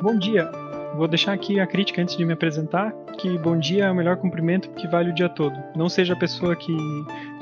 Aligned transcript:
Bom 0.00 0.16
dia. 0.16 0.48
Vou 0.94 1.08
deixar 1.08 1.32
aqui 1.32 1.58
a 1.58 1.66
crítica 1.66 2.00
antes 2.00 2.16
de 2.16 2.24
me 2.24 2.32
apresentar, 2.32 2.92
que 3.18 3.36
bom 3.38 3.58
dia 3.58 3.86
é 3.86 3.90
o 3.90 3.94
melhor 3.94 4.16
cumprimento 4.16 4.70
que 4.70 4.86
vale 4.86 5.10
o 5.10 5.14
dia 5.14 5.28
todo. 5.28 5.54
Não 5.74 5.88
seja 5.88 6.12
a 6.12 6.16
pessoa 6.16 6.54
que 6.54 6.72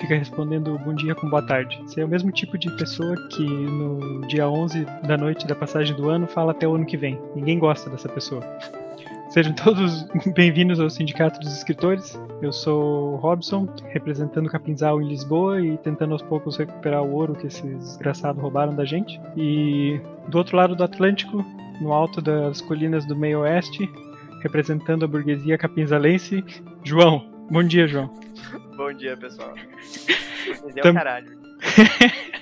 fica 0.00 0.16
respondendo 0.16 0.78
bom 0.78 0.94
dia 0.94 1.14
com 1.14 1.28
boa 1.28 1.46
tarde. 1.46 1.78
Você 1.82 2.00
é 2.00 2.04
o 2.04 2.08
mesmo 2.08 2.32
tipo 2.32 2.56
de 2.56 2.74
pessoa 2.76 3.14
que 3.28 3.44
no 3.44 4.26
dia 4.26 4.48
11 4.48 4.86
da 5.06 5.18
noite 5.18 5.46
da 5.46 5.54
passagem 5.54 5.94
do 5.94 6.08
ano 6.08 6.26
fala 6.26 6.52
até 6.52 6.66
o 6.66 6.74
ano 6.74 6.86
que 6.86 6.96
vem. 6.96 7.20
Ninguém 7.34 7.58
gosta 7.58 7.90
dessa 7.90 8.08
pessoa. 8.08 8.42
Sejam 9.28 9.52
todos 9.52 10.06
bem-vindos 10.34 10.80
ao 10.80 10.88
Sindicato 10.88 11.38
dos 11.40 11.54
Escritores. 11.56 12.18
Eu 12.42 12.52
sou 12.52 13.14
o 13.14 13.16
Robson, 13.16 13.66
representando 13.88 14.48
Capinzal 14.50 15.00
em 15.00 15.08
Lisboa 15.08 15.60
e 15.60 15.78
tentando 15.78 16.12
aos 16.12 16.22
poucos 16.22 16.56
recuperar 16.56 17.02
o 17.02 17.12
ouro 17.14 17.34
que 17.34 17.46
esses 17.46 17.62
desgraçados 17.62 18.40
roubaram 18.42 18.74
da 18.74 18.84
gente. 18.84 19.18
E 19.36 19.98
do 20.28 20.36
outro 20.38 20.56
lado 20.56 20.76
do 20.76 20.84
Atlântico, 20.84 21.44
no 21.80 21.92
alto 21.92 22.20
das 22.20 22.60
colinas 22.60 23.06
do 23.06 23.16
meio 23.16 23.40
oeste, 23.40 23.90
representando 24.42 25.04
a 25.04 25.08
burguesia 25.08 25.56
capinzalense, 25.56 26.44
João. 26.84 27.26
Bom 27.50 27.62
dia, 27.62 27.88
João. 27.88 28.12
Bom 28.76 28.92
dia, 28.92 29.16
pessoal. 29.16 29.54
Burguesia 30.46 30.80
é 30.80 30.82
Tam- 30.82 30.90
o 30.90 30.94
caralho. 30.94 31.38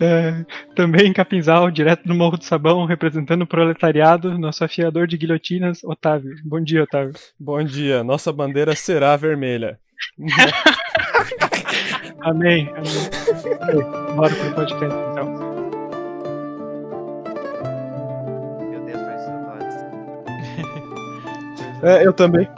É, 0.00 0.44
também 0.76 1.08
em 1.08 1.12
Capinzal, 1.12 1.68
direto 1.70 2.06
do 2.06 2.14
Morro 2.14 2.36
do 2.36 2.44
Sabão, 2.44 2.84
representando 2.84 3.42
o 3.42 3.46
proletariado, 3.46 4.38
nosso 4.38 4.62
afiador 4.64 5.08
de 5.08 5.16
guilhotinas, 5.16 5.82
Otávio. 5.82 6.36
Bom 6.44 6.60
dia, 6.60 6.84
Otávio. 6.84 7.14
Bom 7.38 7.62
dia, 7.64 8.04
nossa 8.04 8.32
bandeira 8.32 8.74
será 8.76 9.16
vermelha. 9.16 9.78
Amém. 12.20 12.20
Amém. 12.20 12.72
Bora 14.14 14.34
pro 14.34 14.54
podcast, 14.54 14.96
então. 15.10 15.26
Meu 18.70 18.80
Deus, 18.84 19.00
foi 19.02 19.14
isso. 19.16 19.30
É, 21.84 22.06
eu 22.06 22.12
também. 22.12 22.48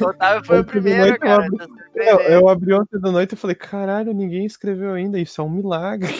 O 0.00 0.04
Otávio 0.08 0.44
foi 0.44 0.60
o 0.60 0.64
primeiro, 0.64 1.18
cara. 1.18 1.48
tá 1.50 1.66
Eu, 1.94 2.04
surpreendendo. 2.04 2.30
eu 2.32 2.48
abri 2.48 2.72
ontem 2.74 2.98
da 3.00 3.10
noite 3.12 3.32
e 3.32 3.36
falei, 3.36 3.56
caralho, 3.56 4.12
ninguém 4.12 4.44
escreveu 4.46 4.92
ainda, 4.94 5.18
isso 5.18 5.40
é 5.40 5.44
um 5.44 5.50
milagre. 5.50 6.10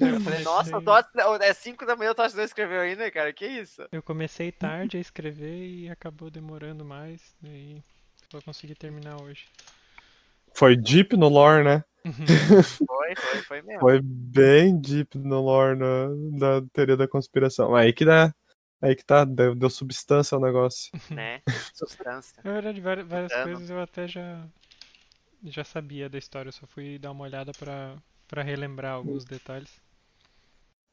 É, 0.00 0.08
Eu 0.08 0.20
falei, 0.20 0.44
nossa, 0.44 0.80
tô, 0.80 0.96
é 1.42 1.52
5 1.52 1.84
da 1.84 1.96
manhã, 1.96 2.12
o 2.12 2.14
Tocha 2.14 2.36
não 2.36 2.44
escreveu 2.44 2.80
ainda, 2.80 3.10
cara. 3.10 3.32
Que 3.32 3.44
isso? 3.46 3.82
Eu 3.90 4.00
comecei 4.02 4.52
tarde 4.52 4.96
a 4.96 5.00
escrever 5.00 5.66
e 5.66 5.90
acabou 5.90 6.30
demorando 6.30 6.84
mais, 6.84 7.34
daí 7.42 7.82
só 8.30 8.40
consegui 8.40 8.74
terminar 8.76 9.20
hoje. 9.20 9.46
Foi 10.54 10.76
deep 10.76 11.16
no 11.16 11.28
lore, 11.28 11.64
né? 11.64 11.84
Foi, 12.86 13.14
foi, 13.16 13.42
foi 13.42 13.62
mesmo. 13.62 13.80
Foi 13.80 14.00
bem 14.02 14.80
deep 14.80 15.18
no 15.18 15.40
lore 15.42 15.76
no- 15.78 16.38
da 16.38 16.62
teoria 16.72 16.96
da 16.96 17.06
conspiração. 17.08 17.74
Aí 17.74 17.92
que 17.92 18.04
dá. 18.04 18.32
Aí 18.80 18.96
que 18.96 19.04
tá, 19.04 19.24
deu, 19.24 19.54
deu 19.54 19.68
substância 19.68 20.34
ao 20.34 20.40
negócio. 20.40 20.90
Né? 21.10 21.42
Substância. 21.74 22.40
Na 22.42 22.52
verdade, 22.52 22.80
várias, 22.80 23.06
várias 23.06 23.32
coisas 23.42 23.68
eu 23.68 23.80
até 23.82 24.08
já 24.08 24.42
já 25.44 25.64
sabia 25.64 26.08
da 26.08 26.18
história, 26.18 26.48
eu 26.48 26.52
só 26.52 26.66
fui 26.66 26.98
dar 26.98 27.12
uma 27.12 27.24
olhada 27.24 27.52
pra, 27.58 27.96
pra 28.28 28.42
relembrar 28.42 28.92
alguns 28.94 29.24
detalhes. 29.24 29.70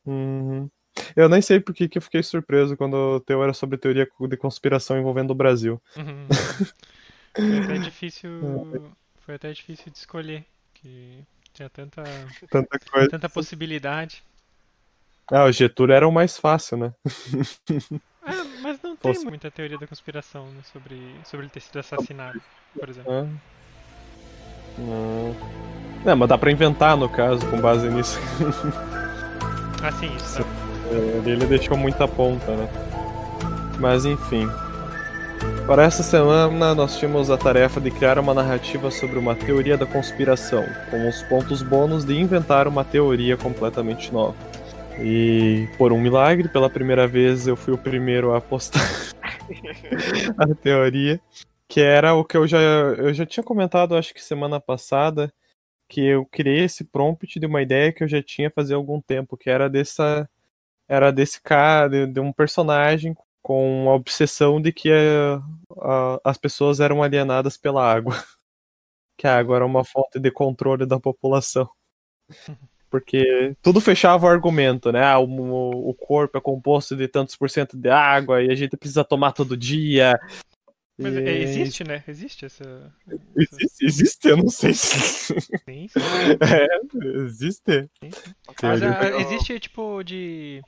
Uhum. 0.06 0.70
Eu 1.16 1.30
nem 1.30 1.42
sei 1.42 1.60
por 1.60 1.74
que 1.76 1.88
que 1.88 1.98
eu 1.98 2.02
fiquei 2.02 2.24
surpreso 2.24 2.76
quando 2.76 2.94
o 2.96 3.20
teu 3.20 3.44
era 3.44 3.54
sobre 3.54 3.78
teoria 3.78 4.08
de 4.28 4.38
conspiração 4.38 4.98
envolvendo 4.98 5.32
o 5.32 5.36
Brasil. 5.36 5.82
Uhum. 5.96 6.28
foi 7.36 7.60
até 7.64 7.78
difícil. 7.78 8.94
Foi 9.20 9.36
até 9.36 9.52
difícil 9.54 9.92
de 9.92 9.98
escolher. 9.98 10.46
Que 10.74 11.24
tinha 11.54 11.70
tanta, 11.70 12.04
Tanta 12.50 12.80
coisa. 12.80 13.10
tanta 13.10 13.30
possibilidade. 13.30 14.24
Ah, 15.30 15.44
o 15.46 15.52
Getúlio 15.52 15.94
era 15.94 16.08
o 16.08 16.12
mais 16.12 16.38
fácil, 16.38 16.78
né? 16.78 16.94
Ah, 18.22 18.44
mas 18.62 18.82
não 18.82 18.96
tem 18.96 19.14
Posso- 19.14 19.26
muita 19.28 19.52
teoria 19.52 19.78
da 19.78 19.86
conspiração 19.88 20.50
né, 20.52 20.62
sobre, 20.72 20.98
sobre 21.26 21.46
ele 21.46 21.52
ter 21.52 21.60
sido 21.62 21.80
assassinado, 21.80 22.42
por 22.74 22.88
exemplo. 22.90 23.12
Ah. 23.12 23.57
Não. 24.78 25.36
É, 26.06 26.16
mas 26.16 26.30
dá 26.30 26.38
pra 26.38 26.52
inventar, 26.52 26.96
no 26.96 27.10
caso, 27.10 27.46
com 27.48 27.60
base 27.60 27.88
nisso. 27.90 28.20
Ah, 29.84 29.92
sim, 29.92 30.10
isso. 30.16 30.40
tá. 30.40 30.46
Ele, 30.90 31.34
ele 31.34 31.46
deixou 31.46 31.78
muita 31.78 32.08
ponta, 32.08 32.52
né? 32.52 32.68
Mas 33.80 34.06
enfim. 34.06 34.50
Para 35.68 35.84
essa 35.84 36.02
semana, 36.02 36.74
nós 36.74 36.98
tínhamos 36.98 37.30
a 37.30 37.38
tarefa 37.38 37.80
de 37.80 37.92
criar 37.92 38.18
uma 38.18 38.34
narrativa 38.34 38.90
sobre 38.90 39.20
uma 39.20 39.36
teoria 39.36 39.78
da 39.78 39.86
conspiração, 39.86 40.66
com 40.90 41.08
os 41.08 41.22
pontos 41.24 41.62
bônus 41.62 42.04
de 42.06 42.18
inventar 42.20 42.68
uma 42.68 42.84
teoria 42.84 43.38
completamente 43.38 44.12
nova. 44.12 44.36
E, 45.00 45.68
por 45.78 45.94
um 45.94 46.00
milagre, 46.02 46.48
pela 46.48 46.70
primeira 46.70 47.08
vez 47.08 47.48
eu 47.48 47.56
fui 47.56 47.74
o 47.74 47.78
primeiro 47.78 48.34
a 48.34 48.42
postar 48.42 48.82
a 50.40 50.56
teoria, 50.56 51.20
que 51.68 51.82
era 51.82 52.14
o 52.16 52.24
que 52.26 52.38
eu 52.38 52.48
já, 52.48 52.60
eu 52.60 53.14
já 53.14 53.26
tinha 53.26 53.44
comentado, 53.44 53.96
acho 53.96 54.14
que 54.14 54.22
semana 54.24 54.60
passada, 54.60 55.34
que 55.90 56.02
eu 56.02 56.26
criei 56.28 56.66
esse 56.66 56.86
prompt 56.86 57.40
de 57.40 57.46
uma 57.48 57.62
ideia 57.62 57.94
que 57.94 58.04
eu 58.04 58.08
já 58.10 58.22
tinha 58.24 58.52
fazia 58.52 58.76
algum 58.78 59.02
tempo, 59.02 59.38
que 59.38 59.50
era 59.50 59.70
dessa 59.70 60.30
era 60.88 61.12
desse 61.12 61.42
cara, 61.42 61.90
de, 61.90 62.08
de 62.08 62.20
um 62.22 62.34
personagem 62.34 63.16
com 63.44 63.90
a 63.90 63.96
obsessão 63.96 64.62
de 64.62 64.72
que 64.74 64.90
eh, 64.92 65.40
a- 65.82 66.20
as 66.24 66.38
pessoas 66.38 66.80
eram 66.80 67.04
alienadas 67.04 67.58
pela 67.58 67.84
água. 67.92 68.16
Que 69.18 69.28
a 69.28 69.38
água 69.38 69.58
era 69.58 69.66
uma 69.66 69.84
fonte 69.86 70.20
de 70.20 70.32
controle 70.32 70.86
da 70.86 71.00
população. 71.00 71.70
Porque 72.90 73.56
tudo 73.62 73.82
fechava 73.82 74.26
o 74.26 74.30
argumento, 74.30 74.92
né? 74.92 75.04
Ah, 75.04 75.20
o, 75.20 75.90
o 75.90 75.94
corpo 75.94 76.38
é 76.38 76.42
composto 76.42 76.96
de 76.96 77.08
tantos 77.08 77.36
por 77.36 77.50
cento 77.50 77.78
de 77.78 77.90
água 77.90 78.42
e 78.42 78.50
a 78.50 78.56
gente 78.56 78.78
precisa 78.78 79.04
tomar 79.04 79.34
todo 79.34 79.58
dia. 79.58 80.18
Mas 80.98 81.16
é, 81.16 81.38
existe, 81.40 81.84
né? 81.84 82.04
Existe 82.08 82.46
essa. 82.46 82.92
Existe, 83.36 83.86
existe, 83.86 84.28
eu 84.28 84.38
não 84.38 84.50
sei 84.50 84.74
se. 84.74 85.00
Sim, 85.64 85.88
sim, 85.90 86.00
É, 86.42 86.68
existe. 87.20 87.90
sim, 88.02 88.12
sim. 88.12 88.34
Mas 88.64 88.82
ah, 88.82 89.10
existe 89.22 89.60
tipo 89.60 90.02
de. 90.04 90.62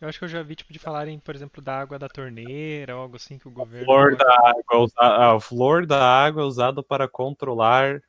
Eu 0.00 0.08
acho 0.08 0.18
que 0.18 0.24
eu 0.24 0.28
já 0.28 0.42
vi 0.42 0.54
tipo 0.54 0.72
de 0.72 0.78
falarem, 0.78 1.18
por 1.18 1.34
exemplo, 1.34 1.60
da 1.60 1.78
água 1.80 1.98
da 1.98 2.08
torneira 2.08 2.94
ou 2.96 3.02
algo 3.02 3.16
assim 3.16 3.36
que 3.36 3.48
o 3.48 3.50
governo. 3.50 3.84
Flor 3.84 4.16
da 4.16 4.32
água, 4.32 4.78
usa- 4.84 4.94
ah, 5.00 5.34
o 5.34 5.40
flor 5.40 5.84
da 5.86 6.00
água 6.02 6.42
é 6.42 6.46
usado 6.46 6.82
para 6.82 7.08
controlar 7.08 8.00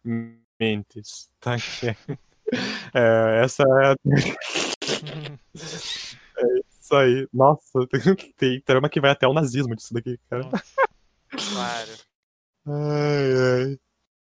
mentes. 0.59 1.29
Tá 1.41 1.55
aqui. 1.55 1.87
É, 2.93 3.41
essa 3.43 3.63
é 3.63 3.91
a... 3.91 3.95
isso 6.79 6.95
aí. 6.95 7.27
Nossa, 7.33 7.85
tem, 7.91 8.33
tem 8.37 8.61
trama 8.61 8.87
que 8.89 9.01
vai 9.01 9.11
até 9.11 9.27
o 9.27 9.33
nazismo 9.33 9.75
disso 9.75 9.93
daqui, 9.93 10.17
cara. 10.29 10.43
Nossa. 10.43 10.63
Claro. 11.29 11.91
Ai, 12.67 13.63
ai. 13.71 13.79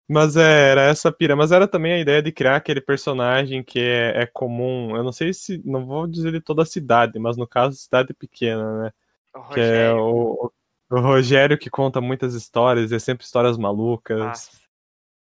Mas 0.09 0.37
é, 0.37 0.71
era 0.73 0.83
essa 0.83 1.13
pira. 1.13 1.37
Mas 1.37 1.53
era 1.53 1.69
também 1.69 1.93
a 1.93 1.99
ideia 2.01 2.21
de 2.23 2.33
criar 2.33 2.57
aquele 2.57 2.81
personagem 2.81 3.63
que 3.63 3.79
é, 3.79 4.23
é 4.23 4.27
comum. 4.27 4.97
Eu 4.97 5.05
não 5.05 5.13
sei 5.13 5.33
se. 5.33 5.63
Não 5.65 5.87
vou 5.87 6.07
dizer 6.07 6.33
de 6.33 6.41
toda 6.41 6.63
a 6.63 6.67
cidade, 6.67 7.19
mas 7.19 7.37
no 7.37 7.47
caso, 7.47 7.77
cidade 7.77 8.13
pequena, 8.13 8.83
né? 8.85 8.93
O 9.35 9.43
Que 9.51 9.61
é 9.61 9.91
Rogério. 9.93 9.99
o, 10.03 10.53
o 10.91 11.01
Rogério 11.01 11.59
que 11.59 11.71
conta 11.71 12.01
muitas 12.01 12.35
histórias, 12.35 12.91
é 12.91 12.99
sempre 12.99 13.25
histórias 13.25 13.57
malucas. 13.57 14.19
Nossa, 14.19 14.51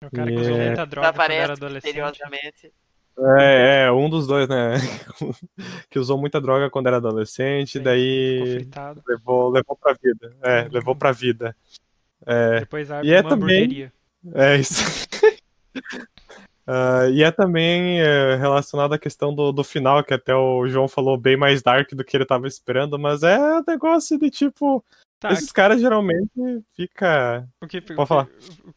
O 0.05 0.09
cara 0.11 0.31
que 0.31 0.38
usou 0.39 0.55
É. 0.55 0.65
muita 0.67 0.85
droga 0.85 1.11
quando 1.13 1.31
era 1.31 1.53
adolescente. 1.53 1.99
É, 3.19 3.85
é, 3.85 3.91
um 3.91 4.09
dos 4.09 4.28
dois, 4.28 4.47
né? 4.47 4.75
que 5.89 5.97
usou 5.97 6.17
muita 6.19 6.39
droga 6.39 6.69
quando 6.69 6.88
era 6.88 6.97
adolescente, 6.97 7.79
Sim, 7.79 7.83
daí 7.83 8.67
levou, 9.07 9.50
levou 9.50 9.75
pra 9.75 9.94
vida. 9.94 10.35
É, 10.44 10.67
levou 10.69 10.95
pra 10.95 11.11
vida. 11.11 11.56
É, 12.25 12.59
Depois 12.59 12.91
abre 12.91 13.07
E 13.07 13.13
é 13.13 13.22
uma 13.22 13.29
também- 13.29 13.91
é 14.33 14.57
isso. 14.57 15.07
Ah, 16.69 17.07
e 17.09 17.23
é 17.23 17.31
também 17.31 18.01
é, 18.01 18.35
relacionado 18.35 18.91
à 18.91 19.00
questão 19.00 19.33
do, 19.33 19.53
do 19.53 19.63
final, 19.63 20.03
que 20.03 20.13
até 20.13 20.35
o 20.35 20.67
João 20.67 20.85
falou 20.85 21.17
bem 21.17 21.38
mais 21.38 21.62
dark 21.62 21.89
do 21.94 22.03
que 22.03 22.18
ele 22.18 22.25
tava 22.25 22.45
esperando, 22.45 23.00
mas 23.00 23.24
é 23.24 23.39
um 23.39 23.63
negócio 23.65 24.19
de 24.19 24.30
tipo. 24.30 24.83
Tá, 25.18 25.31
Esses 25.31 25.50
caras 25.50 25.80
geralmente 25.80 26.30
fica. 26.75 27.47
o 27.63 27.68
que, 27.68 27.80
pode 27.80 28.06
falar. 28.06 28.25
o- 28.25 28.74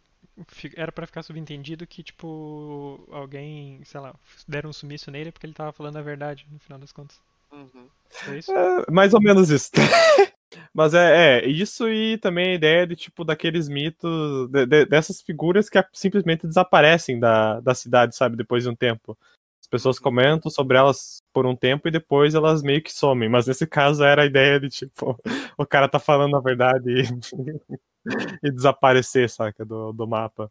Era 0.76 0.92
pra 0.92 1.06
ficar 1.06 1.22
subentendido 1.22 1.86
que, 1.86 2.02
tipo, 2.02 3.06
alguém, 3.10 3.80
sei 3.84 4.00
lá, 4.00 4.14
deram 4.46 4.70
um 4.70 4.72
sumiço 4.72 5.10
nele 5.10 5.32
porque 5.32 5.46
ele 5.46 5.54
tava 5.54 5.72
falando 5.72 5.96
a 5.96 6.02
verdade, 6.02 6.46
no 6.50 6.58
final 6.58 6.78
das 6.78 6.92
contas. 6.92 7.20
Uhum. 7.52 7.88
Foi 8.10 8.38
isso? 8.38 8.52
É, 8.52 8.84
mais 8.90 9.14
ou 9.14 9.20
menos 9.20 9.50
isso. 9.50 9.70
Mas 10.74 10.94
é, 10.94 11.38
é, 11.40 11.46
isso 11.46 11.88
e 11.88 12.18
também 12.18 12.52
a 12.52 12.54
ideia 12.54 12.86
de, 12.86 12.96
tipo, 12.96 13.24
daqueles 13.24 13.68
mitos, 13.68 14.48
de- 14.50 14.66
de- 14.66 14.86
dessas 14.86 15.20
figuras 15.20 15.68
que 15.68 15.82
simplesmente 15.92 16.46
desaparecem 16.46 17.18
da, 17.20 17.60
da 17.60 17.74
cidade, 17.74 18.16
sabe, 18.16 18.36
depois 18.36 18.64
de 18.64 18.68
um 18.68 18.74
tempo. 18.74 19.16
As 19.60 19.68
pessoas 19.68 19.98
comentam 19.98 20.50
sobre 20.50 20.76
elas 20.76 21.22
por 21.32 21.46
um 21.46 21.54
tempo 21.54 21.86
e 21.86 21.90
depois 21.92 22.34
elas 22.34 22.62
meio 22.62 22.82
que 22.82 22.92
somem. 22.92 23.28
Mas 23.28 23.46
nesse 23.46 23.66
caso 23.66 24.02
era 24.02 24.22
a 24.22 24.26
ideia 24.26 24.58
de, 24.58 24.68
tipo, 24.68 25.16
o 25.56 25.66
cara 25.66 25.88
tá 25.88 25.98
falando 26.00 26.36
a 26.36 26.40
verdade 26.40 26.90
e, 26.90 27.02
e 28.42 28.50
desaparecer, 28.50 29.28
saca, 29.28 29.64
do, 29.64 29.92
do 29.92 30.06
mapa. 30.06 30.50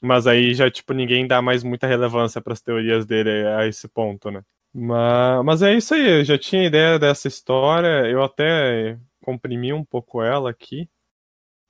Mas 0.00 0.26
aí 0.26 0.54
já, 0.54 0.70
tipo, 0.70 0.92
ninguém 0.92 1.26
dá 1.26 1.40
mais 1.40 1.62
muita 1.62 1.86
relevância 1.86 2.40
pras 2.40 2.60
teorias 2.60 3.06
dele 3.06 3.46
a 3.48 3.66
esse 3.66 3.88
ponto, 3.88 4.30
né? 4.30 4.42
Mas, 4.72 5.44
mas 5.44 5.62
é 5.62 5.74
isso 5.74 5.94
aí, 5.94 6.18
eu 6.18 6.24
já 6.24 6.36
tinha 6.36 6.66
ideia 6.66 6.98
dessa 6.98 7.28
história, 7.28 8.06
eu 8.06 8.22
até 8.22 8.98
comprimi 9.22 9.72
um 9.72 9.84
pouco 9.84 10.22
ela 10.22 10.50
aqui. 10.50 10.88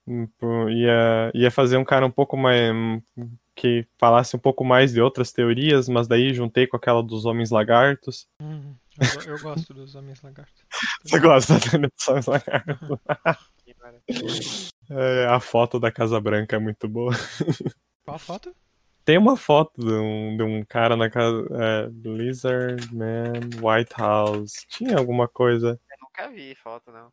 Hum, 0.05 0.27
ia, 0.69 1.31
ia 1.33 1.51
fazer 1.51 1.77
um 1.77 1.83
cara 1.83 2.05
um 2.05 2.11
pouco 2.11 2.37
mais. 2.37 2.71
que 3.55 3.85
falasse 3.97 4.35
um 4.35 4.39
pouco 4.39 4.63
mais 4.63 4.93
de 4.93 5.01
outras 5.01 5.33
teorias, 5.33 5.89
mas 5.89 6.07
daí 6.07 6.33
juntei 6.33 6.67
com 6.67 6.77
aquela 6.77 7.01
dos 7.01 7.25
homens 7.25 7.49
lagartos. 7.49 8.27
Uhum. 8.41 8.75
Eu, 8.99 9.33
eu, 9.33 9.41
gosto 9.41 9.73
dos 9.73 9.95
homens 9.95 10.21
lagartos. 10.21 10.63
Você 11.03 11.19
gosta 11.19 11.53
dos 11.59 12.07
homens 12.07 12.25
lagartos? 12.25 12.99
É, 14.89 15.25
a 15.25 15.39
foto 15.39 15.79
da 15.79 15.91
Casa 15.91 16.19
Branca 16.19 16.55
é 16.55 16.59
muito 16.59 16.87
boa. 16.87 17.11
Qual 18.05 18.19
foto? 18.19 18.55
Tem 19.03 19.17
uma 19.17 19.37
foto 19.37 19.79
de 19.79 19.93
um, 19.93 20.35
de 20.35 20.43
um 20.43 20.65
cara 20.65 20.97
na 20.97 21.09
casa. 21.09 21.47
É, 21.51 21.89
Lizard 22.03 22.93
Man 22.93 23.33
White 23.61 23.93
House. 23.97 24.65
Tinha 24.67 24.97
alguma 24.97 25.27
coisa. 25.27 25.79
Eu 25.89 25.97
nunca 26.01 26.29
vi 26.29 26.55
foto, 26.55 26.91
não. 26.91 27.09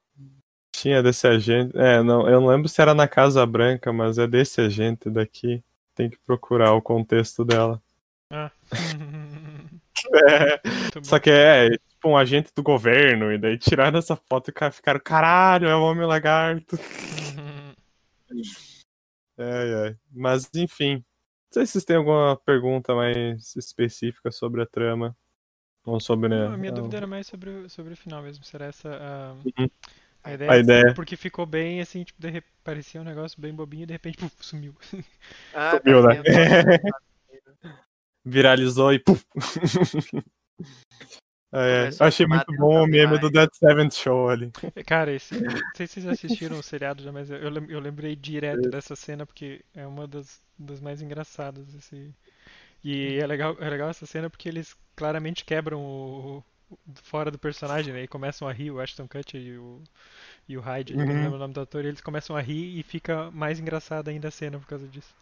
Tinha 0.72 1.02
desse 1.02 1.26
agente. 1.26 1.76
É, 1.78 2.02
não, 2.02 2.28
eu 2.28 2.40
não 2.40 2.48
lembro 2.48 2.68
se 2.68 2.82
era 2.82 2.94
na 2.94 3.06
Casa 3.06 3.46
Branca, 3.46 3.92
mas 3.92 4.18
é 4.18 4.26
desse 4.26 4.60
agente 4.60 5.08
daqui. 5.08 5.62
Tem 5.94 6.10
que 6.10 6.18
procurar 6.26 6.72
o 6.72 6.82
contexto 6.82 7.44
dela. 7.44 7.80
Ah. 8.28 8.50
é, 10.28 10.60
só 11.02 11.20
que 11.20 11.30
é, 11.30 11.66
é, 11.66 11.70
tipo 11.70 12.08
um 12.08 12.16
agente 12.16 12.50
do 12.54 12.62
governo, 12.62 13.32
e 13.32 13.38
daí 13.38 13.56
tiraram 13.56 13.98
essa 13.98 14.16
foto 14.16 14.50
e 14.50 14.72
ficaram, 14.72 15.00
caralho, 15.00 15.68
é 15.68 15.76
o 15.76 15.82
Homem 15.82 16.06
Lagarto. 16.06 16.76
é, 19.38 19.88
é. 19.88 19.96
Mas 20.10 20.48
enfim, 20.54 21.04
sei 21.52 21.66
se 21.66 21.72
vocês 21.72 21.84
têm 21.84 21.96
alguma 21.96 22.36
pergunta 22.44 22.94
mais 22.94 23.54
específica 23.56 24.30
sobre 24.32 24.62
a 24.62 24.66
trama. 24.66 25.16
Ou 25.84 26.00
sobre. 26.00 26.28
Não, 26.28 26.52
a 26.52 26.56
minha 26.56 26.72
a... 26.72 26.74
dúvida 26.74 26.96
era 26.96 27.06
mais 27.06 27.26
sobre, 27.26 27.50
o, 27.50 27.70
sobre 27.70 27.92
o 27.92 27.96
final 27.96 28.22
mesmo. 28.22 28.42
Será 28.44 28.66
essa 28.66 28.88
a, 28.88 29.32
uhum. 29.32 29.70
a 30.22 30.32
ideia? 30.32 30.50
A 30.50 30.58
ideia. 30.58 30.94
Porque 30.94 31.16
ficou 31.16 31.44
bem 31.46 31.80
assim, 31.80 32.04
tipo, 32.04 32.20
de, 32.20 32.42
parecia 32.62 33.00
um 33.00 33.04
negócio 33.04 33.40
bem 33.40 33.54
bobinho 33.54 33.84
e 33.84 33.86
de 33.86 33.92
repente 33.92 34.18
puf, 34.18 34.34
sumiu. 34.40 34.74
Ah, 35.54 35.78
sumiu, 35.78 36.02
né? 36.02 36.22
Viralizou 38.24 38.92
e 38.92 38.98
puf! 38.98 39.24
É, 41.56 41.88
eu 42.00 42.06
achei 42.06 42.26
muito 42.26 42.52
bom 42.56 42.82
o 42.82 42.86
meme 42.86 43.16
do 43.16 43.30
Dead 43.30 43.48
Seventh 43.52 43.94
Show 43.94 44.28
ali. 44.28 44.50
Cara, 44.84 45.12
esse, 45.12 45.34
não 45.40 45.52
sei 45.76 45.86
se 45.86 46.00
vocês 46.00 46.06
assistiram 46.08 46.58
o 46.58 46.62
seriado 46.64 47.00
já, 47.00 47.12
mas 47.12 47.30
eu, 47.30 47.38
eu 47.68 47.78
lembrei 47.78 48.16
direto 48.16 48.68
dessa 48.68 48.96
cena 48.96 49.24
porque 49.24 49.64
é 49.72 49.86
uma 49.86 50.04
das, 50.08 50.42
das 50.58 50.80
mais 50.80 51.00
engraçadas. 51.00 51.72
Esse... 51.76 52.12
E 52.82 53.20
é 53.20 53.26
legal, 53.26 53.56
é 53.60 53.70
legal 53.70 53.88
essa 53.88 54.04
cena 54.04 54.28
porque 54.28 54.48
eles 54.48 54.76
claramente 54.96 55.44
quebram 55.44 55.80
o, 55.80 56.44
o 56.70 56.76
fora 57.04 57.30
do 57.30 57.38
personagem, 57.38 57.94
né? 57.94 58.02
E 58.02 58.08
começam 58.08 58.48
a 58.48 58.52
rir, 58.52 58.72
o 58.72 58.80
Ashton 58.80 59.06
Kutcher 59.06 59.40
e 59.40 59.56
o, 59.56 59.80
e 60.48 60.56
o 60.58 60.60
Hyde, 60.60 60.94
uhum. 60.94 61.06
não 61.06 61.14
lembro 61.14 61.36
o 61.36 61.38
nome 61.38 61.54
do 61.54 61.60
ator, 61.60 61.84
e 61.84 61.88
eles 61.88 62.00
começam 62.00 62.34
a 62.34 62.40
rir 62.40 62.80
e 62.80 62.82
fica 62.82 63.30
mais 63.30 63.60
engraçada 63.60 64.10
ainda 64.10 64.26
a 64.26 64.32
cena 64.32 64.58
por 64.58 64.66
causa 64.66 64.88
disso. 64.88 65.14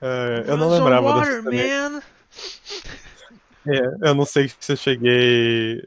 É, 0.00 0.44
eu 0.46 0.56
não 0.56 0.70
lembrava 0.70 1.08
water, 1.08 1.42
dessa 1.42 1.90
man. 1.90 2.02
É, 3.66 4.08
eu 4.08 4.14
não 4.14 4.24
sei 4.24 4.48
se 4.48 4.72
eu 4.72 4.76
cheguei. 4.76 5.78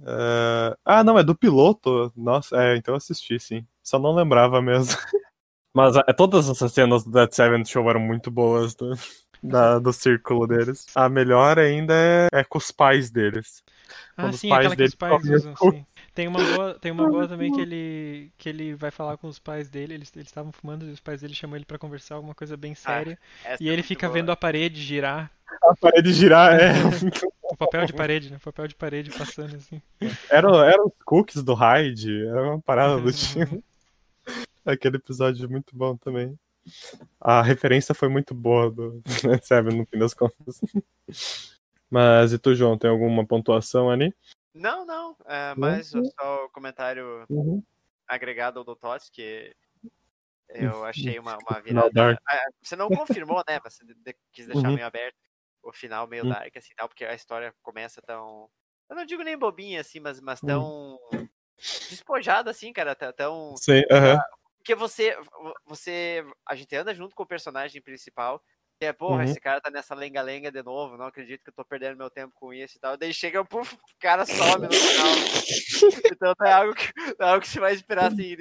Uh... 0.00 0.76
Ah, 0.84 1.04
não, 1.04 1.18
é 1.18 1.22
do 1.22 1.34
piloto. 1.34 2.12
Nossa, 2.16 2.56
é, 2.62 2.76
então 2.76 2.94
eu 2.94 2.96
assisti, 2.96 3.38
sim. 3.38 3.66
Só 3.82 3.98
não 3.98 4.14
lembrava 4.14 4.60
mesmo. 4.60 4.96
Mas 5.74 5.96
é, 5.96 6.12
todas 6.12 6.48
essas 6.48 6.72
cenas 6.72 7.04
do 7.04 7.10
Dead 7.10 7.32
Seven 7.32 7.64
Show 7.64 7.88
eram 7.88 8.00
muito 8.00 8.30
boas 8.30 8.74
do, 8.74 8.92
da, 9.42 9.78
do 9.78 9.92
círculo 9.92 10.46
deles. 10.46 10.86
A 10.94 11.08
melhor 11.08 11.58
ainda 11.58 11.94
é, 11.94 12.28
é 12.32 12.44
com 12.44 12.58
os 12.58 12.70
pais 12.70 13.10
deles. 13.10 13.62
Ah, 14.16 14.24
Quando 14.24 14.36
sim, 14.36 14.48
os 14.48 14.56
pais 14.56 14.76
deles 14.76 14.94
que 14.94 15.04
os 15.04 15.10
pais 15.10 15.30
usam, 15.30 15.56
sim. 15.56 15.86
Tem 16.12 16.26
uma 16.26 16.42
boa, 16.42 16.74
tem 16.74 16.92
uma 16.92 17.08
boa 17.08 17.28
também 17.28 17.52
que 17.52 17.60
ele 17.60 18.32
que 18.36 18.48
ele 18.48 18.74
vai 18.74 18.90
falar 18.90 19.16
com 19.16 19.28
os 19.28 19.38
pais 19.38 19.68
dele, 19.68 19.94
eles 19.94 20.12
estavam 20.16 20.50
fumando 20.50 20.86
e 20.86 20.90
os 20.90 21.00
pais 21.00 21.20
dele 21.20 21.34
chamam 21.34 21.56
ele 21.56 21.64
para 21.64 21.78
conversar 21.78 22.16
alguma 22.16 22.34
coisa 22.34 22.56
bem 22.56 22.72
ah, 22.72 22.76
séria. 22.76 23.18
Ah, 23.44 23.56
e 23.60 23.68
ele 23.68 23.80
é 23.80 23.84
fica 23.84 24.08
boa. 24.08 24.14
vendo 24.14 24.32
a 24.32 24.36
parede 24.36 24.82
girar 24.82 25.30
a 25.62 25.74
parede 25.76 26.12
girar, 26.12 26.58
é. 26.58 26.72
o 27.42 27.56
papel 27.56 27.86
de 27.86 27.92
parede, 27.92 28.30
né? 28.30 28.36
O 28.36 28.40
papel 28.40 28.68
de 28.68 28.74
parede 28.74 29.10
passando 29.10 29.56
assim. 29.56 29.82
Era, 30.30 30.48
era 30.66 30.82
os 30.84 30.92
cookies 31.04 31.42
do 31.42 31.54
Hyde, 31.54 32.26
era 32.26 32.42
uma 32.42 32.60
parada 32.60 33.00
do 33.00 33.12
tipo. 33.12 33.62
Aquele 34.64 34.96
episódio 34.96 35.44
é 35.44 35.48
muito 35.48 35.74
bom 35.74 35.96
também. 35.96 36.38
A 37.20 37.42
referência 37.42 37.94
foi 37.94 38.08
muito 38.08 38.34
boa 38.34 38.70
do 38.70 39.02
Net 39.24 39.46
Seven, 39.46 39.78
no 39.78 39.86
fim 39.86 39.98
das 39.98 40.14
contas. 40.14 40.60
Mas 41.88 42.32
e 42.32 42.38
tu, 42.38 42.54
João, 42.54 42.78
tem 42.78 42.90
alguma 42.90 43.26
pontuação 43.26 43.90
ali? 43.90 44.14
Não, 44.54 44.84
não. 44.84 45.16
É, 45.26 45.54
mas 45.56 45.92
uhum. 45.94 46.04
só 46.04 46.44
o 46.44 46.50
comentário 46.50 47.24
uhum. 47.28 47.62
agregado 48.06 48.58
ao 48.58 48.64
do 48.64 48.76
Tots, 48.76 49.08
que 49.10 49.54
eu 50.48 50.84
achei 50.84 51.18
uma, 51.18 51.38
uma 51.48 51.60
virada. 51.60 52.18
Ah, 52.28 52.50
você 52.62 52.76
não 52.76 52.88
confirmou, 52.88 53.42
né? 53.48 53.58
Você 53.64 53.84
quis 54.32 54.46
deixar 54.46 54.68
uhum. 54.68 54.74
meio 54.74 54.86
aberto 54.86 55.16
o 55.62 55.72
final 55.72 56.06
meio 56.06 56.24
hum. 56.24 56.28
dark, 56.28 56.56
assim, 56.56 56.72
tal, 56.76 56.88
porque 56.88 57.04
a 57.04 57.14
história 57.14 57.54
começa 57.62 58.00
tão. 58.02 58.48
Eu 58.88 58.96
não 58.96 59.04
digo 59.04 59.22
nem 59.22 59.38
bobinha, 59.38 59.80
assim, 59.80 60.00
mas, 60.00 60.20
mas 60.20 60.42
hum. 60.42 60.46
tão. 60.46 60.98
Hum. 61.12 61.28
despojada, 61.88 62.50
assim, 62.50 62.72
cara, 62.72 62.94
tão. 62.94 63.54
Sim, 63.56 63.80
uh 63.80 64.16
-huh. 64.16 64.22
Porque 64.58 64.74
você. 64.74 65.16
Você. 65.66 66.24
A 66.46 66.54
gente 66.54 66.74
anda 66.76 66.94
junto 66.94 67.14
com 67.14 67.22
o 67.22 67.26
personagem 67.26 67.80
principal. 67.80 68.42
Que 68.80 68.86
é, 68.86 68.94
porra, 68.94 69.16
uhum. 69.16 69.24
esse 69.24 69.38
cara 69.38 69.60
tá 69.60 69.70
nessa 69.70 69.94
lenga-lenga 69.94 70.50
de 70.50 70.62
novo, 70.62 70.96
não 70.96 71.04
acredito 71.04 71.44
que 71.44 71.50
eu 71.50 71.54
tô 71.54 71.62
perdendo 71.62 71.98
meu 71.98 72.08
tempo 72.08 72.32
com 72.34 72.50
isso 72.50 72.78
e 72.78 72.80
tal. 72.80 72.96
Daí 72.96 73.12
chega, 73.12 73.44
puf, 73.44 73.74
o 73.74 73.78
cara 73.98 74.24
some 74.24 74.66
no 74.66 74.72
final. 74.72 75.06
então 76.10 76.34
é 76.46 76.50
algo 76.50 76.74
que, 76.74 76.90
é 77.20 77.24
algo 77.26 77.42
que 77.42 77.48
você 77.48 77.60
vai 77.60 77.74
esperar 77.74 78.06
assim. 78.06 78.36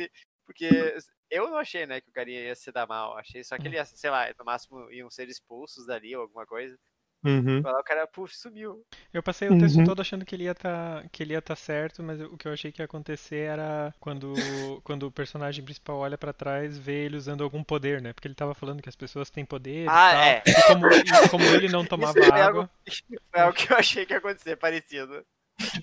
Porque 0.45 0.95
eu 1.29 1.49
não 1.49 1.57
achei, 1.57 1.85
né, 1.85 1.99
que 1.99 2.09
o 2.09 2.13
carinha 2.13 2.39
ia 2.39 2.55
se 2.55 2.71
dar 2.71 2.87
mal. 2.87 3.17
Achei 3.17 3.43
só 3.43 3.57
que 3.57 3.67
ele 3.67 3.75
ia, 3.75 3.83
sei 3.83 4.09
lá, 4.09 4.27
no 4.39 4.45
máximo 4.45 4.89
iam 4.91 5.09
ser 5.09 5.27
expulsos 5.27 5.85
dali 5.85 6.15
ou 6.15 6.21
alguma 6.21 6.45
coisa. 6.45 6.79
Uhum. 7.23 7.59
o 7.59 7.83
cara, 7.83 8.07
puf, 8.07 8.35
sumiu. 8.35 8.85
Eu 9.13 9.21
passei 9.21 9.49
o 9.49 9.57
texto 9.57 9.77
uhum. 9.77 9.83
todo 9.83 10.01
achando 10.01 10.25
que 10.25 10.35
ele 10.35 10.45
ia 10.45 10.55
tá, 10.55 11.03
que 11.11 11.21
ele 11.21 11.33
ia 11.33 11.41
tá 11.41 11.55
certo, 11.55 12.01
mas 12.01 12.21
o 12.21 12.37
que 12.37 12.47
eu 12.47 12.53
achei 12.53 12.71
que 12.71 12.81
ia 12.81 12.85
acontecer 12.85 13.49
era 13.49 13.93
quando, 13.99 14.33
quando 14.83 15.03
o 15.03 15.11
personagem 15.11 15.63
principal 15.63 15.97
olha 15.97 16.17
para 16.17 16.31
trás, 16.31 16.77
vê 16.77 17.05
ele 17.05 17.17
usando 17.17 17.43
algum 17.43 17.63
poder, 17.63 18.01
né? 18.01 18.13
Porque 18.13 18.27
ele 18.27 18.35
tava 18.35 18.53
falando 18.53 18.81
que 18.81 18.89
as 18.89 18.95
pessoas 18.95 19.29
têm 19.29 19.43
poder 19.43 19.87
ah, 19.89 20.11
e 20.11 20.13
tal. 20.13 20.23
É. 20.23 20.43
E 20.47 20.63
como, 20.63 20.87
e 20.87 21.29
como 21.29 21.43
ele 21.43 21.67
não 21.67 21.83
tomava 21.85 22.19
água. 22.19 22.61
Algo, 22.61 22.69
foi 23.31 23.41
algo 23.41 23.57
que 23.57 23.71
eu 23.71 23.77
achei 23.77 24.05
que 24.05 24.13
ia 24.13 24.19
acontecer, 24.19 24.55
parecido. 24.55 25.25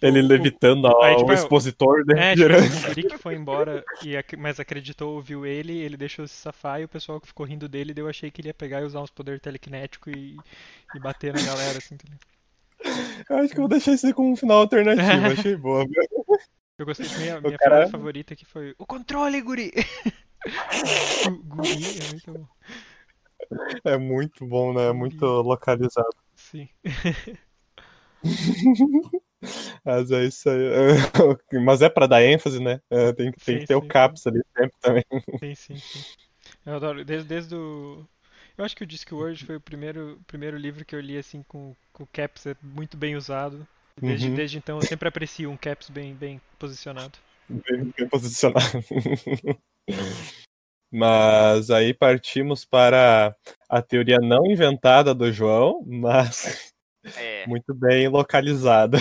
Ele 0.00 0.22
levitando 0.22 0.86
o, 0.86 1.02
aí, 1.02 1.16
tipo, 1.16 1.30
o 1.30 1.34
expositor, 1.34 2.04
né? 2.06 2.32
É, 2.32 2.34
tipo, 2.34 2.46
o 2.46 2.88
guri 2.88 3.02
que 3.04 3.18
foi 3.18 3.34
embora, 3.34 3.84
e, 4.04 4.36
mas 4.36 4.58
acreditou, 4.58 5.14
ouviu 5.14 5.44
ele, 5.44 5.76
ele 5.78 5.96
deixou 5.96 6.26
se 6.26 6.34
safar 6.34 6.80
e 6.80 6.84
o 6.84 6.88
pessoal 6.88 7.20
que 7.20 7.26
ficou 7.26 7.46
rindo 7.46 7.68
dele, 7.68 7.92
eu 7.96 8.08
achei 8.08 8.30
que 8.30 8.40
ele 8.40 8.48
ia 8.48 8.54
pegar 8.54 8.80
e 8.80 8.84
usar 8.84 9.00
uns 9.00 9.10
poderes 9.10 9.40
telekinéticos 9.40 10.12
e, 10.14 10.36
e 10.94 11.00
bater 11.00 11.34
na 11.34 11.42
galera, 11.42 11.78
assim, 11.78 11.96
também. 11.96 12.18
Eu 13.28 13.36
acho 13.38 13.52
que 13.52 13.58
eu 13.58 13.62
vou 13.62 13.68
deixar 13.68 13.92
isso 13.92 14.06
aí 14.06 14.14
como 14.14 14.30
um 14.30 14.36
final 14.36 14.60
alternativo, 14.60 15.02
achei 15.38 15.56
boa. 15.56 15.86
Eu 16.78 16.86
gostei 16.86 17.06
de 17.06 17.18
minha, 17.18 17.40
minha 17.40 17.58
cara... 17.58 17.88
favorita 17.88 18.36
que 18.36 18.44
foi 18.44 18.74
o 18.78 18.86
controle, 18.86 19.40
guri! 19.40 19.72
guri 21.44 21.84
é 22.00 22.08
muito 22.10 22.32
bom. 22.32 22.46
É 23.84 23.96
muito 23.96 24.46
bom, 24.46 24.72
né? 24.72 24.88
É 24.88 24.92
muito 24.92 25.24
localizado. 25.24 26.16
Sim. 26.34 26.68
Mas 29.84 30.10
é 30.10 30.24
isso 30.24 30.48
aí. 30.48 30.58
Mas 31.64 31.82
é 31.82 31.88
pra 31.88 32.06
dar 32.06 32.22
ênfase, 32.22 32.62
né? 32.62 32.80
É, 32.90 33.12
tem, 33.12 33.32
tem 33.32 33.34
sim, 33.38 33.58
que 33.60 33.66
ter 33.66 33.74
sim, 33.74 33.74
o 33.74 33.86
caps 33.86 34.26
ali 34.26 34.40
sempre 34.56 34.76
também. 34.80 35.04
Sim, 35.38 35.54
sim, 35.54 35.76
sim. 35.76 36.04
Eu 36.64 36.74
adoro. 36.74 37.04
Desde, 37.04 37.28
desde 37.28 37.54
o. 37.54 38.06
Eu 38.56 38.64
acho 38.64 38.74
que 38.74 38.82
o 38.82 38.86
Discworld 38.86 39.44
foi 39.44 39.56
o 39.56 39.60
primeiro, 39.60 40.18
primeiro 40.26 40.56
livro 40.56 40.84
que 40.84 40.94
eu 40.96 41.00
li 41.00 41.18
assim 41.18 41.42
com, 41.42 41.76
com 41.92 42.04
o 42.04 42.08
caps 42.10 42.46
é 42.46 42.56
muito 42.62 42.96
bem 42.96 43.14
usado. 43.14 43.66
Desde, 44.00 44.28
uhum. 44.28 44.34
desde 44.34 44.58
então 44.58 44.78
eu 44.78 44.82
sempre 44.82 45.08
aprecio 45.08 45.50
um 45.50 45.56
caps 45.56 45.90
bem, 45.90 46.14
bem 46.14 46.40
posicionado. 46.58 47.18
Bem, 47.48 47.92
bem 47.96 48.08
posicionado. 48.08 48.66
Mas 50.90 51.70
aí 51.70 51.92
partimos 51.92 52.64
para 52.64 53.36
a 53.68 53.82
teoria 53.82 54.18
não 54.18 54.46
inventada 54.46 55.14
do 55.14 55.30
João, 55.30 55.84
mas 55.84 56.72
é. 57.16 57.46
Muito 57.46 57.74
bem 57.74 58.08
localizada. 58.08 58.98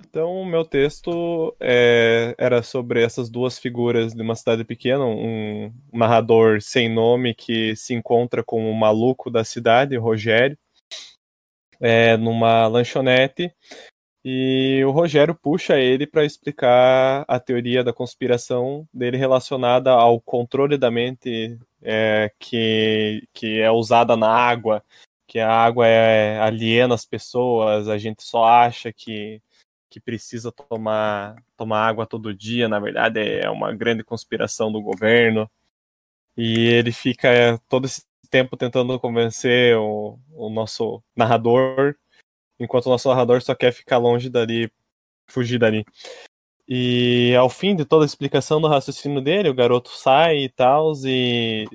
Então, 0.00 0.40
o 0.40 0.46
meu 0.46 0.64
texto 0.64 1.54
é, 1.60 2.34
era 2.38 2.62
sobre 2.62 3.02
essas 3.02 3.30
duas 3.30 3.58
figuras 3.58 4.12
de 4.12 4.22
uma 4.22 4.34
cidade 4.34 4.64
pequena, 4.64 5.04
um 5.04 5.72
narrador 5.92 6.60
sem 6.60 6.88
nome 6.88 7.34
que 7.34 7.76
se 7.76 7.94
encontra 7.94 8.42
com 8.42 8.70
o 8.70 8.74
maluco 8.74 9.30
da 9.30 9.44
cidade, 9.44 9.96
Rogério, 9.96 10.58
é, 11.78 12.16
numa 12.16 12.66
lanchonete, 12.66 13.52
e 14.24 14.82
o 14.84 14.90
Rogério 14.90 15.34
puxa 15.34 15.78
ele 15.78 16.06
para 16.06 16.24
explicar 16.24 17.24
a 17.26 17.40
teoria 17.40 17.82
da 17.84 17.92
conspiração 17.92 18.86
dele 18.92 19.16
relacionada 19.16 19.92
ao 19.92 20.20
controle 20.20 20.76
da 20.76 20.90
mente 20.90 21.58
é, 21.82 22.30
que, 22.38 23.26
que 23.32 23.60
é 23.60 23.70
usada 23.70 24.16
na 24.16 24.28
água 24.28 24.82
que 25.30 25.38
a 25.38 25.48
água 25.48 25.86
é 25.86 26.40
aliena 26.40 26.96
às 26.96 27.04
pessoas, 27.04 27.88
a 27.88 27.96
gente 27.96 28.20
só 28.20 28.44
acha 28.44 28.92
que, 28.92 29.40
que 29.90 30.00
precisa 30.00 30.52
tomar, 30.52 31.36
tomar 31.56 31.86
água 31.86 32.06
todo 32.06 32.32
dia, 32.32 32.68
na 32.68 32.78
verdade 32.78 33.20
é 33.20 33.50
uma 33.50 33.74
grande 33.74 34.04
conspiração 34.04 34.70
do 34.70 34.80
governo. 34.80 35.50
E 36.36 36.68
ele 36.68 36.92
fica 36.92 37.60
todo 37.68 37.86
esse 37.86 38.04
tempo 38.30 38.56
tentando 38.56 38.98
convencer 39.00 39.76
o, 39.76 40.18
o 40.32 40.48
nosso 40.48 41.02
narrador, 41.16 41.96
enquanto 42.58 42.86
o 42.86 42.90
nosso 42.90 43.08
narrador 43.08 43.42
só 43.42 43.54
quer 43.54 43.72
ficar 43.72 43.98
longe 43.98 44.30
dali, 44.30 44.70
fugir 45.26 45.58
dali. 45.58 45.84
E 46.68 47.34
ao 47.36 47.50
fim 47.50 47.74
de 47.74 47.84
toda 47.84 48.04
a 48.04 48.06
explicação 48.06 48.60
do 48.60 48.68
raciocínio 48.68 49.20
dele, 49.20 49.48
o 49.48 49.54
garoto 49.54 49.90
sai 49.90 50.44
e 50.44 50.48
tal, 50.48 50.92
e 51.04 51.66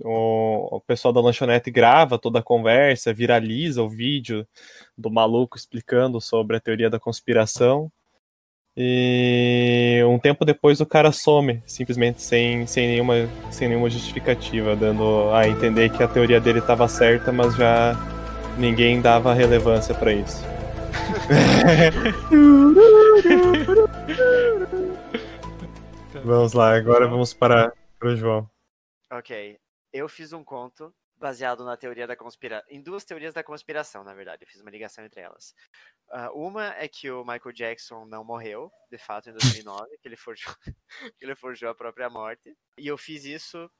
o, 0.00 0.76
o 0.76 0.80
pessoal 0.80 1.12
da 1.12 1.20
lanchonete 1.20 1.70
grava 1.70 2.18
toda 2.18 2.38
a 2.38 2.42
conversa, 2.42 3.12
viraliza 3.12 3.82
o 3.82 3.88
vídeo 3.88 4.46
do 4.96 5.10
maluco 5.10 5.56
explicando 5.56 6.20
sobre 6.20 6.56
a 6.56 6.60
teoria 6.60 6.90
da 6.90 7.00
conspiração. 7.00 7.90
E 8.76 10.00
um 10.06 10.18
tempo 10.20 10.44
depois 10.44 10.80
o 10.80 10.86
cara 10.86 11.10
some, 11.10 11.60
simplesmente 11.66 12.22
sem, 12.22 12.64
sem, 12.66 12.86
nenhuma, 12.86 13.28
sem 13.50 13.68
nenhuma 13.68 13.90
justificativa, 13.90 14.76
dando 14.76 15.32
a 15.32 15.48
entender 15.48 15.90
que 15.90 16.00
a 16.00 16.08
teoria 16.08 16.40
dele 16.40 16.60
estava 16.60 16.86
certa, 16.86 17.32
mas 17.32 17.56
já 17.56 17.96
ninguém 18.56 19.00
dava 19.00 19.34
relevância 19.34 19.92
para 19.94 20.12
isso. 20.12 20.44
vamos 26.24 26.52
lá, 26.52 26.76
agora 26.76 27.08
vamos 27.08 27.34
para 27.34 27.72
o 28.00 28.14
João. 28.14 28.48
Ok 29.10 29.58
eu 29.92 30.08
fiz 30.08 30.32
um 30.32 30.44
conto 30.44 30.94
baseado 31.18 31.64
na 31.64 31.76
teoria 31.76 32.06
da 32.06 32.16
conspiração, 32.16 32.66
em 32.70 32.80
duas 32.80 33.04
teorias 33.04 33.34
da 33.34 33.42
conspiração, 33.42 34.04
na 34.04 34.14
verdade, 34.14 34.44
eu 34.44 34.48
fiz 34.48 34.60
uma 34.60 34.70
ligação 34.70 35.04
entre 35.04 35.20
elas. 35.20 35.54
Uh, 36.10 36.46
uma 36.46 36.74
é 36.76 36.86
que 36.88 37.10
o 37.10 37.24
Michael 37.24 37.52
Jackson 37.52 38.04
não 38.06 38.24
morreu, 38.24 38.70
de 38.90 38.98
fato, 38.98 39.28
em 39.28 39.32
2009, 39.32 39.98
que 39.98 40.08
ele 40.08 40.16
forjou, 40.16 40.54
que 41.18 41.24
ele 41.24 41.34
forjou 41.34 41.68
a 41.68 41.74
própria 41.74 42.08
morte, 42.08 42.56
e 42.78 42.86
eu 42.86 42.96
fiz 42.96 43.24
isso 43.24 43.70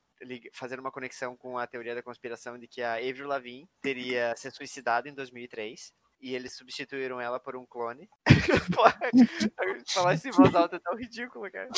fazendo 0.52 0.80
uma 0.80 0.90
conexão 0.90 1.36
com 1.36 1.56
a 1.56 1.66
teoria 1.66 1.94
da 1.94 2.02
conspiração 2.02 2.58
de 2.58 2.66
que 2.66 2.82
a 2.82 2.94
Avril 2.94 3.28
Lavigne 3.28 3.68
teria 3.80 4.34
se 4.36 4.50
suicidado 4.50 5.08
em 5.08 5.14
2003, 5.14 5.92
e 6.20 6.34
eles 6.34 6.56
substituíram 6.56 7.20
ela 7.20 7.38
por 7.38 7.54
um 7.56 7.64
clone. 7.64 8.08
falar 9.92 10.14
isso 10.14 10.28
em 10.28 10.32
voz 10.32 10.52
alta 10.54 10.74
é 10.74 10.80
tão 10.80 10.96
ridículo, 10.96 11.48
cara. 11.50 11.68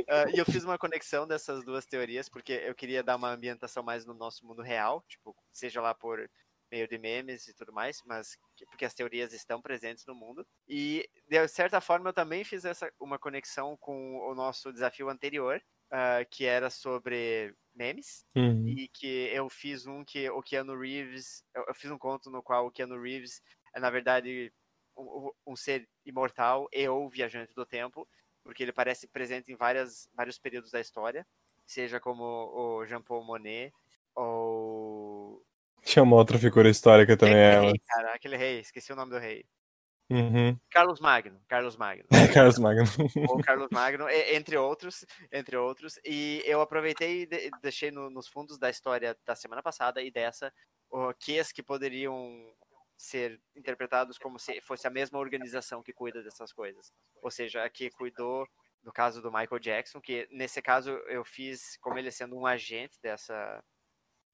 Uh, 0.00 0.34
e 0.34 0.38
eu 0.38 0.44
fiz 0.44 0.64
uma 0.64 0.78
conexão 0.78 1.26
dessas 1.26 1.64
duas 1.64 1.86
teorias, 1.86 2.28
porque 2.28 2.52
eu 2.52 2.74
queria 2.74 3.02
dar 3.02 3.16
uma 3.16 3.30
ambientação 3.30 3.82
mais 3.82 4.04
no 4.04 4.14
nosso 4.14 4.46
mundo 4.46 4.62
real, 4.62 5.04
tipo, 5.08 5.34
seja 5.52 5.80
lá 5.80 5.94
por 5.94 6.28
meio 6.70 6.88
de 6.88 6.98
memes 6.98 7.46
e 7.46 7.54
tudo 7.54 7.72
mais, 7.72 8.02
mas 8.04 8.36
porque 8.66 8.84
as 8.84 8.94
teorias 8.94 9.32
estão 9.32 9.62
presentes 9.62 10.04
no 10.06 10.14
mundo. 10.14 10.46
E, 10.68 11.08
de 11.28 11.48
certa 11.48 11.80
forma, 11.80 12.08
eu 12.08 12.12
também 12.12 12.42
fiz 12.42 12.64
essa, 12.64 12.92
uma 12.98 13.18
conexão 13.18 13.76
com 13.76 14.18
o 14.28 14.34
nosso 14.34 14.72
desafio 14.72 15.08
anterior, 15.08 15.62
uh, 15.92 16.26
que 16.30 16.44
era 16.44 16.70
sobre 16.70 17.54
memes, 17.74 18.24
uhum. 18.34 18.66
e 18.68 18.88
que 18.88 19.28
eu 19.32 19.48
fiz 19.48 19.86
um 19.86 20.04
que 20.04 20.28
o 20.30 20.42
Keanu 20.42 20.78
Reeves, 20.78 21.44
eu, 21.54 21.74
fiz 21.74 21.90
um 21.90 21.98
conto 21.98 22.30
no 22.30 22.42
qual 22.42 22.66
o 22.66 22.70
Keanu 22.70 23.00
Reeves 23.00 23.40
é, 23.74 23.80
na 23.80 23.90
verdade, 23.90 24.52
um, 24.96 25.30
um 25.46 25.56
ser 25.56 25.88
imortal 26.04 26.68
e 26.72 26.88
ou 26.88 27.08
viajante 27.10 27.52
do 27.54 27.66
tempo, 27.66 28.08
porque 28.44 28.62
ele 28.62 28.72
parece 28.72 29.08
presente 29.08 29.50
em 29.50 29.56
várias, 29.56 30.08
vários 30.14 30.38
períodos 30.38 30.70
da 30.70 30.80
história, 30.80 31.26
seja 31.66 31.98
como 31.98 32.22
o 32.22 32.86
Jean-Paul 32.86 33.24
Monet 33.24 33.72
ou. 34.14 35.42
Tinha 35.82 36.02
uma 36.02 36.16
outra 36.16 36.38
figura 36.38 36.68
histórica 36.68 37.16
também. 37.16 37.36
É, 37.36 37.54
ela. 37.54 37.66
Rei, 37.66 37.80
cara, 37.86 38.14
aquele 38.14 38.36
rei, 38.36 38.60
esqueci 38.60 38.92
o 38.92 38.96
nome 38.96 39.10
do 39.10 39.18
rei. 39.18 39.44
Uhum. 40.10 40.56
Carlos 40.70 41.00
Magno, 41.00 41.40
Carlos 41.48 41.76
Magno. 41.76 42.04
Carlos 42.32 42.58
Magno. 42.58 42.84
Ou 43.28 43.42
Carlos 43.42 43.68
Magno, 43.70 44.08
entre 44.08 44.56
outros, 44.56 45.04
entre 45.32 45.56
outros. 45.56 45.98
E 46.04 46.42
eu 46.46 46.60
aproveitei 46.60 47.22
e 47.22 47.50
deixei 47.62 47.90
no, 47.90 48.10
nos 48.10 48.28
fundos 48.28 48.58
da 48.58 48.70
história 48.70 49.16
da 49.26 49.34
semana 49.34 49.62
passada 49.62 50.02
e 50.02 50.10
dessa 50.10 50.52
o 50.90 51.12
que 51.14 51.42
que 51.52 51.62
poderiam 51.62 52.46
ser 52.96 53.40
interpretados 53.54 54.18
como 54.18 54.38
se 54.38 54.60
fosse 54.60 54.86
a 54.86 54.90
mesma 54.90 55.18
organização 55.18 55.82
que 55.82 55.92
cuida 55.92 56.22
dessas 56.22 56.52
coisas. 56.52 56.92
Ou 57.22 57.30
seja, 57.30 57.64
a 57.64 57.70
que 57.70 57.90
cuidou, 57.90 58.46
no 58.82 58.92
caso 58.92 59.20
do 59.20 59.32
Michael 59.32 59.58
Jackson, 59.58 60.00
que 60.00 60.28
nesse 60.30 60.62
caso 60.62 60.90
eu 61.08 61.24
fiz 61.24 61.76
como 61.78 61.98
ele 61.98 62.10
sendo 62.10 62.36
um 62.36 62.46
agente 62.46 63.00
dessa, 63.00 63.62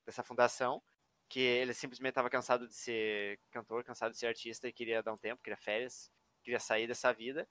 dessa 0.04 0.22
fundação, 0.22 0.82
que 1.28 1.40
ele 1.40 1.72
simplesmente 1.72 2.10
estava 2.10 2.28
cansado 2.28 2.66
de 2.66 2.74
ser 2.74 3.38
cantor, 3.52 3.84
cansado 3.84 4.10
de 4.10 4.18
ser 4.18 4.26
artista 4.26 4.68
e 4.68 4.72
queria 4.72 5.02
dar 5.02 5.12
um 5.12 5.18
tempo, 5.18 5.42
queria 5.42 5.56
férias, 5.56 6.10
queria 6.42 6.58
sair 6.58 6.86
dessa 6.86 7.12
vida. 7.12 7.48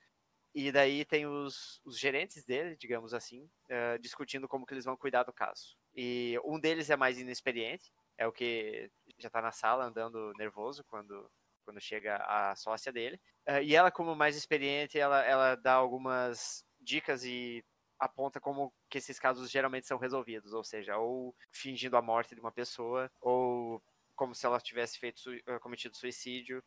E 0.53 0.71
daí 0.71 1.05
tem 1.05 1.25
os, 1.25 1.79
os 1.85 1.97
gerentes 1.97 2.43
dele, 2.43 2.75
digamos 2.75 3.13
assim, 3.13 3.49
uh, 3.69 3.99
discutindo 4.01 4.47
como 4.47 4.65
que 4.65 4.73
eles 4.73 4.83
vão 4.83 4.97
cuidar 4.97 5.23
do 5.23 5.31
caso. 5.31 5.77
E 5.95 6.37
um 6.43 6.59
deles 6.59 6.89
é 6.89 6.97
mais 6.97 7.19
inexperiente, 7.19 7.93
é 8.19 8.27
o 8.27 8.33
que 8.33 8.91
já 9.17 9.29
tá 9.29 9.41
na 9.41 9.51
sala 9.51 9.85
andando 9.85 10.33
nervoso 10.37 10.83
quando, 10.83 11.31
quando 11.63 11.79
chega 11.79 12.17
a 12.17 12.53
sócia 12.53 12.91
dele. 12.91 13.19
Uh, 13.47 13.63
e 13.63 13.73
ela, 13.73 13.89
como 13.89 14.13
mais 14.13 14.35
experiente, 14.35 14.99
ela, 14.99 15.23
ela 15.23 15.55
dá 15.55 15.73
algumas 15.73 16.65
dicas 16.81 17.23
e 17.23 17.63
aponta 17.97 18.39
como 18.39 18.73
que 18.89 18.97
esses 18.97 19.17
casos 19.17 19.49
geralmente 19.49 19.87
são 19.87 19.97
resolvidos, 19.97 20.53
ou 20.53 20.63
seja, 20.63 20.97
ou 20.97 21.33
fingindo 21.49 21.95
a 21.95 22.01
morte 22.01 22.35
de 22.35 22.41
uma 22.41 22.51
pessoa, 22.51 23.09
ou 23.21 23.81
como 24.15 24.35
se 24.35 24.45
ela 24.45 24.59
tivesse 24.59 24.99
feito 24.99 25.31
uh, 25.31 25.59
cometido 25.61 25.95
suicídio, 25.95 26.61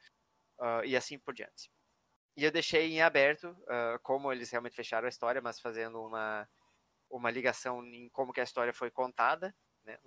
uh, 0.59 0.85
e 0.87 0.97
assim 0.97 1.19
por 1.19 1.35
diante. 1.35 1.71
E 2.35 2.45
eu 2.45 2.51
deixei 2.51 2.93
em 2.93 3.03
aberto 3.03 3.51
uh, 3.51 3.99
como 4.03 4.33
eles 4.33 4.51
realmente 4.51 4.75
fecharam 4.75 5.05
a 5.05 5.11
história, 5.11 5.43
mas 5.43 5.61
fazendo 5.61 6.03
uma, 6.03 6.49
uma 7.11 7.31
ligação 7.31 7.85
em 7.85 8.09
como 8.09 8.33
que 8.33 8.41
a 8.41 8.45
história 8.45 8.73
foi 8.73 8.91
contada 8.91 9.55
né, 9.85 9.99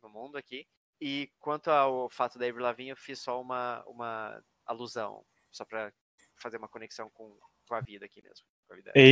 no 0.00 0.08
mundo 0.08 0.36
aqui. 0.36 0.66
E 1.04 1.32
quanto 1.40 1.68
ao 1.68 2.08
fato 2.08 2.38
da 2.38 2.46
Avril 2.46 2.62
Lavigne, 2.62 2.90
eu 2.90 2.96
fiz 2.96 3.18
só 3.18 3.42
uma, 3.42 3.82
uma 3.88 4.40
alusão, 4.64 5.24
só 5.50 5.64
para 5.64 5.92
fazer 6.36 6.58
uma 6.58 6.68
conexão 6.68 7.10
com, 7.10 7.36
com 7.66 7.74
a 7.74 7.80
vida 7.80 8.06
aqui 8.06 8.22
mesmo. 8.22 8.46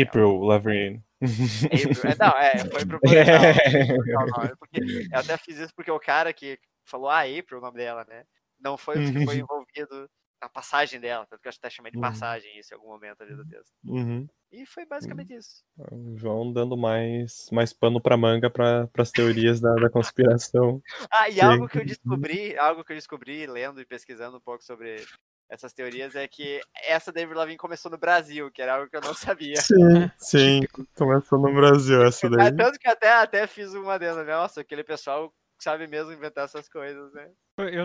April 0.01 0.39
Lavigne. 0.39 1.05
April, 1.21 2.13
é, 2.13 2.17
não, 2.17 2.39
é, 2.39 2.59
foi 2.71 2.87
proposital. 2.87 3.41
É. 5.13 5.17
eu 5.17 5.19
até 5.19 5.37
fiz 5.37 5.59
isso 5.59 5.75
porque 5.75 5.91
o 5.91 5.99
cara 5.99 6.33
que 6.33 6.61
falou, 6.85 7.09
ah, 7.09 7.23
April, 7.23 7.59
o 7.59 7.61
nome 7.61 7.79
dela, 7.79 8.07
né? 8.09 8.25
Não 8.61 8.79
foi 8.79 8.97
o 8.97 9.13
que 9.13 9.25
foi 9.25 9.39
envolvido 9.39 10.09
na 10.41 10.49
passagem 10.49 11.01
dela, 11.01 11.27
tanto 11.27 11.43
que 11.43 11.49
eu 11.49 11.53
até 11.53 11.69
chamei 11.69 11.91
de 11.91 11.99
uhum. 11.99 12.03
passagem 12.03 12.57
isso 12.57 12.73
em 12.73 12.77
algum 12.77 12.89
momento 12.89 13.21
ali 13.21 13.35
do 13.35 13.45
texto. 13.49 13.75
Uhum. 13.85 14.29
E 14.53 14.67
foi 14.67 14.85
basicamente 14.85 15.33
isso. 15.35 15.63
O 15.93 16.17
João 16.17 16.53
dando 16.53 16.77
mais, 16.77 17.49
mais 17.53 17.73
pano 17.73 18.01
pra 18.01 18.17
manga 18.17 18.51
para 18.51 18.89
as 18.99 19.11
teorias 19.11 19.61
da, 19.61 19.73
da, 19.75 19.89
conspiração. 19.89 20.83
Ah, 21.11 21.29
e 21.29 21.41
algo 21.41 21.69
que 21.69 21.79
eu 21.79 21.85
descobri, 21.85 22.59
algo 22.59 22.85
que 22.85 22.93
eu 22.93 22.97
descobri 22.97 23.47
lendo 23.47 23.81
e 23.81 23.87
pesquisando 23.87 24.37
um 24.37 24.41
pouco 24.41 24.65
sobre 24.65 25.05
essas 25.49 25.73
teorias 25.73 26.15
é 26.15 26.27
que 26.27 26.61
essa 26.85 27.13
David 27.13 27.37
Lavigne 27.37 27.59
começou 27.59 27.91
no 27.91 27.99
Brasil, 27.99 28.51
que 28.51 28.63
era 28.63 28.75
algo 28.75 28.89
que 28.89 28.97
eu 28.97 29.01
não 29.01 29.15
sabia. 29.15 29.57
Sim, 29.57 30.11
sim, 30.17 30.61
começou 30.97 31.39
no 31.39 31.53
Brasil 31.53 32.05
essa 32.05 32.29
daí. 32.29 32.49
É, 32.49 32.53
tanto 32.53 32.79
que 32.79 32.89
até, 32.89 33.11
até 33.13 33.47
fiz 33.47 33.75
uma 33.75 33.99
dentro, 33.99 34.25
né? 34.25 34.33
nossa, 34.33 34.61
aquele 34.61 34.85
pessoal 34.85 35.33
sabe 35.61 35.87
mesmo 35.87 36.13
inventar 36.13 36.45
essas 36.45 36.69
coisas, 36.69 37.13
né? 37.13 37.31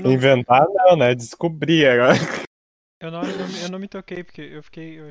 Não... 0.01 0.12
Inventar 0.12 0.65
não, 0.69 0.95
né? 0.95 1.13
Descobrir 1.13 1.88
agora. 1.88 2.13
Eu 3.00 3.12
não, 3.12 3.22
eu 3.24 3.38
não, 3.38 3.57
eu 3.63 3.69
não 3.69 3.79
me 3.79 3.88
toquei, 3.88 4.24
porque 4.24 4.41
eu 4.41 4.63
fiquei. 4.63 5.00
Eu 5.00 5.10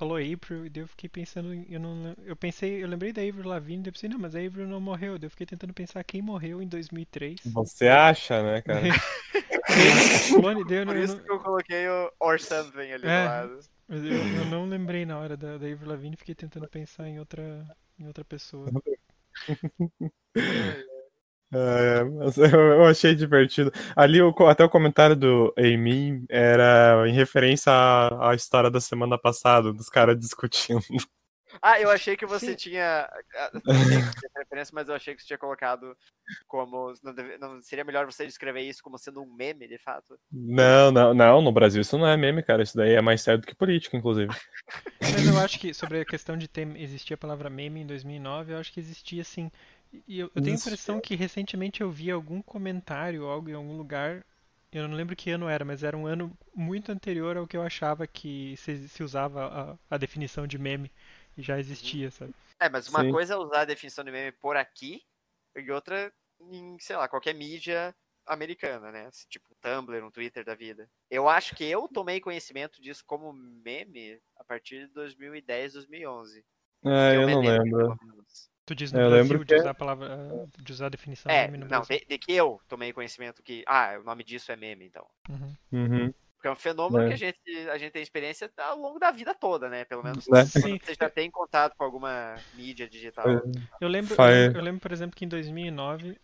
falou 0.00 0.16
April, 0.16 0.64
e 0.64 0.72
eu 0.74 0.88
fiquei 0.88 1.10
pensando. 1.10 1.52
Eu, 1.68 1.78
não, 1.78 2.14
eu 2.24 2.34
pensei, 2.34 2.82
eu 2.82 2.88
lembrei 2.88 3.12
da 3.12 3.20
Avril 3.20 3.46
Lavigne, 3.46 3.86
eu 3.86 3.92
pensei, 3.92 4.08
não, 4.08 4.18
mas 4.18 4.34
a 4.34 4.38
Avril 4.38 4.66
não 4.66 4.80
morreu. 4.80 5.18
Eu 5.20 5.28
fiquei 5.28 5.46
tentando 5.46 5.74
pensar 5.74 6.02
quem 6.04 6.22
morreu 6.22 6.62
em 6.62 6.66
2003. 6.66 7.40
Você 7.44 7.86
acha, 7.86 8.42
né, 8.42 8.62
cara? 8.62 8.80
Clone, 10.40 10.64
deu, 10.64 10.86
Por 10.86 10.96
isso 10.96 11.16
não... 11.16 11.22
que 11.22 11.30
eu 11.30 11.38
coloquei 11.40 11.86
o 11.86 12.10
Or 12.18 12.40
Something 12.40 12.92
ali 12.92 13.06
é, 13.06 13.22
do 13.22 13.28
lado. 13.28 13.60
Eu, 13.90 14.04
eu, 14.04 14.44
não 14.46 14.66
lembrei 14.66 15.04
na 15.04 15.18
hora 15.18 15.36
da, 15.36 15.58
da 15.58 15.66
Avril 15.66 15.90
Lavigne, 15.90 16.16
fiquei 16.16 16.34
tentando 16.34 16.66
pensar 16.66 17.06
em 17.06 17.18
outra, 17.18 17.66
em 17.98 18.06
outra 18.06 18.24
pessoa. 18.24 18.70
É, 21.52 22.02
eu 22.54 22.84
achei 22.84 23.14
divertido. 23.14 23.72
Ali, 23.96 24.18
até 24.48 24.64
o 24.64 24.70
comentário 24.70 25.16
do 25.16 25.52
Amy 25.58 26.24
era 26.28 27.04
em 27.08 27.12
referência 27.12 27.72
à, 27.72 28.30
à 28.30 28.34
história 28.34 28.70
da 28.70 28.80
semana 28.80 29.18
passada, 29.18 29.72
dos 29.72 29.88
caras 29.88 30.18
discutindo. 30.18 30.82
Ah, 31.60 31.80
eu 31.80 31.90
achei 31.90 32.16
que 32.16 32.26
você 32.26 32.50
Sim. 32.50 32.54
tinha. 32.54 33.10
Não 33.64 33.74
sei 33.74 34.30
referência, 34.36 34.72
mas 34.74 34.88
eu 34.88 34.94
achei 34.94 35.14
que 35.14 35.20
você 35.20 35.26
tinha 35.26 35.38
colocado 35.38 35.96
como. 36.46 36.92
Não, 37.02 37.14
deve... 37.14 37.38
não, 37.38 37.60
seria 37.60 37.84
melhor 37.84 38.06
você 38.06 38.26
descrever 38.26 38.60
isso 38.60 38.82
como 38.82 38.98
sendo 38.98 39.22
um 39.22 39.34
meme, 39.34 39.66
de 39.66 39.78
fato? 39.78 40.18
Não, 40.30 40.90
não, 40.90 41.12
não. 41.12 41.42
No 41.42 41.52
Brasil 41.52 41.80
isso 41.80 41.98
não 41.98 42.06
é 42.06 42.16
meme, 42.16 42.42
cara. 42.42 42.62
Isso 42.62 42.76
daí 42.76 42.94
é 42.94 43.00
mais 43.00 43.20
sério 43.22 43.40
do 43.40 43.46
que 43.46 43.54
político, 43.54 43.96
inclusive. 43.96 44.32
Mas 45.00 45.26
eu 45.26 45.38
acho 45.38 45.58
que 45.58 45.74
sobre 45.74 46.00
a 46.00 46.04
questão 46.04 46.36
de 46.36 46.48
ter 46.48 46.66
existir 46.76 47.14
a 47.14 47.18
palavra 47.18 47.50
meme 47.50 47.80
em 47.80 47.86
2009, 47.86 48.52
eu 48.52 48.58
acho 48.58 48.72
que 48.72 48.80
existia 48.80 49.24
sim 49.24 49.50
E 50.06 50.20
eu, 50.20 50.30
eu 50.34 50.42
tenho 50.42 50.56
a 50.56 50.58
impressão 50.58 51.00
que 51.00 51.14
recentemente 51.14 51.80
eu 51.80 51.90
vi 51.90 52.10
algum 52.10 52.40
comentário, 52.40 53.26
algo 53.26 53.50
em 53.50 53.54
algum 53.54 53.76
lugar. 53.76 54.24
Eu 54.72 54.86
não 54.86 54.96
lembro 54.96 55.16
que 55.16 55.30
ano 55.30 55.48
era, 55.48 55.64
mas 55.64 55.82
era 55.82 55.96
um 55.96 56.06
ano 56.06 56.36
muito 56.54 56.92
anterior 56.92 57.36
ao 57.36 57.46
que 57.46 57.56
eu 57.56 57.62
achava 57.62 58.06
que 58.06 58.56
se, 58.56 58.88
se 58.88 59.02
usava 59.02 59.78
a, 59.90 59.94
a 59.94 59.98
definição 59.98 60.46
de 60.46 60.58
meme. 60.58 60.90
E 61.36 61.42
já 61.42 61.58
existia, 61.58 62.10
sabe? 62.10 62.34
É, 62.58 62.68
mas 62.68 62.88
uma 62.88 63.02
Sim. 63.02 63.10
coisa 63.10 63.34
é 63.34 63.36
usar 63.36 63.62
a 63.62 63.64
definição 63.64 64.04
de 64.04 64.10
meme 64.10 64.32
por 64.32 64.56
aqui, 64.56 65.02
e 65.56 65.70
outra 65.70 66.12
em, 66.40 66.78
sei 66.78 66.96
lá, 66.96 67.08
qualquer 67.08 67.34
mídia 67.34 67.94
americana, 68.26 68.92
né? 68.92 69.10
Tipo 69.28 69.46
um 69.50 69.56
Tumblr, 69.60 70.04
um 70.04 70.10
Twitter 70.10 70.44
da 70.44 70.54
vida. 70.54 70.88
Eu 71.10 71.28
acho 71.28 71.54
que 71.54 71.64
eu 71.64 71.88
tomei 71.88 72.20
conhecimento 72.20 72.80
disso 72.80 73.02
como 73.06 73.32
meme 73.32 74.20
a 74.36 74.44
partir 74.44 74.86
de 74.86 74.92
2010, 74.94 75.74
2011. 75.74 76.44
É, 76.84 77.16
eu 77.16 77.26
me 77.26 77.34
não 77.34 77.40
lembro, 77.40 77.88
lembro. 77.88 78.26
Tu 78.70 78.74
diz 78.76 78.92
no 78.92 79.00
Eu 79.00 79.10
Brasil 79.10 79.32
lembro 79.32 79.44
de 79.44 79.54
usar 79.56 79.70
a 79.70 79.74
palavra. 79.74 80.46
de 80.62 80.72
usar 80.72 80.86
a 80.86 80.88
definição 80.90 81.28
É, 81.32 81.46
meme 81.48 81.58
no 81.58 81.64
não, 81.64 81.80
Brasil. 81.80 81.98
de, 81.98 82.06
de 82.06 82.18
que 82.18 82.32
eu 82.32 82.60
tomei 82.68 82.92
conhecimento 82.92 83.42
que, 83.42 83.64
ah, 83.66 83.98
o 84.00 84.04
nome 84.04 84.22
disso 84.22 84.52
é 84.52 84.56
meme, 84.56 84.84
então. 84.86 85.04
Uhum. 85.28 85.56
Uhum. 85.72 86.14
Porque 86.36 86.46
é 86.46 86.52
um 86.52 86.56
fenômeno 86.56 87.02
É. 87.02 87.08
que 87.08 87.12
a 87.14 87.16
gente, 87.16 87.68
a 87.68 87.76
gente 87.78 87.90
tem 87.90 88.00
experiência 88.00 88.48
ao 88.58 88.78
longo 88.78 89.00
da 89.00 89.10
vida 89.10 89.34
toda, 89.34 89.68
né? 89.68 89.84
Pelo 89.86 90.04
menos 90.04 90.24
quando 90.24 90.46
você 90.46 90.94
já 90.94 91.10
tem 91.10 91.28
contato 91.32 91.74
com 91.76 91.82
alguma 91.82 92.36
mídia 92.54 92.88
digital. 92.88 93.26
Eu 93.80 93.88
lembro, 93.88 94.14
eu 94.14 94.52
eu 94.54 94.62
lembro, 94.62 94.80
por 94.80 94.92
exemplo, 94.92 95.16
que 95.16 95.24
em 95.24 95.28
2009 95.28 96.16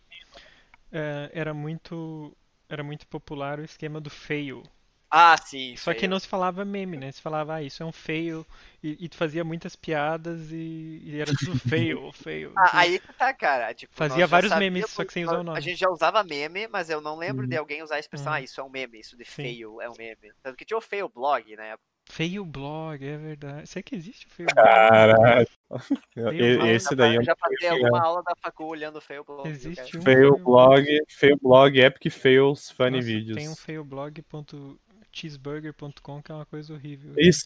eh, 0.91 1.29
era 1.33 1.53
muito 1.53 2.33
era 2.69 2.81
muito 2.83 3.05
popular 3.07 3.59
o 3.59 3.63
esquema 3.63 3.99
do 3.99 4.09
fail. 4.09 4.63
Ah, 5.09 5.37
sim. 5.37 5.75
Só 5.77 5.93
que 5.93 6.01
feio. 6.01 6.09
não 6.09 6.19
se 6.19 6.27
falava 6.27 6.65
meme, 6.65 6.97
né? 6.97 7.11
Se 7.11 7.21
falava, 7.21 7.55
ah, 7.55 7.63
isso 7.63 7.81
é 7.81 7.85
um 7.85 7.91
fail. 7.93 8.45
E, 8.83 9.05
e 9.05 9.09
tu 9.09 9.15
fazia 9.15 9.43
muitas 9.43 9.75
piadas 9.75 10.51
e, 10.51 11.01
e 11.03 11.19
era 11.19 11.31
tudo 11.33 11.57
fail, 11.59 12.11
fail. 12.11 12.51
Ah, 12.57 12.79
aí 12.79 12.99
que 12.99 13.13
tá, 13.13 13.33
cara. 13.33 13.73
Tipo, 13.73 13.93
Fazia 13.95 14.27
vários 14.27 14.53
memes, 14.55 14.89
só 14.89 15.05
que 15.05 15.13
sem 15.13 15.23
usar 15.23 15.39
o 15.39 15.43
nome. 15.43 15.57
A 15.57 15.61
gente 15.61 15.79
já 15.79 15.89
usava 15.89 16.23
meme, 16.23 16.67
mas 16.67 16.89
eu 16.89 16.99
não 16.99 17.17
lembro 17.17 17.47
de 17.47 17.55
Uhum. 17.55 17.61
alguém 17.61 17.81
usar 17.81 17.95
a 17.95 17.99
expressão, 17.99 18.31
Uhum. 18.33 18.37
ah, 18.37 18.41
isso 18.41 18.59
é 18.59 18.63
um 18.63 18.69
meme, 18.69 18.99
isso 18.99 19.17
de 19.17 19.23
Sim. 19.25 19.43
fail 19.43 19.81
é 19.81 19.89
um 19.89 19.95
meme. 19.97 20.31
Tanto 20.43 20.57
que 20.57 20.65
tinha 20.65 20.77
o 20.77 20.81
fail 20.81 21.09
blog, 21.09 21.55
né? 21.55 21.75
Fail 22.09 22.45
blog, 22.45 23.05
é 23.05 23.17
verdade. 23.17 23.67
Será 23.67 23.83
que 23.83 23.95
existe 23.95 24.27
o 24.27 24.29
fail 24.29 24.47
blog? 24.47 24.65
Caralho. 24.65 25.47
Esse 26.73 26.95
daí 26.95 27.15
é 27.15 27.17
eu 27.17 27.23
já 27.23 27.35
passei 27.35 27.69
alguma 27.69 28.01
aula 28.01 28.23
da 28.23 28.33
facu 28.41 28.65
olhando 28.65 28.97
o 28.97 29.01
fail 29.01 29.23
blog. 29.23 29.47
Existe 29.49 29.97
um 29.97 30.01
Fail 30.01 30.37
blog, 30.37 30.85
fail 31.09 31.37
blog, 31.41 31.77
epic 31.79 32.11
fails, 32.11 32.71
funny 32.71 32.97
Nossa, 32.97 33.07
videos. 33.07 33.37
Tem 33.37 33.49
um 33.49 33.55
failblog.cheeseburger.com 35.21 36.21
que 36.21 36.31
é 36.31 36.35
uma 36.35 36.45
coisa 36.45 36.73
horrível. 36.73 37.13
Isso. 37.17 37.43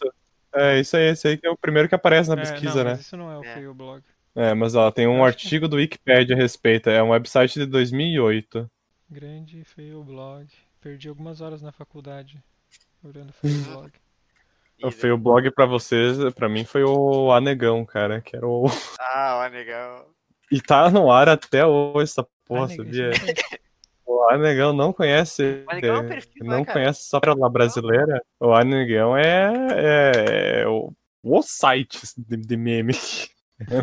É, 0.54 0.78
isso 0.80 0.96
aí, 0.96 1.04
esse 1.10 1.28
aí 1.28 1.38
que 1.38 1.46
é 1.46 1.50
o 1.50 1.56
primeiro 1.56 1.88
que 1.88 1.94
aparece 1.94 2.28
na 2.28 2.36
É, 2.36 2.40
pesquisa, 2.40 2.76
não, 2.76 2.84
né? 2.84 2.90
mas 2.92 3.00
isso 3.00 3.16
não 3.16 3.30
é 3.32 3.38
o 3.38 3.44
É. 3.44 3.54
failblog. 3.54 4.02
É, 4.34 4.54
mas 4.54 4.74
ó, 4.74 4.90
tem 4.90 5.06
um 5.06 5.24
artigo 5.24 5.68
do 5.68 5.76
Wikipedia 5.76 6.34
a 6.34 6.38
respeito. 6.38 6.88
É 6.90 7.02
um 7.02 7.10
website 7.10 7.58
de 7.58 7.66
2008. 7.66 8.70
Grande 9.10 9.64
failblog. 9.64 10.46
Perdi 10.80 11.08
algumas 11.08 11.40
horas 11.40 11.62
na 11.62 11.70
faculdade 11.72 12.42
olhando 13.04 13.32
Uhum. 13.42 13.62
failblog. 13.64 13.92
E 14.78 14.86
O 14.86 14.90
fail 14.92 15.16
blog 15.18 15.50
pra 15.52 15.66
vocês, 15.66 16.16
pra 16.34 16.48
mim 16.48 16.64
foi 16.64 16.82
o 16.82 17.30
Anegão, 17.32 17.84
cara, 17.84 18.20
que 18.20 18.34
era 18.36 18.46
o. 18.46 18.66
Ah, 18.98 19.42
ó, 19.44 19.48
negão. 19.50 20.06
E 20.50 20.60
tá 20.60 20.90
no 20.90 21.10
ar 21.10 21.30
até 21.30 21.64
hoje 21.64 22.10
essa 22.10 22.26
porra, 22.44 22.66
nega, 22.66 22.84
sabia? 22.84 23.10
O 24.12 24.28
Anegão 24.28 24.72
não 24.72 24.92
conhece. 24.92 25.64
O 25.66 25.70
Anegão 25.70 25.96
é 25.96 26.00
um 26.00 26.08
perfil, 26.08 26.44
né, 26.44 26.56
não 26.56 26.64
cara? 26.64 26.80
conhece 26.80 27.04
só 27.04 27.18
pra 27.18 27.34
lá 27.34 27.48
brasileira. 27.48 28.22
O 28.38 28.52
Anegão 28.52 29.16
é, 29.16 29.52
é, 29.72 30.60
é 30.62 30.68
o, 30.68 30.92
o 31.22 31.42
site 31.42 31.98
de, 32.16 32.36
de 32.36 32.56
meme. 32.56 32.92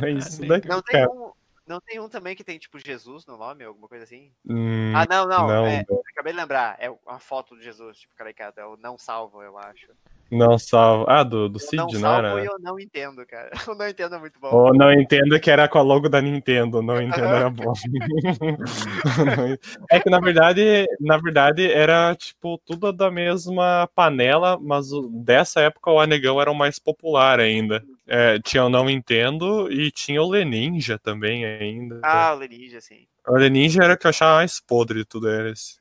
É 0.03 0.11
isso 0.11 0.45
daqui, 0.45 0.67
Não 0.67 0.81
tem, 0.81 0.99
cara. 0.99 1.09
um, 1.09 1.31
não 1.65 1.79
tem 1.79 2.01
um 2.01 2.09
também 2.09 2.35
que 2.35 2.43
tem 2.43 2.59
tipo 2.59 2.77
Jesus 2.77 3.25
no 3.25 3.37
nome, 3.37 3.63
alguma 3.63 3.87
coisa 3.87 4.03
assim? 4.03 4.29
Hum, 4.45 4.91
Ah, 4.93 5.05
não, 5.09 5.25
não. 5.25 5.47
não, 5.47 5.65
é, 5.65 5.85
acabei 6.11 6.33
de 6.33 6.39
lembrar. 6.39 6.75
É 6.79 6.89
uma 6.89 7.19
foto 7.19 7.55
de 7.55 7.63
Jesus, 7.63 7.99
tipo, 7.99 8.13
caricato. 8.13 8.59
É 8.59 8.65
o 8.65 8.75
não 8.75 8.97
salvo, 8.97 9.41
eu 9.41 9.57
acho. 9.57 9.87
Não 10.31 10.57
salva. 10.57 11.05
Ah, 11.07 11.23
do, 11.23 11.49
do 11.49 11.57
Eu 11.57 11.59
Cid, 11.59 11.77
não 11.77 11.85
não 11.85 11.99
salvo 11.99 12.27
era? 12.27 12.45
eu 12.45 12.59
não 12.59 12.79
entendo, 12.79 13.25
cara. 13.25 13.51
O 13.69 13.75
não 13.75 13.87
entendo 13.87 14.15
é 14.15 14.19
muito 14.19 14.39
bom. 14.39 14.49
Ou 14.49 14.73
não 14.73 14.91
entendo 14.91 15.39
que 15.39 15.51
era 15.51 15.67
com 15.67 15.77
a 15.77 15.81
logo 15.81 16.09
da 16.09 16.21
Nintendo, 16.21 16.81
não 16.81 16.97
entendo 17.01 17.25
era 17.25 17.49
bom. 17.49 17.73
é 19.91 19.99
que 19.99 20.09
na 20.09 20.19
verdade, 20.19 20.87
na 20.99 21.17
verdade 21.17 21.71
era 21.71 22.15
tipo 22.15 22.59
tudo 22.65 22.91
da 22.91 23.11
mesma 23.11 23.87
panela, 23.95 24.57
mas 24.59 24.87
dessa 25.11 25.61
época 25.61 25.91
o 25.91 25.99
Anegão 25.99 26.41
era 26.41 26.51
o 26.51 26.55
mais 26.55 26.79
popular 26.79 27.39
ainda. 27.39 27.83
É, 28.07 28.39
tinha 28.39 28.65
o 28.65 28.69
Não 28.69 28.89
Entendo 28.89 29.71
e 29.71 29.91
tinha 29.91 30.21
o 30.21 30.29
Leninja 30.29 30.97
também 30.97 31.45
ainda. 31.45 31.99
Ah, 32.03 32.33
o 32.33 32.39
Leninja, 32.39 32.81
sim. 32.81 33.05
O 33.27 33.35
Leninja 33.35 33.83
era 33.83 33.93
o 33.93 33.97
que 33.97 34.07
eu 34.07 34.09
achava 34.09 34.37
mais 34.37 34.59
podre 34.59 34.99
de 34.99 35.05
tudo 35.05 35.29
eles. 35.29 35.78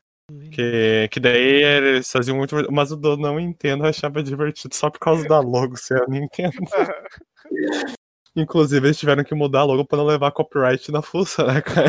Que, 0.53 1.09
que 1.11 1.19
daí 1.21 1.63
eles 1.63 2.11
faziam 2.11 2.37
muito. 2.37 2.55
Mas 2.71 2.93
o 2.93 2.97
do 2.97 3.17
Não 3.17 3.41
Entendo 3.41 3.85
eu 3.85 3.89
achava 3.89 4.23
divertido 4.23 4.75
só 4.75 4.91
por 4.91 4.99
causa 5.01 5.27
da 5.27 5.41
logo 5.41 5.77
ser 5.77 6.03
a 6.03 6.07
Nintendo. 6.07 6.59
Inclusive, 8.37 8.87
eles 8.87 8.99
tiveram 8.99 9.25
que 9.25 9.35
mudar 9.35 9.61
a 9.61 9.65
logo 9.65 9.85
pra 9.87 9.99
não 9.99 10.05
levar 10.05 10.31
copyright 10.31 10.93
na 10.93 11.03
fuça, 11.03 11.45
né, 11.45 11.61
cara? 11.63 11.89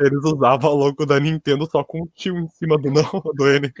Eles 0.00 0.24
usavam 0.24 0.70
a 0.70 0.74
logo 0.74 1.04
da 1.04 1.18
Nintendo 1.18 1.68
só 1.68 1.82
com 1.82 2.02
um 2.02 2.06
tio 2.14 2.38
em 2.38 2.48
cima 2.48 2.78
do 2.78 2.90
não, 2.90 3.02
do 3.34 3.48
N. 3.48 3.72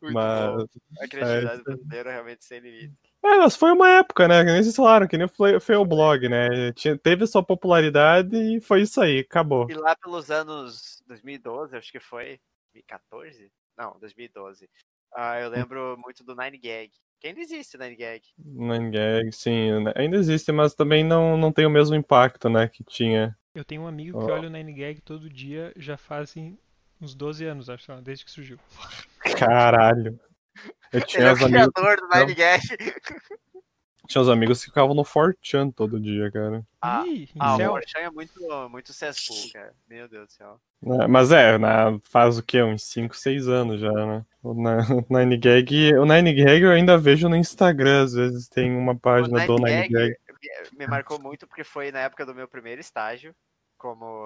Muito 0.00 0.14
Mas. 0.14 0.56
bom. 0.56 0.66
A 1.00 1.08
criatividade 1.08 1.54
isso. 1.56 1.64
brasileira 1.64 2.10
é 2.10 2.12
realmente 2.14 2.44
sem 2.44 2.60
limite. 2.60 3.07
É, 3.24 3.36
mas 3.38 3.56
foi 3.56 3.72
uma 3.72 3.88
época, 3.88 4.28
né? 4.28 4.44
Que 4.44 4.52
nem 4.52 4.62
vocês 4.62 4.76
falaram, 4.76 5.06
que 5.06 5.18
nem 5.18 5.28
foi, 5.28 5.58
foi 5.58 5.76
o 5.76 5.84
blog, 5.84 6.28
né? 6.28 6.72
Tinha, 6.72 6.96
teve 6.96 7.26
sua 7.26 7.42
popularidade 7.42 8.36
e 8.36 8.60
foi 8.60 8.82
isso 8.82 9.00
aí, 9.00 9.20
acabou. 9.20 9.68
E 9.70 9.74
lá 9.74 9.96
pelos 9.96 10.30
anos 10.30 11.02
2012, 11.06 11.76
acho 11.76 11.90
que 11.90 12.00
foi. 12.00 12.40
2014? 12.74 13.50
Não, 13.76 13.98
2012. 13.98 14.68
Ah, 15.14 15.40
eu 15.40 15.48
lembro 15.48 15.96
muito 15.98 16.22
do 16.22 16.34
Nine 16.34 16.58
Gag. 16.58 16.90
Que 17.20 17.28
ainda 17.28 17.40
existe 17.40 17.76
o 17.76 17.80
Nine 17.80 17.96
Gag. 17.96 18.22
Nine 18.38 18.90
Gag, 18.90 19.32
sim, 19.32 19.82
né, 19.82 19.92
ainda 19.96 20.16
existe, 20.16 20.52
mas 20.52 20.74
também 20.74 21.02
não, 21.02 21.36
não 21.36 21.50
tem 21.50 21.66
o 21.66 21.70
mesmo 21.70 21.96
impacto, 21.96 22.48
né, 22.48 22.68
que 22.68 22.84
tinha. 22.84 23.36
Eu 23.54 23.64
tenho 23.64 23.82
um 23.82 23.88
amigo 23.88 24.24
que 24.24 24.30
Ó. 24.30 24.34
olha 24.34 24.48
o 24.48 24.50
Nine 24.50 24.72
Gag 24.72 25.00
todo 25.00 25.28
dia, 25.28 25.72
já 25.76 25.96
fazem 25.96 26.56
uns 27.00 27.14
12 27.14 27.44
anos, 27.44 27.68
acho, 27.68 27.92
desde 28.02 28.24
que 28.24 28.30
surgiu. 28.30 28.58
Caralho. 29.36 30.18
Eu 30.92 31.00
Ele 31.00 31.06
tinha 31.06 31.22
é 31.24 31.30
o 31.30 31.34
os 31.34 31.42
amigos, 31.42 31.68
criador 31.74 31.96
do 31.96 32.08
Nine 32.08 32.34
Gag. 32.34 32.60
tinha 34.08 34.22
os 34.22 34.28
amigos 34.30 34.60
que 34.60 34.66
ficavam 34.66 34.94
no 34.94 35.02
4chan 35.04 35.70
todo 35.74 36.00
dia, 36.00 36.30
cara. 36.32 36.64
Ah, 36.80 37.04
Ih, 37.06 37.28
Ah, 37.38 37.56
o. 37.56 37.60
Forchan 37.60 37.98
é 37.98 38.10
muito, 38.10 38.68
muito 38.70 38.92
cesspool, 38.94 39.36
cara. 39.52 39.74
Meu 39.86 40.08
Deus 40.08 40.28
do 40.28 40.32
céu. 40.32 40.60
É, 41.02 41.06
Mas 41.06 41.30
é, 41.30 41.58
na, 41.58 41.98
faz 42.10 42.38
o 42.38 42.42
quê? 42.42 42.62
Uns 42.62 42.84
5, 42.84 43.14
6 43.14 43.48
anos 43.48 43.80
já, 43.80 43.92
né? 43.92 44.24
O 44.42 44.54
Na- 44.54 44.78
o 45.10 45.18
Nine 45.18 45.36
Gag, 45.36 45.94
o 45.96 46.06
Nine 46.06 46.32
Gag 46.32 46.62
eu 46.62 46.70
ainda 46.70 46.96
vejo 46.96 47.28
no 47.28 47.36
Instagram, 47.36 48.04
às 48.04 48.12
vezes 48.14 48.48
tem 48.48 48.74
uma 48.74 48.96
página 48.98 49.44
O 49.44 49.46
do 49.46 49.56
Nine 49.56 49.82
Nine 49.82 49.88
Gag 49.88 50.08
Gag. 50.08 50.16
me- 50.72 50.78
me 50.78 50.86
marcou 50.86 51.20
muito 51.20 51.46
porque 51.46 51.64
foi 51.64 51.90
na 51.92 52.00
época 52.00 52.24
do 52.24 52.34
meu 52.34 52.48
primeiro 52.48 52.80
estágio 52.80 53.34
como 53.76 54.24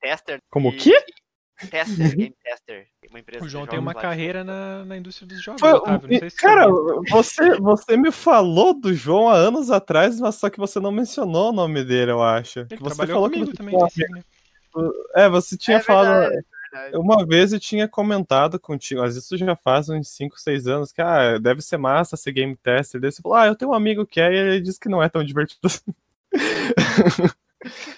tester. 0.00 0.40
Como 0.50 0.68
e- 0.70 0.76
quê? 0.76 1.04
Tester, 1.70 2.16
game 2.16 2.34
tester. 2.42 2.86
Uma 3.08 3.20
empresa 3.20 3.44
O 3.44 3.48
João 3.48 3.66
tem 3.66 3.78
uma 3.78 3.94
de 3.94 4.00
carreira 4.00 4.44
na, 4.44 4.84
na 4.84 4.96
indústria 4.96 5.26
dos 5.26 5.40
jogos, 5.42 5.60
Foi- 5.60 5.72
Otávio. 5.72 6.08
Não 6.10 6.18
sei 6.18 6.28
se 6.30 6.36
você 6.36 6.42
cara, 6.46 6.66
você, 7.10 7.56
você 7.56 7.96
me 7.96 8.12
falou 8.12 8.78
do 8.78 8.92
João 8.92 9.28
há 9.28 9.34
anos 9.34 9.70
atrás, 9.70 10.20
mas 10.20 10.34
só 10.34 10.50
que 10.50 10.58
você 10.58 10.78
não 10.78 10.92
mencionou 10.92 11.48
o 11.50 11.52
nome 11.54 11.82
dele, 11.82 12.10
eu 12.10 12.22
acho. 12.22 12.60
ele 12.60 12.68
Que 12.68 12.82
você 12.82 13.06
falou 13.06 13.30
comigo 13.30 13.46
que 13.46 13.50
você 13.52 13.56
também 13.56 13.78
né? 14.10 14.22
É, 15.14 15.28
você 15.30 15.56
tinha 15.56 15.78
É 15.78 15.80
falado. 15.80 16.20
verdade, 16.28 16.44
verdade. 16.72 16.96
Uma 16.98 17.24
vez 17.24 17.54
eu 17.54 17.60
tinha 17.60 17.88
comentado 17.88 18.60
contigo, 18.60 19.00
mas 19.00 19.16
isso 19.16 19.34
já 19.38 19.56
faz 19.56 19.88
uns 19.88 20.08
5, 20.10 20.38
6 20.38 20.66
anos, 20.66 20.92
que 20.92 21.00
ah, 21.00 21.38
deve 21.38 21.62
ser 21.62 21.78
massa 21.78 22.18
ser 22.18 22.32
game 22.32 22.54
tester. 22.54 23.00
Daí 23.00 23.10
você 23.10 23.22
falou, 23.22 23.38
ah, 23.38 23.46
eu 23.46 23.56
tenho 23.56 23.70
um 23.70 23.74
amigo 23.74 24.04
que 24.04 24.20
é, 24.20 24.30
e 24.30 24.36
ele 24.36 24.60
disse 24.60 24.78
que 24.78 24.90
não 24.90 25.02
é 25.02 25.08
tão 25.08 25.24
divertido 25.24 25.60
assim. 25.64 25.90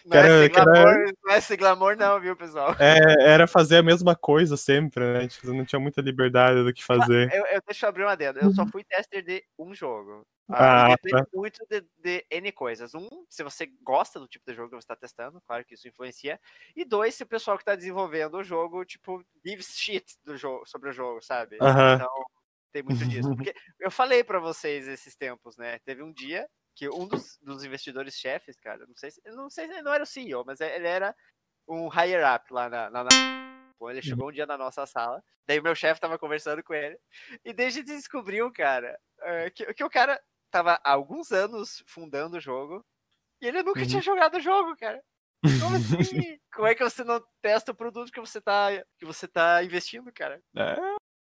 Não, 0.04 0.16
é 0.16 0.48
Cara, 0.48 0.72
glamour, 0.72 1.12
não 1.24 1.34
é 1.34 1.38
esse 1.38 1.56
glamour, 1.56 1.96
não, 1.96 2.20
viu, 2.20 2.36
pessoal? 2.36 2.74
É, 2.78 3.30
era 3.32 3.46
fazer 3.46 3.78
a 3.78 3.82
mesma 3.82 4.14
coisa 4.16 4.56
sempre, 4.56 5.04
né? 5.12 5.28
Tipo, 5.28 5.52
não 5.52 5.64
tinha 5.64 5.80
muita 5.80 6.00
liberdade 6.00 6.62
do 6.62 6.72
que 6.72 6.84
fazer. 6.84 7.32
Eu, 7.32 7.44
eu 7.46 7.60
deixa 7.66 7.86
eu 7.86 7.88
abrir 7.88 8.04
uma 8.04 8.16
dedo. 8.16 8.38
Eu 8.40 8.52
só 8.52 8.66
fui 8.66 8.84
tester 8.84 9.22
de 9.22 9.44
um 9.58 9.74
jogo. 9.74 10.26
Ah, 10.48 10.86
Ah, 10.86 10.90
e 10.90 10.96
depende 10.96 11.22
tá. 11.22 11.28
muito 11.34 11.66
de, 11.68 11.84
de 11.98 12.26
N 12.30 12.52
coisas. 12.52 12.94
Um, 12.94 13.08
se 13.28 13.42
você 13.42 13.66
gosta 13.82 14.18
do 14.18 14.26
tipo 14.26 14.44
de 14.46 14.56
jogo 14.56 14.70
que 14.70 14.76
você 14.76 14.84
está 14.84 14.96
testando, 14.96 15.42
claro 15.46 15.64
que 15.64 15.74
isso 15.74 15.86
influencia. 15.86 16.40
E 16.74 16.84
dois, 16.84 17.14
se 17.14 17.22
o 17.22 17.26
pessoal 17.26 17.58
que 17.58 17.62
está 17.62 17.74
desenvolvendo 17.74 18.38
o 18.38 18.42
jogo, 18.42 18.84
tipo, 18.84 19.22
gives 19.44 19.76
shit 19.78 20.16
do 20.24 20.36
jogo, 20.36 20.64
sobre 20.66 20.88
o 20.88 20.92
jogo, 20.92 21.20
sabe? 21.20 21.58
Aham. 21.60 21.96
Então, 21.96 22.24
tem 22.72 22.82
muito 22.82 23.04
disso. 23.06 23.34
Porque 23.34 23.54
eu 23.78 23.90
falei 23.90 24.24
pra 24.24 24.38
vocês 24.38 24.88
esses 24.88 25.14
tempos, 25.14 25.56
né? 25.58 25.78
Teve 25.84 26.02
um 26.02 26.12
dia 26.12 26.48
que 26.78 26.88
um 26.88 27.08
dos, 27.08 27.36
dos 27.42 27.64
investidores 27.64 28.14
chefes, 28.14 28.56
cara, 28.60 28.86
não 28.86 28.94
sei 28.96 29.10
se, 29.10 29.20
não 29.32 29.50
sei 29.50 29.66
se 29.66 29.72
ele 29.72 29.82
não 29.82 29.92
era 29.92 30.04
o 30.04 30.06
CEO, 30.06 30.44
mas 30.46 30.60
ele 30.60 30.86
era 30.86 31.12
um 31.66 31.88
higher 31.88 32.24
up 32.32 32.52
lá 32.52 32.68
na, 32.68 32.88
na, 32.88 33.02
na 33.02 33.10
Bom, 33.80 33.90
ele 33.90 34.00
chegou 34.00 34.28
um 34.28 34.32
dia 34.32 34.46
na 34.46 34.56
nossa 34.56 34.86
sala, 34.86 35.22
daí 35.46 35.58
o 35.58 35.62
meu 35.62 35.74
chefe 35.74 36.00
tava 36.00 36.18
conversando 36.18 36.62
com 36.62 36.74
ele, 36.74 36.96
e 37.44 37.70
gente 37.70 37.82
descobriu, 37.82 38.52
cara, 38.52 38.98
eh, 39.20 39.50
que, 39.50 39.74
que 39.74 39.84
o 39.84 39.90
cara 39.90 40.20
tava 40.52 40.80
há 40.84 40.92
alguns 40.92 41.32
anos 41.32 41.82
fundando 41.86 42.36
o 42.36 42.40
jogo, 42.40 42.84
e 43.40 43.46
ele 43.48 43.62
nunca 43.64 43.80
Uhum. 43.80 43.86
tinha 43.86 44.02
jogado 44.02 44.36
o 44.36 44.40
jogo, 44.40 44.76
cara. 44.76 45.02
Como 45.60 45.76
assim? 46.14 46.38
Como 46.52 46.66
é 46.66 46.74
que 46.74 46.82
você 46.82 47.02
não 47.02 47.24
testa 47.40 47.72
o 47.72 47.74
produto 47.74 48.12
que 48.12 48.20
você 48.20 48.40
tá, 48.40 48.68
que 48.98 49.04
você 49.04 49.26
tá 49.26 49.62
investindo, 49.64 50.12
cara? 50.12 50.40
É, 50.56 50.74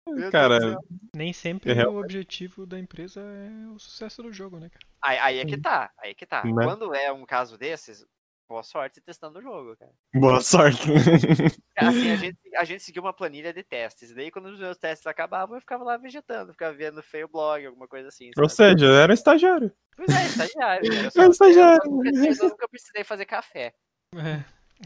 Meu 0.08 0.32
cara. 0.32 0.78
Nem 1.16 1.32
sempre 1.32 1.72
É 1.74 1.88
o 1.88 2.00
objetivo 2.00 2.66
da 2.66 2.80
empresa 2.80 3.22
é 3.22 3.68
o 3.74 3.80
sucesso 3.80 4.24
do 4.24 4.34
jogo, 4.34 4.60
né, 4.60 4.70
cara? 4.70 4.86
Aí, 5.04 5.18
aí 5.20 5.40
é 5.40 5.46
que 5.46 5.58
tá, 5.60 5.92
aí 6.00 6.12
é 6.12 6.14
que 6.14 6.26
tá. 6.26 6.44
Né? 6.44 6.52
Quando 6.66 6.94
é 6.94 7.12
um 7.12 7.26
caso 7.26 7.58
desses, 7.58 8.06
boa 8.50 8.64
sorte 8.64 9.00
testando 9.02 9.40
o 9.40 9.42
jogo, 9.42 9.76
cara. 9.78 9.92
boa 10.14 10.42
sorte. 10.42 10.82
Assim, 11.78 12.12
a 12.12 12.16
gente, 12.16 12.38
a 12.58 12.64
gente 12.66 12.84
seguiu 12.84 13.02
uma 13.02 13.14
planilha 13.14 13.54
de 13.54 13.64
testes. 13.64 14.14
Daí, 14.14 14.30
quando 14.30 14.48
os 14.48 14.60
meus 14.60 14.78
testes 14.78 15.08
acabavam, 15.08 15.56
eu 15.56 15.62
ficava 15.62 15.84
lá 15.84 15.98
vegetando, 15.98 16.52
ficava 16.52 16.76
vendo 16.76 17.02
feio 17.02 17.28
blog, 17.28 17.66
alguma 17.66 17.88
coisa 17.88 18.08
assim. 18.10 18.30
Ou 18.38 18.50
sabe? 18.50 18.80
seja, 18.80 18.92
era 18.94 19.14
estagiário. 19.14 19.72
Pois 19.96 20.10
é, 20.10 20.26
estagiário. 20.26 20.94
Eu, 20.94 20.94
É 21.08 21.10
só, 21.12 21.24
eu, 21.24 21.32
estagiário. 21.32 21.82
só 21.84 21.90
nunca, 21.90 22.10
eu 22.10 22.50
nunca 22.50 22.68
precisei 22.70 23.04
fazer 23.04 23.26
café. 23.26 23.74
É. 24.16 24.44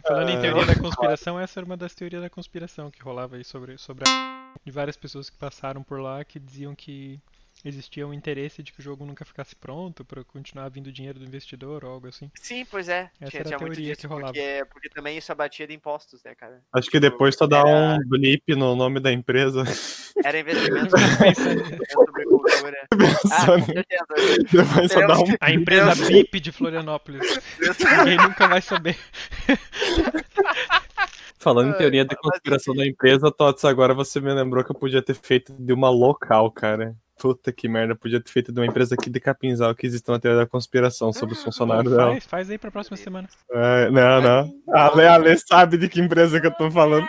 Falando 0.08 0.30
em 0.30 0.38
Ah. 0.38 0.42
teoria 0.42 0.66
da 0.66 0.76
conspiração, 0.80 1.40
essa 1.40 1.60
era 1.60 1.66
uma 1.66 1.78
das 1.78 1.96
teorias 1.96 2.22
da 2.22 2.30
conspiração 2.30 2.92
que 2.92 3.02
rolava 3.02 3.36
aí 3.38 3.44
sobre, 3.44 3.78
sobre 3.78 4.04
a... 4.08 4.45
de 4.64 4.72
várias 4.72 4.98
pessoas 4.98 5.30
que 5.30 5.38
passaram 5.38 5.84
por 5.84 6.00
lá 6.00 6.24
que 6.24 6.40
diziam 6.40 6.74
que 6.76 7.20
existia 7.64 8.06
um 8.06 8.14
interesse 8.14 8.62
de 8.62 8.72
que 8.72 8.80
o 8.80 8.84
jogo 8.84 9.06
nunca 9.06 9.26
ficasse 9.26 9.56
pronto 9.56 10.04
para 10.06 10.24
continuar 10.24 10.70
vindo 10.70 10.92
dinheiro 10.92 11.18
do 11.18 11.26
investidor 11.26 11.84
ou 11.84 11.92
algo 11.92 12.08
assim. 12.08 12.30
Sim, 12.40 12.64
pois 12.70 12.88
é. 12.90 13.10
Essa 13.20 13.32
tinha, 13.32 13.42
era 13.42 13.56
a 13.56 13.58
teoria 13.58 13.76
disso, 13.96 14.02
que 14.02 14.08
rolava. 14.08 14.34
porque, 14.34 14.66
porque 14.72 14.90
também 14.90 15.18
isso 15.18 15.32
abatia 15.32 15.66
de 15.66 15.74
impostos, 15.74 16.22
né, 16.24 16.36
cara? 16.36 16.62
Acho 16.74 16.92
que 16.92 17.00
depois 17.00 17.34
só 17.36 17.48
dá 17.48 17.60
Era- 17.60 17.96
um 17.96 18.00
blip 18.08 18.54
no 18.56 18.76
nome 18.76 19.00
da 19.00 19.12
empresa. 19.12 19.64
Era 20.24 20.40
investimento 20.40 20.94
Pensando- 21.18 21.86
sobre 21.92 22.26
cultura. 22.30 22.88
Ah, 23.32 23.46
com 23.46 23.62
certeza. 23.66 24.06
Depois 24.52 24.92
só 24.92 25.08
dá 25.08 25.20
um. 25.20 25.26
A 25.40 25.52
empresa 25.52 25.96
BIP 25.96 26.40
de 26.40 26.52
Florianópolis. 26.52 27.22
Ninguém 28.00 28.18
nunca 28.18 28.48
vai 28.48 28.62
saber. 28.62 28.98
Falando 31.46 31.70
em 31.70 31.78
teoria 31.78 32.04
da 32.04 32.16
conspiração 32.16 32.74
enfim. 32.74 32.84
da 32.84 32.90
empresa, 32.90 33.32
Tots, 33.32 33.64
agora 33.66 33.94
você 33.94 34.20
me 34.20 34.34
lembrou 34.34 34.64
que 34.64 34.72
eu 34.72 34.76
podia 34.76 35.00
ter 35.00 35.14
feito 35.14 35.54
de 35.54 35.72
uma 35.72 35.92
local, 35.92 36.50
cara. 36.50 36.96
Puta 37.20 37.52
que 37.52 37.70
merda, 37.70 37.94
eu 37.94 37.96
podia 37.96 38.20
ter 38.20 38.32
feito 38.32 38.52
de 38.52 38.60
uma 38.60 38.66
empresa 38.66 38.96
aqui 38.96 39.12
de 39.12 39.20
Capinzal 39.20 39.76
que 39.76 39.86
existe 39.86 40.10
uma 40.10 40.20
teoria 40.20 40.40
da 40.40 40.48
conspiração 40.48 41.14
sobre 41.14 41.36
os 41.36 41.44
funcionários 41.44 41.94
dela. 41.96 42.14
Faz, 42.14 42.26
faz 42.26 42.50
aí 42.50 42.58
pra 42.58 42.72
próxima 42.72 42.98
semana. 42.98 43.30
É, 43.52 43.92
não, 43.92 44.22
não. 44.22 44.54
A 44.74 44.88
Ale, 44.88 45.06
a 45.06 45.14
Ale 45.14 45.38
sabe 45.38 45.78
de 45.78 45.88
que 45.88 46.02
empresa 46.02 46.42
que 46.42 46.48
eu 46.48 46.56
tô 46.56 46.72
falando. 46.72 47.08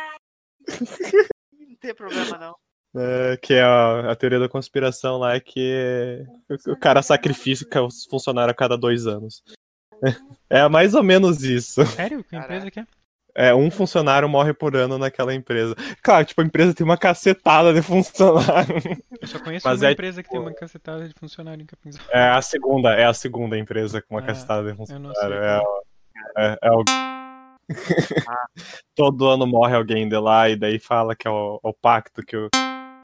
Não 1.59 1.77
tem 1.81 1.95
problema, 1.95 2.37
não. 2.37 2.55
É, 2.99 3.37
que 3.37 3.53
é 3.53 3.63
a, 3.63 4.13
a 4.13 4.17
teoria 4.17 4.39
da 4.39 4.49
conspiração 4.49 5.19
lá, 5.19 5.35
é 5.35 5.41
que 5.41 6.25
o, 6.49 6.73
o 6.73 6.77
cara 6.79 7.03
sacrifica 7.03 7.83
os 7.83 8.07
funcionários 8.07 8.53
a 8.53 8.57
cada 8.57 8.77
dois 8.77 9.07
anos. 9.07 9.43
É 10.49 10.67
mais 10.69 10.95
ou 10.95 11.03
menos 11.03 11.43
isso. 11.43 11.85
Sério? 11.87 12.25
Que 12.25 12.37
empresa 12.37 12.71
que 12.71 12.81
é? 12.81 12.87
É, 13.39 13.55
um 13.55 13.71
funcionário 13.71 14.27
morre 14.29 14.55
por 14.55 14.75
ano 14.75 14.97
naquela 14.97 15.35
empresa. 15.35 15.75
Claro, 16.03 16.25
tipo, 16.25 16.41
a 16.41 16.45
empresa 16.45 16.73
tem 16.73 16.85
uma 16.85 16.97
cacetada 16.97 17.75
de 17.75 17.83
funcionário. 17.83 18.77
Eu 19.21 19.29
só 19.29 19.39
conheço 19.39 19.69
Mas 19.69 19.83
uma 19.83 19.89
é, 19.89 19.93
empresa 19.93 20.23
que 20.23 20.31
tem 20.31 20.41
uma 20.41 20.55
cacetada 20.55 21.07
de 21.07 21.13
funcionário 21.13 21.63
em 21.63 21.67
Capinzal. 21.67 22.03
É 22.11 22.29
a 22.31 22.41
segunda, 22.41 22.95
é 22.95 23.05
a 23.05 23.13
segunda 23.13 23.59
empresa 23.59 24.01
com 24.01 24.15
uma 24.15 24.21
Ah, 24.23 24.27
cacetada 24.27 24.63
de 24.63 24.69
Eu 24.71 24.75
não 24.75 24.87
funcionário. 24.87 25.19
sei. 25.19 25.47
É, 25.49 25.59
o- 25.59 25.83
é, 26.39 26.59
é 26.63 26.71
o... 26.73 26.83
Todo 28.95 29.29
ano 29.29 29.47
morre 29.47 29.75
alguém 29.77 30.09
de 30.09 30.17
lá 30.19 30.49
e 30.49 30.57
daí 30.57 30.79
fala 30.79 31.15
que 31.15 31.27
é 31.29 31.31
o, 31.31 31.61
o 31.63 31.73
pacto 31.75 32.23
que 32.23 32.37
o 32.37 32.49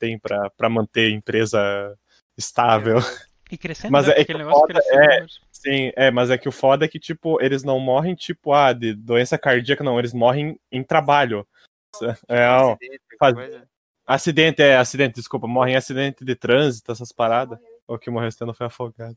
tem 0.00 0.18
pra, 0.18 0.50
pra 0.56 0.68
manter 0.68 1.12
a 1.12 1.14
empresa 1.16 1.94
estável. 2.36 2.98
E 3.50 3.58
crescendo, 3.58 3.92
Mas 3.92 4.06
né? 4.06 4.12
é 4.12 4.16
que 4.16 4.20
Aquele 4.22 4.38
negócio 4.38 4.66
crescendo. 4.66 5.02
é. 5.02 5.26
Mas- 5.64 5.74
Sim, 5.76 5.92
é, 5.96 6.10
mas 6.10 6.30
é 6.30 6.36
que 6.38 6.48
o 6.48 6.52
foda 6.52 6.84
é 6.84 6.88
que, 6.88 6.98
tipo, 6.98 7.40
eles 7.40 7.62
não 7.62 7.78
morrem, 7.78 8.14
tipo, 8.14 8.52
ah, 8.52 8.72
de 8.72 8.94
doença 8.94 9.38
cardíaca, 9.38 9.82
não, 9.84 9.98
eles 9.98 10.12
morrem 10.12 10.58
em 10.70 10.82
trabalho. 10.82 11.46
É, 12.28 12.48
ó, 12.48 12.72
Acidente, 12.72 13.00
faz- 13.18 13.34
coisa. 13.34 13.68
acidente, 14.06 14.62
é, 14.62 14.76
acidente, 14.76 15.14
desculpa, 15.16 15.46
morrem 15.46 15.74
em 15.74 15.76
acidente 15.76 16.24
de 16.24 16.34
trânsito, 16.34 16.90
essas 16.90 17.12
paradas. 17.12 17.58
O 17.86 17.98
que 17.98 18.10
morreu 18.10 18.28
esse 18.28 18.42
ano 18.42 18.54
foi 18.54 18.66
afogado. 18.66 19.16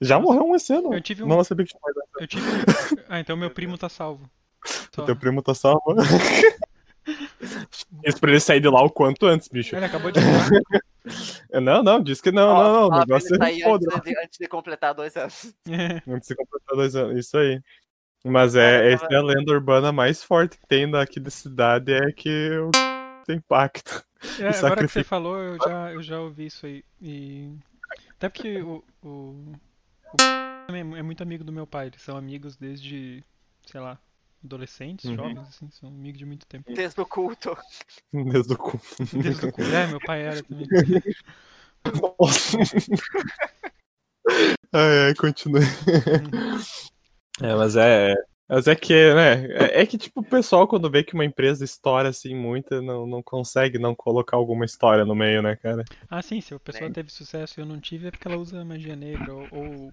Já 0.00 0.18
morreu 0.18 0.44
um 0.46 0.56
esse 0.56 0.72
ano. 0.72 0.92
Eu 0.94 1.00
tive 1.00 1.22
um. 1.22 1.26
Não 1.28 1.44
sabia 1.44 1.64
que 1.66 1.72
tinha 1.72 1.80
mais. 1.82 1.96
Eu 2.20 2.26
tive. 2.26 2.42
Ah, 3.08 3.20
então 3.20 3.36
meu 3.36 3.50
primo 3.50 3.76
tá 3.76 3.88
salvo. 3.88 4.28
Só. 4.94 5.04
Teu 5.04 5.14
primo 5.16 5.42
tá 5.42 5.54
salvo. 5.54 5.82
Isso 8.04 8.20
pra 8.20 8.30
ele 8.30 8.40
sair 8.40 8.60
de 8.60 8.68
lá 8.68 8.82
o 8.82 8.90
quanto 8.90 9.26
antes, 9.26 9.48
bicho. 9.48 9.74
Ele 9.76 9.84
acabou 9.84 10.10
de 10.10 10.20
falar. 10.20 10.48
Não, 11.62 11.82
não, 11.82 12.00
diz 12.00 12.20
que 12.20 12.30
não, 12.30 12.48
Ó, 12.48 12.62
não, 12.62 12.72
não. 12.72 12.86
O 12.86 12.90
fala 12.90 12.90
pra 12.90 13.06
negócio 13.06 13.34
ele 13.34 13.60
é 13.60 13.64
foda. 13.64 13.86
antes 13.94 14.02
de, 14.04 14.18
antes 14.18 14.38
de 14.38 14.48
completar 14.48 14.94
dois 14.94 15.16
anos. 15.16 15.54
Antes 16.06 16.28
de 16.28 16.36
completar 16.36 16.76
dois 16.76 16.94
anos. 16.94 17.18
Isso 17.18 17.36
aí. 17.38 17.60
Mas 18.24 18.54
é, 18.54 18.92
essa 18.92 19.06
é 19.10 19.16
a 19.16 19.22
lenda 19.22 19.50
urbana 19.50 19.90
mais 19.92 20.22
forte 20.22 20.58
que 20.58 20.66
tem 20.66 20.88
daqui 20.88 21.18
da 21.18 21.30
cidade, 21.30 21.92
é 21.92 22.12
que 22.12 22.50
o 22.50 22.70
tem 23.26 23.40
pacto. 23.40 24.04
É, 24.38 24.48
agora 24.58 24.86
que 24.86 24.92
você 24.92 25.02
falou, 25.02 25.38
eu 25.38 25.56
já, 25.56 25.92
eu 25.92 26.02
já 26.02 26.20
ouvi 26.20 26.46
isso 26.46 26.66
aí. 26.66 26.84
E... 27.00 27.50
Até 28.10 28.28
porque 28.28 28.60
o, 28.60 28.84
o, 29.02 29.08
o 29.08 30.16
também 30.66 30.82
é 30.98 31.02
muito 31.02 31.22
amigo 31.22 31.42
do 31.42 31.50
meu 31.52 31.66
pai. 31.66 31.86
Eles 31.86 32.02
são 32.02 32.16
amigos 32.16 32.56
desde, 32.56 33.24
sei 33.66 33.80
lá, 33.80 33.98
adolescentes, 34.44 35.04
Uhum. 35.10 35.16
jovens, 35.16 35.38
assim, 35.48 35.70
são 35.70 35.88
amigos 35.88 36.18
de 36.18 36.24
muito 36.26 36.46
tempo. 36.46 36.72
Desde 36.72 37.00
o 37.00 37.06
culto. 37.06 37.56
Desde 38.12 38.52
o 38.54 38.56
cu. 38.56 38.80
Desde 39.12 39.46
o 39.46 39.52
cu. 39.52 39.62
É, 39.62 39.86
meu 39.86 40.00
pai 40.00 40.22
era 40.22 40.42
também. 40.42 40.66
Nossa. 42.18 42.58
ai, 44.72 44.98
ai, 45.06 45.14
continue. 45.14 45.62
É, 47.42 47.54
mas 47.54 47.76
é. 47.76 48.14
Mas 48.50 48.66
é 48.66 48.74
que, 48.74 49.14
né? 49.14 49.46
É, 49.52 49.82
é 49.82 49.86
que, 49.86 49.96
tipo, 49.96 50.20
o 50.20 50.24
pessoal, 50.24 50.66
quando 50.66 50.90
vê 50.90 51.04
que 51.04 51.14
uma 51.14 51.24
empresa 51.24 51.64
estoura 51.64 52.08
assim 52.08 52.34
muito, 52.34 52.82
não, 52.82 53.06
não 53.06 53.22
consegue 53.22 53.78
não 53.78 53.94
colocar 53.94 54.36
alguma 54.36 54.64
história 54.64 55.04
no 55.04 55.14
meio, 55.14 55.40
né, 55.40 55.54
cara? 55.54 55.84
Ah, 56.10 56.20
sim, 56.20 56.40
se 56.40 56.52
a 56.52 56.58
pessoa 56.58 56.88
Né? 56.88 56.94
teve 56.94 57.12
sucesso 57.12 57.58
e 57.58 57.62
eu 57.62 57.66
não 57.66 57.78
tive, 57.78 58.08
é 58.08 58.10
porque 58.10 58.26
ela 58.26 58.36
usa 58.36 58.64
magia 58.64 58.96
negra 58.96 59.32
ou, 59.32 59.46
ou 59.52 59.90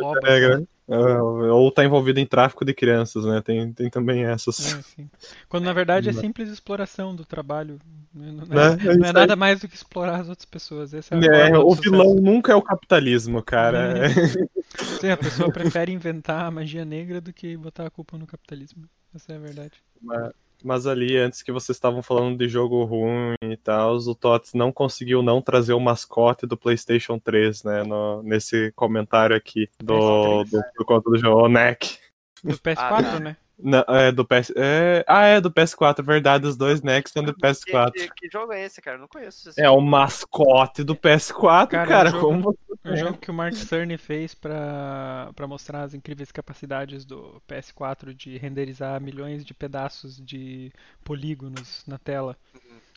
rouba. 0.00 0.20
Negra. 0.22 0.62
Ah, 0.88 1.20
Ou 1.20 1.72
tá 1.72 1.84
envolvido 1.84 2.20
em 2.20 2.26
tráfico 2.26 2.64
de 2.64 2.72
crianças, 2.72 3.24
né? 3.24 3.42
Tem, 3.44 3.72
tem 3.72 3.90
também 3.90 4.24
essas. 4.24 4.72
É, 4.72 4.82
sim. 4.82 5.10
Quando 5.48 5.64
na 5.64 5.72
verdade 5.72 6.08
é 6.08 6.12
Né? 6.12 6.20
simples 6.20 6.48
exploração 6.48 7.12
do 7.12 7.24
trabalho. 7.24 7.80
Não 8.14 8.32
não 8.34 8.46
Né? 8.46 8.78
é, 8.84 8.92
É 8.92 8.96
não 8.96 9.06
é 9.08 9.12
nada 9.12 9.34
mais 9.34 9.60
do 9.60 9.66
que 9.66 9.74
explorar 9.74 10.20
as 10.20 10.28
outras 10.28 10.44
pessoas. 10.44 10.94
Essa 10.94 11.16
é, 11.16 11.50
É, 11.50 11.58
o 11.58 11.70
sucesso. 11.70 11.90
vilão 11.90 12.14
nunca 12.14 12.52
é 12.52 12.54
o 12.54 12.62
capitalismo, 12.62 13.42
cara. 13.42 14.02
Sim, 15.00 15.10
a 15.10 15.16
pessoa 15.16 15.50
prefere 15.52 15.92
inventar 15.92 16.44
a 16.46 16.50
magia 16.50 16.84
negra 16.84 17.20
do 17.20 17.32
que 17.32 17.56
botar 17.56 17.86
a 17.86 17.90
culpa 17.90 18.16
no 18.18 18.26
capitalismo. 18.26 18.84
Essa 19.14 19.32
é 19.32 19.36
a 19.36 19.38
verdade. 19.38 19.82
Mas, 20.00 20.32
mas 20.64 20.86
ali, 20.86 21.16
antes 21.16 21.42
que 21.42 21.52
vocês 21.52 21.76
estavam 21.76 22.02
falando 22.02 22.36
de 22.38 22.48
jogo 22.48 22.84
ruim 22.84 23.34
e 23.42 23.56
tal, 23.56 23.96
o 23.96 24.14
Tots 24.14 24.52
não 24.54 24.72
conseguiu 24.72 25.22
não 25.22 25.40
trazer 25.40 25.72
o 25.74 25.80
mascote 25.80 26.46
do 26.46 26.56
PlayStation 26.56 27.18
3, 27.18 27.62
né? 27.64 27.82
no- 27.84 28.22
nesse 28.22 28.72
comentário 28.72 29.34
aqui 29.36 29.68
do, 29.82 30.44
do, 30.44 30.60
do 30.78 30.84
conto 30.84 31.10
do 31.10 31.18
jogo, 31.18 31.42
o 31.44 31.48
NEC. 31.48 31.98
Do 32.44 32.54
PS4, 32.58 32.76
Ah, 32.78 33.02
tá. 33.02 33.20
né? 33.20 33.36
Não, 33.58 33.82
é 33.88 34.12
do 34.12 34.22
PS. 34.24 34.52
é- 34.54 35.02
ah, 35.08 35.24
é 35.24 35.40
do 35.40 35.50
PS4, 35.50 36.02
verdade. 36.04 36.46
Os 36.46 36.56
dois 36.56 36.82
NECs 36.82 37.10
são 37.12 37.22
do 37.22 37.32
Que, 37.32 37.40
PS4. 37.40 37.92
que, 37.92 38.08
que 38.14 38.28
jogo 38.30 38.52
é 38.52 38.62
esse, 38.64 38.82
cara? 38.82 38.96
Eu 38.96 39.00
não 39.00 39.08
conheço 39.08 39.48
esse 39.48 39.60
É 39.60 39.68
o 39.70 39.74
jogo. 39.76 39.86
mascote 39.86 40.84
do 40.84 40.94
PS4, 40.94 41.68
Cara, 41.70 41.86
cara. 41.88 42.08
é 42.10 42.12
um 42.12 42.14
jogo- 42.20 42.26
como 42.26 42.42
você. 42.42 42.58
É 42.84 42.92
um 42.92 42.96
jogo 42.96 43.18
que 43.18 43.30
o 43.30 43.34
Mark 43.34 43.54
Cerny 43.54 43.96
fez 43.96 44.34
pra, 44.34 45.30
pra 45.34 45.46
mostrar 45.46 45.82
as 45.82 45.94
incríveis 45.94 46.30
capacidades 46.30 47.04
do 47.04 47.42
PS4 47.48 48.14
de 48.14 48.36
renderizar 48.38 49.00
milhões 49.00 49.44
de 49.44 49.52
pedaços 49.54 50.18
de 50.24 50.70
polígonos 51.02 51.82
na 51.86 51.98
tela. 51.98 52.36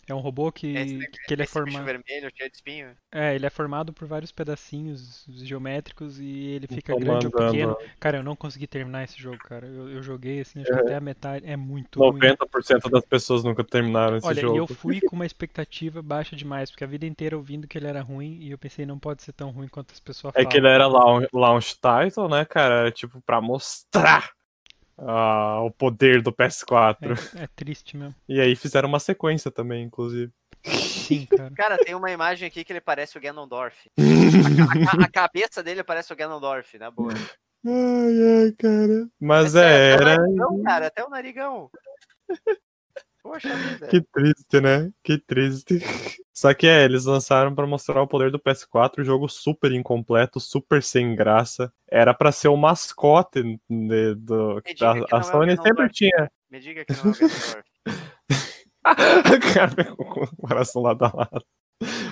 É 0.10 0.13
um 0.15 0.19
robô 0.19 0.52
que, 0.52 0.67
Esse- 0.76 1.08
que 1.28 1.34
ele 1.34 1.43
é 1.43 1.45
formado. 1.45 1.86
vermelho, 1.86 2.32
cheio 2.36 2.50
de 2.50 2.56
espinho. 2.56 2.98
É, 3.12 3.36
ele 3.36 3.45
é 3.45 3.50
formado 3.50 3.93
por 3.93 4.08
vários 4.08 4.32
pedacinhos 4.32 5.26
geométricos 5.30 6.19
e 6.19 6.48
ele 6.48 6.67
fica 6.67 6.95
grande 6.95 7.28
ou 7.28 7.32
pequeno. 7.32 7.78
Cara, 8.00 8.17
eu 8.17 8.24
não 8.24 8.36
consegui 8.36 8.65
terminar 8.67 9.04
esse 9.04 9.22
jogo, 9.22 9.38
cara. 9.38 9.67
Eu, 9.67 9.89
eu 9.89 10.02
joguei 10.02 10.41
assim, 10.41 10.62
acho 10.62 10.72
que 10.72 10.80
até 10.80 10.95
a 10.95 11.00
metade. 11.02 11.45
É 11.45 11.56
muito 11.56 12.00
ruim. 12.00 12.13
90% 12.13 12.89
das 12.89 13.06
pessoas 13.06 13.43
nunca 13.43 13.63
terminaram 13.63 14.17
esse 14.17 14.28
Olha, 14.28 14.41
jogo. 14.41 14.56
e 14.56 14.58
eu 14.58 14.67
fui 14.67 15.00
com 15.02 15.15
uma 15.15 15.26
expectativa 15.26 16.02
baixa 16.02 16.36
demais, 16.36 16.72
porque 16.72 16.84
a 16.84 16.88
vida 16.88 17.06
inteira 17.06 17.38
ouvindo 17.38 17.67
que 17.67 17.78
ele 17.78 17.88
era 17.88 18.02
ruim 18.02 18.38
e 18.41 18.52
eu 18.52 18.58
pensei, 18.58 18.86
não 18.86 18.98
pode 18.98 19.22
ser 19.24 19.34
tão 19.34 19.52
ruim 19.52 19.67
quanto 19.67 19.91
as 19.91 20.00
pessoas 20.00 20.34
É 20.36 20.39
falam. 20.39 20.50
que 20.50 20.58
ele 20.58 20.67
era 20.67 20.88
launch, 20.88 21.28
launch 21.34 21.76
title, 21.76 22.28
né, 22.30 22.45
cara? 22.45 22.76
Era 22.80 22.91
tipo 22.91 23.22
pra 23.22 23.39
mostrar 23.41 24.32
ah, 25.02 25.62
o 25.62 25.72
poder 25.72 26.22
do 26.22 26.32
PS4. 26.32 27.18
É, 27.38 27.44
é 27.44 27.48
triste 27.56 27.96
mesmo. 27.98 28.16
E 28.28 28.40
aí 28.40 28.56
fizeram 28.56 28.88
uma 28.90 29.00
sequência 29.00 29.50
também, 29.52 29.84
inclusive. 29.84 30.32
Sim, 30.64 31.26
cara. 31.32 31.52
Cara, 31.56 31.78
tem 31.78 31.96
uma 31.96 32.12
imagem 32.12 32.48
aqui 32.48 32.64
que 32.64 32.74
ele 32.74 32.82
parece 32.82 33.18
o 33.18 33.22
Ganondorf. 33.22 33.90
A, 34.00 34.98
ca- 34.98 35.04
a 35.06 35.12
cabeça 35.12 35.64
dele 35.64 35.84
parece 35.84 36.12
o 36.12 36.16
Ganondorf, 36.16 36.78
na 36.78 36.92
boa. 36.92 37.14
Ai, 37.66 38.44
ai, 38.46 38.52
cara. 38.58 39.10
Mas 39.20 39.56
É 39.56 39.66
é, 39.66 39.92
era. 39.94 40.04
o 40.16 40.18
narigão, 40.26 40.64
cara, 40.64 40.88
até 40.88 41.04
o 41.04 41.10
narigão. 41.10 41.70
Poxa 43.30 43.56
vida. 43.56 43.88
Que 43.88 44.02
triste, 44.02 44.60
né? 44.60 44.92
Que 45.04 45.18
triste. 45.20 45.80
Só 46.34 46.52
que 46.52 46.65
é, 46.65 46.84
eles 46.84 47.06
lançaram 47.06 47.54
pra 47.54 47.68
mostrar 47.68 48.02
o 48.02 48.08
poder 48.08 48.32
do 48.32 48.39
PS4, 48.39 49.04
jogo 49.04 49.30
super 49.30 49.72
incompleto, 49.72 50.39
super 50.39 50.82
sem 50.82 51.15
graça. 51.15 51.72
Era 51.88 52.12
pra 52.12 52.32
ser 52.32 52.48
o 52.48 52.58
mascote 52.58 53.44
de- 53.70 54.15
do. 54.15 54.58
A, 54.82 55.18
a 55.18 55.20
é 55.20 55.24
Sony 55.24 55.52
sempre 55.52 55.63
Ganondorf. 55.63 55.94
tinha. 55.94 56.32
Me 56.50 56.60
diga 56.60 56.84
que 56.86 56.94
não 56.94 57.00
é 57.00 57.08
o 57.10 57.13
Ganondorf. 57.13 57.63
Cara, 59.54 59.96
com 59.96 60.24
o 60.24 60.36
coração 60.38 60.82
lado 60.82 61.06
a 61.06 61.12
lado. 61.15 61.46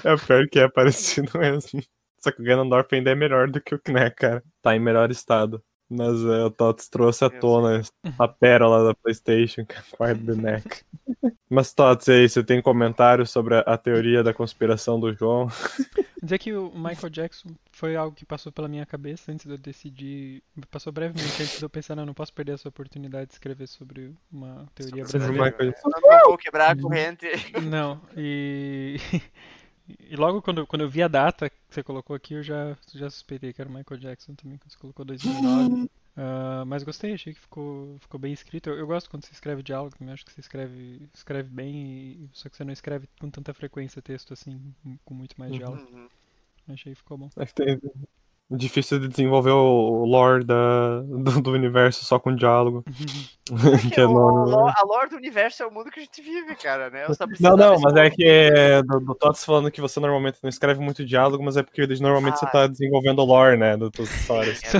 É 0.03 0.15
pior 0.17 0.47
que 0.47 0.59
é 0.59 0.69
parecido 0.69 1.31
mesmo. 1.39 1.81
Só 2.19 2.31
que 2.31 2.41
o 2.41 2.45
Ganondorf 2.45 2.93
ainda 2.93 3.09
é 3.11 3.15
melhor 3.15 3.49
do 3.49 3.59
que 3.59 3.73
o 3.73 3.79
Knack, 3.79 4.15
cara. 4.17 4.43
Tá 4.61 4.75
em 4.75 4.79
melhor 4.79 5.09
estado. 5.09 5.63
Mas 5.89 6.23
é, 6.23 6.43
o 6.43 6.51
Tots 6.51 6.89
trouxe 6.89 7.23
à 7.23 7.29
tona 7.29 7.81
a 8.19 8.27
pérola 8.27 8.85
da 8.85 8.93
PlayStation, 8.93 9.65
que 9.65 9.75
é 9.75 9.81
quarto 9.95 10.21
do 10.21 10.35
Neck. 10.35 10.83
Mas, 11.49 11.73
Tots, 11.73 12.09
aí, 12.09 12.27
você 12.27 12.43
tem 12.43 12.61
comentários 12.61 13.31
sobre 13.31 13.55
a, 13.55 13.59
a 13.61 13.77
teoria 13.77 14.21
da 14.21 14.33
conspiração 14.33 14.99
do 14.99 15.13
João? 15.13 15.47
Dizer 16.21 16.39
que 16.39 16.51
o 16.51 16.71
Michael 16.75 17.09
Jackson 17.09 17.49
foi 17.71 17.95
algo 17.95 18.13
que 18.13 18.25
passou 18.25 18.51
pela 18.51 18.67
minha 18.67 18.85
cabeça 18.85 19.31
antes 19.31 19.45
de 19.45 19.53
eu 19.53 19.57
decidir. 19.57 20.43
Passou 20.69 20.91
brevemente 20.91 21.41
antes 21.41 21.57
de 21.57 21.63
eu 21.63 21.69
pensar, 21.69 21.95
não, 21.95 22.05
não 22.05 22.13
posso 22.13 22.33
perder 22.33 22.53
essa 22.53 22.67
oportunidade 22.67 23.27
de 23.27 23.33
escrever 23.33 23.67
sobre 23.67 24.13
uma 24.29 24.67
teoria 24.75 25.05
Sobre 25.05 25.19
brasileira. 25.19 25.51
Michael 25.51 25.71
Jackson. 25.71 25.89
Eu 25.89 26.01
não 26.01 26.19
vou 26.25 26.37
quebrar 26.37 26.71
a 26.71 26.81
corrente. 26.81 27.27
Não, 27.63 28.01
e. 28.17 28.97
E 29.87 30.15
logo 30.15 30.41
quando, 30.41 30.65
quando 30.67 30.81
eu 30.81 30.89
vi 30.89 31.01
a 31.01 31.07
data 31.07 31.49
que 31.49 31.55
você 31.69 31.81
colocou 31.83 32.15
aqui, 32.15 32.33
eu 32.33 32.43
já, 32.43 32.77
já 32.93 33.09
suspeitei 33.09 33.53
que 33.53 33.61
era 33.61 33.69
o 33.69 33.73
Michael 33.73 33.99
Jackson 33.99 34.35
também, 34.35 34.57
quando 34.57 34.71
você 34.71 34.77
colocou 34.77 35.05
2009. 35.05 35.89
Ah, 36.19 36.63
mas 36.65 36.81
gostei, 36.81 37.13
achei 37.13 37.31
que 37.31 37.39
ficou, 37.39 37.95
ficou 37.99 38.19
bem 38.19 38.33
escrito. 38.33 38.71
Eu, 38.71 38.79
eu 38.79 38.87
gosto 38.87 39.07
quando 39.07 39.23
você 39.23 39.31
escreve 39.31 39.61
diálogo, 39.61 39.95
também 39.95 40.11
acho 40.11 40.25
que 40.25 40.31
você 40.31 40.39
escreve, 40.39 41.07
escreve 41.13 41.47
bem, 41.47 41.75
e, 41.75 42.29
só 42.33 42.49
que 42.49 42.57
você 42.57 42.63
não 42.63 42.73
escreve 42.73 43.07
com 43.19 43.29
tanta 43.29 43.53
frequência 43.53 44.01
texto 44.01 44.33
assim, 44.33 44.59
com 45.05 45.13
muito 45.13 45.39
mais 45.39 45.53
diálogo. 45.53 45.87
Uhum. 45.91 46.09
Achei 46.69 46.93
que 46.93 46.97
ficou 46.97 47.19
bom. 47.19 47.29
Que 47.29 47.53
tem- 47.53 47.79
Difícil 48.49 48.97
de 48.99 49.09
desenvolver 49.09 49.51
o 49.51 50.05
lore 50.05 50.45
da, 50.45 51.01
do, 51.01 51.41
do 51.41 51.51
universo 51.51 52.05
só 52.05 52.17
com 52.17 52.33
diálogo. 52.33 52.81
que 53.93 53.99
é 53.99 54.05
o- 54.07 54.11
o- 54.13 54.67
a 54.69 54.83
lore 54.85 55.09
do 55.09 55.17
universo 55.17 55.63
é 55.63 55.67
o 55.67 55.71
mundo 55.71 55.91
que 55.91 55.99
a 55.99 56.03
gente 56.03 56.21
vive, 56.21 56.55
cara, 56.55 56.89
né? 56.89 57.05
Eu 57.09 57.13
só 57.13 57.25
Não, 57.41 57.57
não, 57.57 57.79
mas 57.81 57.93
é 57.97 58.09
que 58.09 58.23
é 58.25 58.81
do, 58.83 59.01
do 59.01 59.13
Tots 59.15 59.43
falando 59.43 59.69
que 59.69 59.81
você 59.81 59.99
normalmente 59.99 60.39
não 60.41 60.49
escreve 60.49 60.79
muito 60.79 61.03
diálogo, 61.05 61.43
mas 61.43 61.57
é 61.57 61.63
porque 61.63 61.85
normalmente 61.99 62.39
você 62.39 62.45
Ah. 62.45 62.49
tá 62.51 62.67
desenvolvendo 62.67 63.19
o 63.19 63.25
lore, 63.25 63.57
né, 63.57 63.75
das 63.75 63.91
tuas 63.91 64.09
histórias. 64.15 64.61
É 64.63 64.79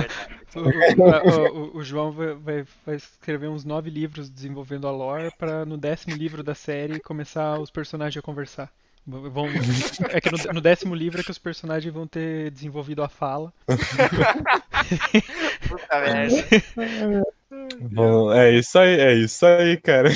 verdade. 0.62 1.28
O, 1.28 1.42
o- 1.42 1.76
o- 1.76 1.82
João 1.84 2.10
vai, 2.10 2.34
vai- 2.34 2.64
vai 2.86 2.96
escrever 2.96 3.48
uns 3.48 3.66
nove 3.66 3.90
livros 3.90 4.30
desenvolvendo 4.30 4.88
a 4.88 4.90
lore 4.90 5.30
pra 5.36 5.66
no 5.66 5.76
décimo 5.76 6.16
livro 6.16 6.42
da 6.42 6.54
série 6.54 6.98
começar 7.00 7.60
os 7.60 7.70
personagens 7.70 8.16
a 8.18 8.24
conversar. 8.24 8.70
Vão, 9.08 9.46
é 10.10 10.20
que 10.20 10.30
no, 10.30 10.36
no 10.52 10.60
décimo 10.60 10.94
livro 10.94 11.18
é 11.18 11.24
que 11.24 11.30
os 11.30 11.38
personagens 11.38 11.90
vão 11.92 12.06
ter 12.06 12.50
desenvolvido 12.50 13.02
a 13.02 13.08
fala. 13.08 13.50
Puta 15.66 16.00
merda. 16.00 16.36
Bom, 17.90 18.30
é 18.30 18.52
isso 18.52 18.78
aí, 18.78 19.00
é 19.00 19.14
isso 19.14 19.46
aí, 19.46 19.78
cara. 19.78 20.10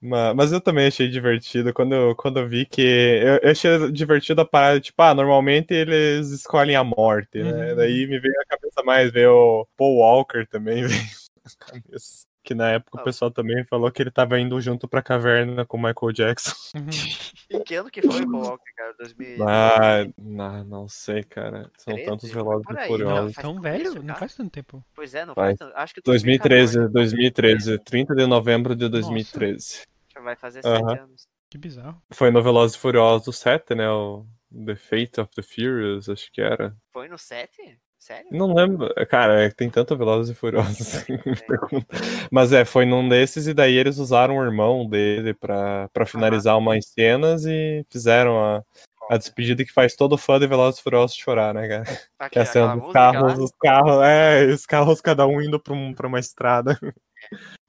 mas, 0.00 0.50
eu 0.50 0.62
também 0.62 0.86
achei 0.86 1.10
divertido 1.10 1.74
quando 1.74 1.94
eu, 1.94 2.16
quando 2.16 2.38
eu 2.38 2.48
vi 2.48 2.64
que. 2.64 2.80
Eu, 2.80 3.38
eu 3.42 3.50
achei 3.50 3.92
divertido 3.92 4.40
a 4.40 4.46
parada, 4.46 4.80
tipo, 4.80 5.02
ah, 5.02 5.14
normalmente 5.14 5.74
eles 5.74 6.30
escolhem 6.30 6.74
a 6.74 6.82
morte, 6.82 7.42
né? 7.42 7.72
Uhum. 7.72 7.76
Daí 7.76 8.06
me 8.06 8.18
veio 8.18 8.32
na 8.34 8.46
cabeça 8.46 8.82
mais 8.82 9.12
ver 9.12 9.28
o 9.28 9.68
Paul 9.76 9.98
Walker 9.98 10.46
também, 10.48 10.84
veio 10.88 11.02
na 11.44 11.66
cabeça. 11.66 12.31
Que 12.44 12.54
na 12.54 12.70
época 12.70 12.98
o 12.98 13.00
Ah. 13.00 13.04
pessoal 13.04 13.30
também 13.30 13.64
falou 13.64 13.90
que 13.92 14.02
ele 14.02 14.10
tava 14.10 14.38
indo 14.40 14.60
junto 14.60 14.88
pra 14.88 15.00
caverna 15.00 15.64
com 15.64 15.76
o 15.76 15.80
Michael 15.82 16.12
Jackson. 16.12 16.52
Uhum. 16.74 17.58
Em 17.60 17.62
que 17.64 17.74
ano 17.74 17.90
que 17.90 18.00
foi 18.02 18.22
o 18.24 18.30
Paul 18.30 18.44
Walker, 18.44 18.72
cara? 18.74 18.94
2000... 18.98 19.48
Ah, 19.48 20.06
não, 20.18 20.64
não 20.64 20.88
sei, 20.88 21.22
cara. 21.22 21.70
São 21.76 21.92
13? 21.94 22.10
tantos 22.10 22.24
e 22.30 22.78
aí, 22.78 22.88
furiosos. 22.88 23.04
não, 23.04 23.24
Não, 23.26 23.32
faz 23.32 23.36
tão 23.46 23.60
velho? 23.60 23.82
isso, 23.84 24.02
Não 24.02 24.14
faz 24.16 24.34
tanto 24.34 24.50
tempo. 24.50 24.84
Pois 24.94 25.14
é, 25.14 25.24
não 25.26 25.34
Vai. 25.34 25.48
faz 25.50 25.58
tanto. 25.58 25.76
Acho 25.76 25.94
que 25.94 26.00
2013, 26.02 26.88
2014, 26.88 26.92
2013, 26.92 27.78
30 27.84 28.14
de 28.14 28.26
novembro 28.26 28.74
de 28.74 28.88
2013. 28.88 29.86
Já 30.14 30.20
vai 30.20 30.34
fazer 30.34 30.62
sete 30.62 30.98
anos. 30.98 31.28
Que 31.50 31.58
bizarro. 31.58 32.02
Foi 32.10 32.30
no 32.30 32.42
Velozes 32.42 32.76
e 32.76 32.80
Furiosos 32.80 33.36
7, 33.38 33.74
né? 33.74 33.88
O 33.90 34.26
The 34.64 34.74
Fate 34.74 35.20
of 35.20 35.30
the 35.34 35.42
Furious, 35.42 36.08
acho 36.08 36.32
que 36.32 36.40
era. 36.40 36.74
Foi 36.90 37.06
no 37.08 37.18
7? 37.18 37.78
Sério? 38.02 38.26
Não 38.32 38.52
lembro. 38.52 38.92
Cara, 39.08 39.44
é 39.44 39.50
tem 39.50 39.70
tanto 39.70 39.96
Velozes 39.96 40.32
e 40.32 40.34
Furiosos. 40.34 41.06
me 41.08 41.36
pergunta. 41.46 41.86
Mas 42.32 42.52
é, 42.52 42.64
foi 42.64 42.84
num 42.84 43.08
desses 43.08 43.46
e 43.46 43.54
daí 43.54 43.76
eles 43.76 43.98
usaram 43.98 44.38
o 44.38 44.42
irmão 44.42 44.88
dele 44.88 45.32
pra, 45.32 45.88
pra 45.92 46.04
finalizar 46.04 46.58
umas 46.58 46.84
cenas 46.84 47.44
e 47.46 47.86
fizeram 47.88 48.44
a, 48.44 48.64
a 49.08 49.16
despedida 49.16 49.64
que 49.64 49.72
faz 49.72 49.94
todo 49.94 50.18
fã 50.18 50.40
de 50.40 50.48
Velozes 50.48 50.80
e 50.80 50.82
Furiosos 50.82 51.16
chorar, 51.16 51.54
né, 51.54 51.68
cara? 51.68 51.84
Aqui, 52.18 52.32
Que 52.32 52.38
é 52.40 52.42
a 52.42 52.44
cena 52.44 52.64
aquela 52.64 52.74
dos 52.74 52.82
música 52.82 52.98
carros, 52.98 53.38
lá. 53.38 53.44
os 53.44 53.52
carros, 53.52 54.02
é, 54.02 54.46
os 54.46 54.66
carros 54.66 55.00
cada 55.00 55.26
um 55.28 55.40
indo 55.40 55.60
pra, 55.60 55.72
um, 55.72 55.94
pra 55.94 56.08
uma 56.08 56.18
estrada. 56.18 56.76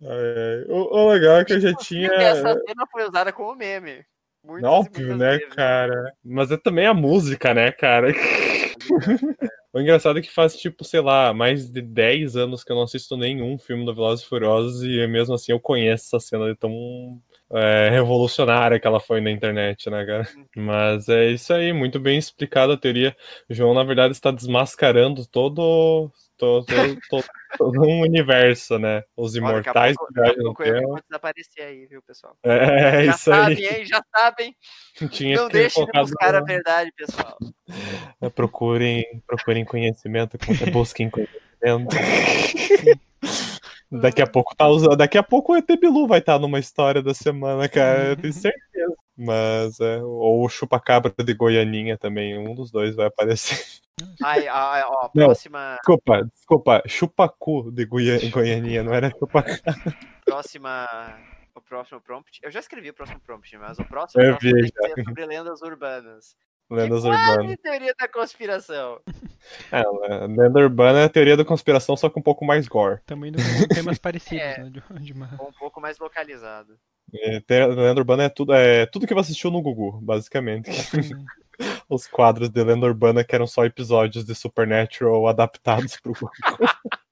É, 0.01 0.65
o, 0.67 0.97
o 0.97 1.09
legal 1.11 1.37
é 1.37 1.45
que 1.45 1.53
eu 1.53 1.59
já 1.59 1.75
tinha. 1.75 2.11
E 2.11 2.23
essa 2.23 2.53
cena 2.53 2.87
foi 2.91 3.07
usada 3.07 3.31
como 3.31 3.55
meme. 3.55 4.03
Muitas 4.43 4.67
Óbvio, 4.67 5.15
né, 5.15 5.37
cara? 5.55 6.11
Mas 6.25 6.49
é 6.49 6.57
também 6.57 6.87
a 6.87 6.93
música, 6.93 7.53
né, 7.53 7.71
cara? 7.71 8.11
O 9.73 9.79
engraçado 9.81 10.19
é 10.19 10.21
que 10.21 10.29
faz, 10.31 10.55
tipo, 10.55 10.83
sei 10.83 11.01
lá, 11.01 11.33
mais 11.33 11.67
de 11.67 11.81
10 11.81 12.35
anos 12.35 12.63
que 12.63 12.71
eu 12.71 12.75
não 12.75 12.83
assisto 12.83 13.17
nenhum 13.17 13.57
filme 13.57 13.83
do 13.83 13.93
Velozes 13.93 14.23
e 14.23 14.29
Furiosos 14.29 14.83
e 14.83 15.07
mesmo 15.07 15.33
assim 15.33 15.51
eu 15.51 15.59
conheço 15.59 16.15
essa 16.15 16.19
cena 16.19 16.47
de 16.47 16.55
tão 16.55 17.19
é, 17.51 17.89
revolucionária 17.89 18.79
que 18.79 18.85
ela 18.85 18.99
foi 18.99 19.19
na 19.19 19.31
internet, 19.31 19.89
né, 19.89 20.05
cara? 20.05 20.27
Mas 20.55 21.09
é 21.09 21.31
isso 21.31 21.51
aí, 21.53 21.73
muito 21.73 21.99
bem 21.99 22.19
explicada 22.19 22.73
a 22.73 22.77
teoria. 22.77 23.15
O 23.49 23.53
João, 23.53 23.73
na 23.73 23.83
verdade, 23.83 24.13
está 24.13 24.29
desmascarando 24.29 25.25
todo, 25.25 26.11
todo, 26.37 26.65
todo, 27.09 27.25
todo- 27.57 27.81
um 27.81 28.01
universo, 28.01 28.77
né? 28.79 29.03
Os 29.15 29.35
Ó, 29.35 29.39
daqui 29.39 29.45
a 29.45 29.51
imortais 29.51 29.95
pouco- 29.95 30.13
viajam 30.13 30.29
daqui 30.33 30.39
a 30.41 30.43
pouco 30.45 30.63
eu 30.63 30.73
tempo. 30.75 30.87
vou 30.89 31.01
desaparecer 31.09 31.63
aí, 31.65 31.85
viu, 31.85 32.01
pessoal? 32.01 32.37
É, 32.43 33.05
já 33.05 33.11
isso 33.15 33.31
aí. 33.31 33.39
sabem, 33.55 33.65
hein? 33.65 33.85
Já 33.85 34.03
sabem. 34.15 34.55
Tinha 35.11 35.35
Não 35.37 35.47
deixem 35.49 35.85
de 35.85 35.91
buscar 35.99 36.35
a 36.35 36.41
verdade, 36.41 36.91
pessoal. 36.95 37.37
É, 38.21 38.29
Procurem, 38.29 39.03
procurem 39.27 39.63
conhecimento, 39.65 40.37
é, 40.65 40.71
busquem 40.71 41.09
conhecimento. 41.09 41.43
Daqui 43.91 44.21
a 44.21 44.27
pouco 44.27 44.55
tá 44.55 44.67
usando. 44.67 44.95
Daqui 44.97 45.17
a 45.17 45.23
pouco 45.23 45.53
o 45.53 45.55
ET 45.55 45.67
Bilu 45.79 46.07
vai 46.07 46.19
estar 46.19 46.39
numa 46.39 46.59
história 46.59 47.01
da 47.01 47.13
semana, 47.13 47.69
cara. 47.69 48.09
Eu 48.09 48.15
tenho 48.17 48.33
certeza. 48.33 48.95
Mas 49.17 49.79
é. 49.79 50.01
Ou 50.01 50.43
o 50.45 50.49
Chupacabra 50.49 51.13
de 51.17 51.33
Goianinha 51.33 51.97
também. 51.97 52.37
Um 52.37 52.55
dos 52.55 52.71
dois 52.71 52.95
vai 52.95 53.07
aparecer. 53.07 53.57
Ai, 54.23 54.47
ai, 54.47 54.83
ó, 54.87 55.09
Não. 55.13 55.27
próxima, 55.27 55.75
Desculpa, 55.75 56.23
desculpa. 56.33 56.83
Chupacu 56.87 57.71
de 57.71 57.85
Goia... 57.85 58.19
Goianinha, 58.31 58.81
não 58.81 58.91
era 58.91 59.11
Chupacabra. 59.11 59.61
próxima, 60.25 60.87
o 61.55 61.61
próximo 61.61 62.01
prompt. 62.01 62.39
Eu 62.41 62.49
já 62.51 62.59
escrevi 62.59 62.89
o 62.89 62.93
próximo 62.93 63.19
prompt, 63.19 63.55
mas 63.57 63.77
o 63.77 63.85
próximo, 63.85 64.21
Eu 64.23 64.31
próximo 64.31 64.51
vi 64.61 64.71
que 64.71 64.81
ser 64.95 65.03
sobre 65.03 65.25
lendas 65.27 65.61
urbanas. 65.61 66.35
Lendas 66.71 67.03
urbanas. 67.03 67.55
teoria 67.61 67.93
da 67.97 68.07
conspiração. 68.07 68.99
É, 69.71 69.83
lenda 70.27 70.59
urbana 70.59 70.99
é 71.01 71.03
a 71.05 71.09
teoria 71.09 71.37
da 71.37 71.45
conspiração, 71.45 71.95
só 71.95 72.09
com 72.09 72.19
um 72.19 72.23
pouco 72.23 72.43
mais 72.43 72.67
gore. 72.67 72.99
Também 73.05 73.31
com 73.31 73.75
temas 73.75 73.97
parecidos, 73.99 74.41
É. 74.41 74.57
né? 74.63 74.69
De, 74.71 74.81
de 75.01 75.13
uma... 75.13 75.27
Um 75.35 75.51
pouco 75.59 75.79
mais 75.79 75.99
localizado. 75.99 76.77
É, 77.15 77.65
lenda 77.67 78.01
urbana 78.01 78.23
é 78.23 78.29
tudo, 78.29 78.53
é 78.53 78.85
tudo 78.85 79.05
que 79.05 79.13
você 79.13 79.31
assistiu 79.31 79.51
no 79.51 79.61
Gugu, 79.61 79.99
basicamente. 80.01 80.69
Os 81.87 82.07
quadros 82.07 82.49
de 82.49 82.63
lenda 82.63 82.87
urbana 82.87 83.23
que 83.23 83.35
eram 83.35 83.45
só 83.45 83.63
episódios 83.65 84.25
de 84.25 84.33
Supernatural 84.33 85.27
adaptados 85.27 85.97
pro 85.97 86.13
Gugu. 86.13 86.31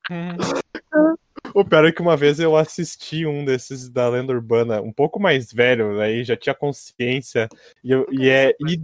O 1.53 1.65
pior 1.65 1.85
é 1.85 1.91
que 1.91 2.01
uma 2.01 2.15
vez 2.17 2.39
eu 2.39 2.55
assisti 2.55 3.25
um 3.25 3.43
desses 3.45 3.89
da 3.89 4.07
lenda 4.09 4.33
urbana, 4.33 4.81
um 4.81 4.91
pouco 4.91 5.19
mais 5.19 5.51
velho, 5.51 5.99
aí 5.99 6.23
já 6.23 6.35
tinha 6.37 6.53
consciência, 6.55 7.47
e, 7.83 7.91
eu- 7.91 8.05
e 8.11 8.29
é, 8.29 8.55
e 8.67 8.81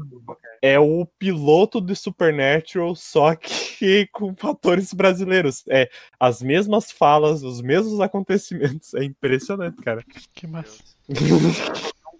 é 0.61 0.79
o 0.79 1.05
piloto 1.19 1.79
de 1.79 1.95
Supernatural, 1.95 2.95
só 2.95 3.35
que 3.35 4.07
com 4.11 4.35
fatores 4.35 4.93
brasileiros. 4.93 5.63
É 5.69 5.89
as 6.19 6.41
mesmas 6.41 6.91
falas, 6.91 7.43
os 7.43 7.61
mesmos 7.61 7.99
acontecimentos. 7.99 8.93
É 8.93 9.03
impressionante, 9.03 9.77
cara. 9.81 10.03
Que 10.33 10.47
massa. 10.47 10.83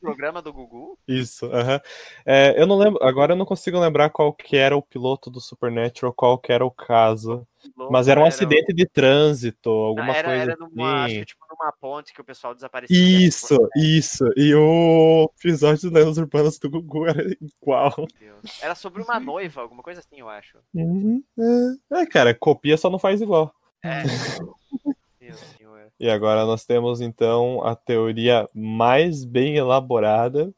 Um 0.08 0.14
programa 0.14 0.42
do 0.42 0.54
Gugu? 0.54 0.98
Isso, 1.08 1.46
aham. 1.48 1.82
É, 2.26 2.62
eu 2.62 2.66
não 2.66 2.78
lembro, 2.78 3.04
agora 3.04 3.34
eu 3.34 3.38
não 3.38 3.46
consigo 3.46 3.80
lembrar 3.80 4.10
qual 4.10 4.34
que 4.34 4.56
era 4.56 4.76
o 4.76 4.82
piloto 4.82 5.30
do 5.30 5.42
Supernatural, 5.42 6.14
qual 6.14 6.38
que 6.38 6.52
era 6.52 6.66
o 6.66 6.72
caso. 6.72 7.46
Mas 7.90 8.08
era 8.08 8.22
um 8.22 8.26
acidente 8.26 8.74
de 8.74 8.86
trânsito, 8.86 9.70
alguma 9.70 10.16
era, 10.16 10.28
coisa 10.30 10.44
era 10.44 10.56
numa, 10.56 10.94
acho 10.94 11.06
assim. 11.06 11.20
que 11.20 11.26
tipo 11.26 11.46
numa 11.50 11.72
ponte 11.72 12.14
que 12.14 12.22
o 12.22 12.24
pessoal 12.24 12.54
desaparecia. 12.54 12.96
Isso, 12.96 13.58
isso. 13.76 14.26
E 14.36 14.54
o 14.54 15.30
episódio 15.40 15.90
de 15.90 15.96
Lendas 15.96 16.18
Urbanas 16.18 16.60
do 16.60 16.70
Gugu 16.70 17.08
era 17.08 17.24
igual. 17.42 17.94
Deus. 18.20 18.62
Era 18.62 18.76
sobre 18.76 19.02
uma 19.02 19.20
noiva, 19.20 19.62
alguma 19.62 19.84
coisa 19.84 20.00
assim, 20.00 20.20
eu 20.20 20.30
acho. 20.30 20.58
Uhum, 20.74 21.24
é. 21.92 22.02
É, 22.02 22.06
cara, 22.06 22.34
copia 22.34 22.78
só 22.78 22.90
não 22.90 23.00
faz 23.00 23.22
igual. 23.22 23.54
É. 23.84 24.04
Meu 25.20 25.34
senhor. 25.34 25.67
E 26.00 26.10
agora 26.10 26.46
nós 26.46 26.64
temos 26.64 27.02
então 27.02 27.64
a 27.66 27.76
teoria 27.76 28.48
mais 28.54 29.26
bem 29.26 29.58
elaborada. 29.58 30.52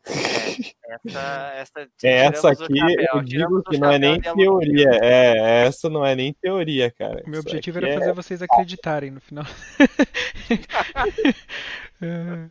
Essa, 1.05 1.53
essa, 1.55 1.89
Essa 2.03 2.35
tiramos 2.35 2.43
o 2.43 2.47
aqui 2.47 2.77
chapéu, 2.77 3.05
eu 3.13 3.21
digo 3.21 3.63
que 3.63 3.77
não 3.77 3.91
é 3.91 3.99
nem 3.99 4.19
teoria. 4.19 4.89
É, 5.01 5.65
essa 5.65 5.89
não 5.89 6.05
é 6.05 6.13
nem 6.15 6.33
teoria, 6.33 6.91
cara. 6.91 7.23
O 7.25 7.29
meu 7.29 7.39
Isso 7.39 7.47
objetivo 7.47 7.77
era 7.77 7.89
é- 7.89 7.93
fazer 7.99 8.13
vocês 8.13 8.41
acreditarem 8.41 9.11
no 9.11 9.21
final. 9.21 9.45
É, 12.01 12.47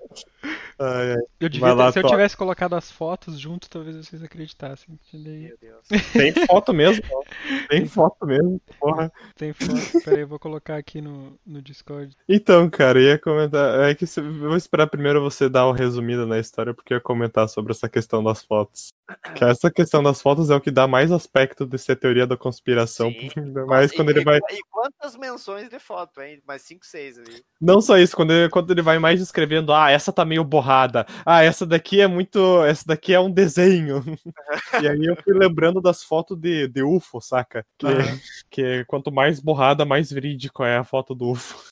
Ai, 0.81 1.13
ai. 1.13 1.23
eu 1.41 1.49
devia 1.49 1.75
lá, 1.75 1.87
ter- 1.87 2.01
se 2.01 2.07
eu 2.07 2.09
tivesse 2.09 2.37
colocado 2.37 2.75
as 2.75 2.91
fotos 2.91 3.39
junto, 3.39 3.69
talvez 3.69 3.97
vocês 3.97 4.23
acreditassem. 4.23 4.99
Meu 5.13 5.57
Deus. 5.61 5.87
Tem 6.13 6.33
foto 6.47 6.73
mesmo, 6.73 7.03
tem 7.69 7.85
foto 7.87 8.25
mesmo, 8.25 8.61
porra. 8.79 9.13
Tem 9.37 9.53
foto. 9.53 10.05
Pera 10.05 10.17
aí, 10.17 10.23
eu 10.23 10.29
vou 10.29 10.39
colocar 10.39 10.77
aqui 10.77 11.01
no, 11.01 11.37
no 11.45 11.61
Discord. 11.61 12.17
Então, 12.29 12.71
cara, 12.71 12.99
eu 13.01 13.05
ia 13.05 13.19
comentar. 13.19 13.89
É 13.91 13.95
que 13.95 14.07
se- 14.07 14.21
eu 14.21 14.33
vou 14.33 14.57
esperar 14.57 14.87
primeiro 14.87 15.21
você 15.21 15.49
dar 15.49 15.67
uma 15.67 15.77
resumida 15.77 16.25
na 16.25 16.39
história, 16.39 16.73
porque 16.73 16.93
eu 16.93 16.99
ia 16.99 17.03
comentar 17.03 17.49
sobre 17.49 17.73
essa 17.73 17.89
questão 17.89 18.23
das 18.23 18.43
fotos. 18.45 18.93
Que 19.35 19.43
essa 19.45 19.71
questão 19.71 20.03
das 20.03 20.23
fotos 20.23 20.51
é 20.51 20.55
o 20.55 20.61
que 20.61 20.71
dá 20.71 20.87
mais 20.87 21.11
aspecto 21.11 21.67
de 21.67 21.79
ser 21.79 21.97
teoria 21.97 22.27
da 22.27 22.37
conspiração. 22.37 23.09
Ainda 23.37 23.67
mais 23.67 23.91
quando 23.91 24.11
e, 24.11 24.13
ele 24.13 24.25
vai. 24.25 24.39
E 24.39 24.61
quantas 24.71 25.17
menções 25.17 25.69
de 25.69 25.79
foto, 25.81 26.21
hein? 26.21 26.41
Mais 26.47 26.63
5, 26.63 26.87
6 26.87 27.19
ali. 27.19 27.43
Não 27.61 27.81
só 27.81 27.99
isso, 27.99 28.15
quando 28.15 28.33
ele, 28.33 28.49
quando 28.49 28.71
ele 28.71 28.83
vai 28.83 28.99
mais 28.99 29.19
descrevendo, 29.19 29.73
ah, 29.73 29.91
essa 29.91 30.13
tá 30.13 30.25
meio 30.25 30.38
borrada. 30.45 31.07
Ah, 31.25 31.43
essa 31.43 31.67
daqui 31.67 32.01
é 32.01 32.07
muito. 32.07 32.65
Essa 32.65 32.85
daqui 32.87 33.15
é 33.15 33.21
um 33.21 33.31
desenho. 33.31 34.03
e 34.83 34.89
aí 34.89 35.05
eu 35.05 35.17
fui 35.17 35.35
lembrando 35.35 35.81
das 35.81 36.03
fotos 36.03 36.39
de, 36.39 36.69
de 36.69 36.83
UFO, 36.83 37.21
saca? 37.21 37.65
Que, 37.79 37.87
Aham. 37.87 38.21
que 38.51 38.85
quanto 38.87 39.11
mais 39.13 39.41
borrada, 39.41 39.85
mais 39.85 40.11
verídico 40.11 40.65
é 40.65 40.77
a 40.77 40.85
foto 40.85 41.15
do 41.15 41.31
UFO. 41.33 41.69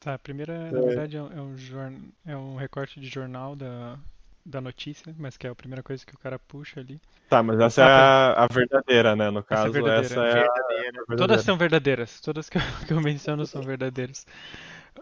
Tá, 0.00 0.14
a 0.14 0.18
primeira, 0.18 0.70
na 0.70 0.80
verdade, 0.80 1.16
é 1.16 1.22
um, 1.22 1.32
é 1.32 1.40
um, 1.40 1.56
jorn... 1.56 1.96
é 2.26 2.36
um 2.36 2.56
recorte 2.56 3.00
de 3.00 3.06
jornal 3.08 3.54
da, 3.54 3.96
da 4.44 4.60
notícia, 4.60 5.14
mas 5.18 5.36
que 5.36 5.46
é 5.46 5.50
a 5.50 5.54
primeira 5.54 5.82
coisa 5.82 6.04
que 6.04 6.14
o 6.14 6.18
cara 6.18 6.38
puxa 6.38 6.80
ali. 6.80 7.00
Tá, 7.28 7.42
mas 7.42 7.60
essa 7.60 7.82
é 7.82 7.84
a, 7.84 8.44
a 8.44 8.46
verdadeira, 8.46 9.14
né? 9.14 9.30
No 9.30 9.40
Essa 9.40 9.46
é 9.52 9.56
caso, 9.56 9.72
verdadeira. 9.72 10.06
essa 10.06 10.20
é 10.20 10.30
a 10.30 10.34
Verdadeira. 10.34 10.92
Todas 10.92 11.18
verdadeira. 11.18 11.42
são 11.42 11.56
verdadeiras, 11.58 12.20
todas 12.20 12.48
que 12.48 12.56
eu, 12.58 12.62
que 12.88 12.92
eu 12.94 13.00
menciono 13.00 13.46
são 13.46 13.62
verdadeiras. 13.62 14.26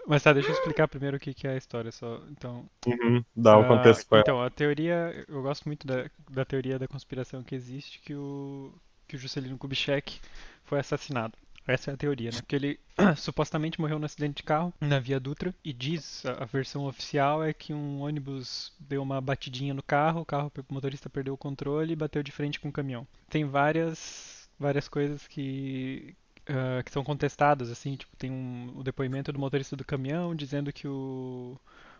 Mas 0.07 0.23
tá, 0.23 0.33
deixa 0.33 0.51
eu 0.51 0.55
explicar 0.55 0.89
primeiro 0.89 1.17
o 1.17 1.21
que, 1.21 1.35
que 1.35 1.47
é 1.47 1.53
a 1.53 1.57
história 1.57 1.91
só. 1.93 2.23
Então, 2.31 2.69
Uhum, 2.87 3.25
dá 3.35 3.59
o 3.59 3.63
Ah, 3.63 3.69
contexto 3.69 4.09
pra. 4.09 4.21
Então, 4.21 4.41
a 4.43 4.51
teoria, 4.51 5.25
eu 5.29 5.43
gosto 5.43 5.65
muito 5.67 5.87
da, 5.87 6.09
da 6.31 6.45
teoria 6.45 6.79
da 6.79 6.87
conspiração 6.89 7.43
que 7.43 7.55
existe, 7.55 7.99
que 8.01 8.15
o, 8.15 8.73
que 9.09 9.17
o 9.17 9.19
Juscelino 9.19 9.59
Kubitschek 9.59 10.21
foi 10.65 10.79
assassinado. 10.79 11.37
Essa 11.67 11.91
é 11.91 11.95
a 11.95 11.97
teoria, 11.97 12.31
né? 12.31 12.39
Que 12.47 12.55
ele 12.55 12.81
supostamente 13.17 13.81
morreu 13.81 13.99
num 13.99 14.05
acidente 14.07 14.37
de 14.37 14.43
carro 14.45 14.73
na 14.81 15.01
Via 15.01 15.19
Dutra 15.19 15.53
e 15.65 15.73
diz, 15.73 16.25
a, 16.25 16.45
a 16.45 16.45
versão 16.45 16.87
oficial 16.87 17.43
é 17.43 17.53
que 17.53 17.75
um 17.75 18.01
ônibus 18.03 18.73
deu 18.79 19.03
uma 19.03 19.21
batidinha 19.21 19.75
no 19.75 19.83
carro, 19.83 20.21
o 20.21 20.25
carro, 20.25 20.53
o 20.57 20.75
motorista 20.75 21.11
perdeu 21.11 21.35
o 21.35 21.39
controle 21.39 21.93
e 21.93 21.97
bateu 21.97 22.23
de 22.23 22.31
frente 22.31 22.61
com 22.61 22.69
o 22.69 22.73
caminhão. 22.73 23.07
Tem 23.29 23.45
várias, 23.45 24.49
várias 24.59 24.89
coisas 24.89 25.27
que, 25.27 26.15
ah, 26.49 26.83
que 26.83 26.91
são 26.91 27.03
contestadas, 27.03 27.71
assim, 27.71 27.97
tipo, 27.97 28.17
tem 28.17 28.31
um, 28.31 28.73
o 28.77 28.83
depoimento 28.83 29.33
do 29.33 29.39
motorista 29.39 29.75
do 29.75 29.85
caminhão 29.85 30.35
dizendo 30.35 30.73
que 30.73 30.87
o, 30.87 31.59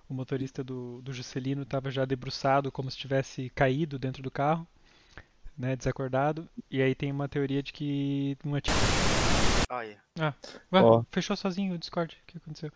o 0.09 0.15
motorista 0.15 0.63
do, 0.63 1.01
do 1.03 1.13
Juscelino 1.13 1.63
estava 1.63 1.91
já 1.91 2.05
debruçado, 2.05 2.71
como 2.71 2.91
se 2.91 2.97
tivesse 2.97 3.51
caído 3.55 3.99
dentro 3.99 4.23
do 4.23 4.31
carro, 4.31 4.67
né, 5.59 5.75
desacordado. 5.75 6.49
E 6.71 6.81
aí 6.81 6.95
tem 6.95 7.11
uma 7.11 7.29
teoria 7.29 7.63
de 7.63 7.73
que 7.73 8.37
uma 8.45 8.61
tia... 8.61 8.73
Olha. 9.69 9.99
Ué, 10.19 10.35
Ó. 10.81 11.03
fechou 11.11 11.37
sozinho 11.37 11.75
o 11.75 11.79
Discord, 11.79 12.17
o 12.23 12.27
que 12.27 12.39
aconteceu? 12.39 12.71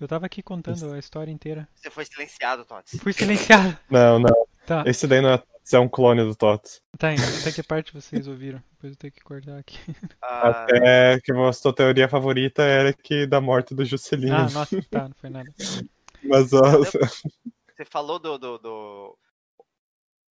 Eu 0.00 0.08
tava 0.08 0.24
aqui 0.24 0.42
contando 0.42 0.90
a 0.94 0.98
história 0.98 1.30
inteira. 1.30 1.68
Você 1.74 1.90
foi 1.90 2.06
silenciado, 2.06 2.64
Tots. 2.64 2.98
Fui 2.98 3.12
silenciado. 3.12 3.76
Não, 3.90 4.18
não. 4.18 4.46
Tá, 4.66 4.82
Esse 4.86 5.06
daí 5.06 5.20
não 5.20 5.34
é 5.34 5.42
é 5.72 5.78
um 5.78 5.88
clone 5.88 6.24
do 6.24 6.34
Tots. 6.34 6.82
tá, 6.98 7.12
então 7.12 7.24
até 7.40 7.52
que 7.52 7.62
parte 7.62 7.92
vocês 7.92 8.26
ouviram? 8.26 8.62
Depois 8.80 8.92
eu 8.94 8.96
tenho 8.96 9.12
que 9.12 9.20
cortar 9.20 9.58
aqui. 9.58 9.76
Ah, 10.22 10.48
Até 10.48 11.20
que 11.20 11.32
a 11.32 11.52
sua 11.52 11.74
teoria 11.74 12.08
favorita 12.08 12.62
era 12.62 12.94
que 12.94 13.26
da 13.26 13.40
morte 13.40 13.74
do 13.74 13.84
Juscelino. 13.84 14.34
Ah, 14.34 14.48
nossa, 14.50 14.82
tá, 14.88 15.06
não 15.08 15.14
foi 15.14 15.28
nada. 15.28 15.52
Mas 16.24 16.52
ó, 16.52 16.78
você 16.78 17.84
falou 17.84 18.18
do, 18.18 18.38
do, 18.38 18.58
do, 18.58 19.18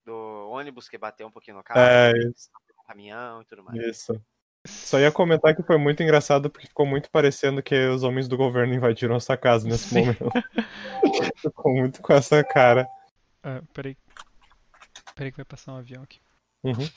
do 0.06 0.50
ônibus 0.50 0.90
que 0.90 0.98
bateu 0.98 1.28
um 1.28 1.32
pouquinho 1.32 1.58
no 1.58 1.64
carro, 1.64 1.80
é 1.80 2.12
isso, 2.12 2.50
no 2.76 2.84
caminhão 2.84 3.42
e 3.42 3.46
tudo 3.46 3.64
mais. 3.64 3.78
isso. 3.80 4.20
Só 4.66 5.00
ia 5.00 5.12
comentar 5.12 5.56
que 5.56 5.64
foi 5.64 5.78
muito 5.78 6.02
engraçado 6.02 6.50
porque 6.50 6.68
ficou 6.68 6.86
muito 6.86 7.10
parecendo 7.12 7.62
que 7.62 7.88
os 7.88 8.04
homens 8.04 8.28
do 8.28 8.38
governo 8.38 8.74
invadiram 8.74 9.16
essa 9.16 9.38
casa 9.38 9.68
nesse 9.68 9.90
Sim. 9.90 10.00
momento. 10.02 10.26
ficou 11.38 11.76
muito 11.76 12.02
com 12.02 12.14
essa 12.14 12.44
cara. 12.44 12.88
Ah, 13.44 13.62
peraí. 13.74 13.96
Peraí 15.16 15.32
que 15.32 15.38
vai 15.38 15.46
passar 15.46 15.74
um 15.74 15.78
avião 15.78 16.02
aqui. 16.02 16.20
Uhum. 16.64 16.88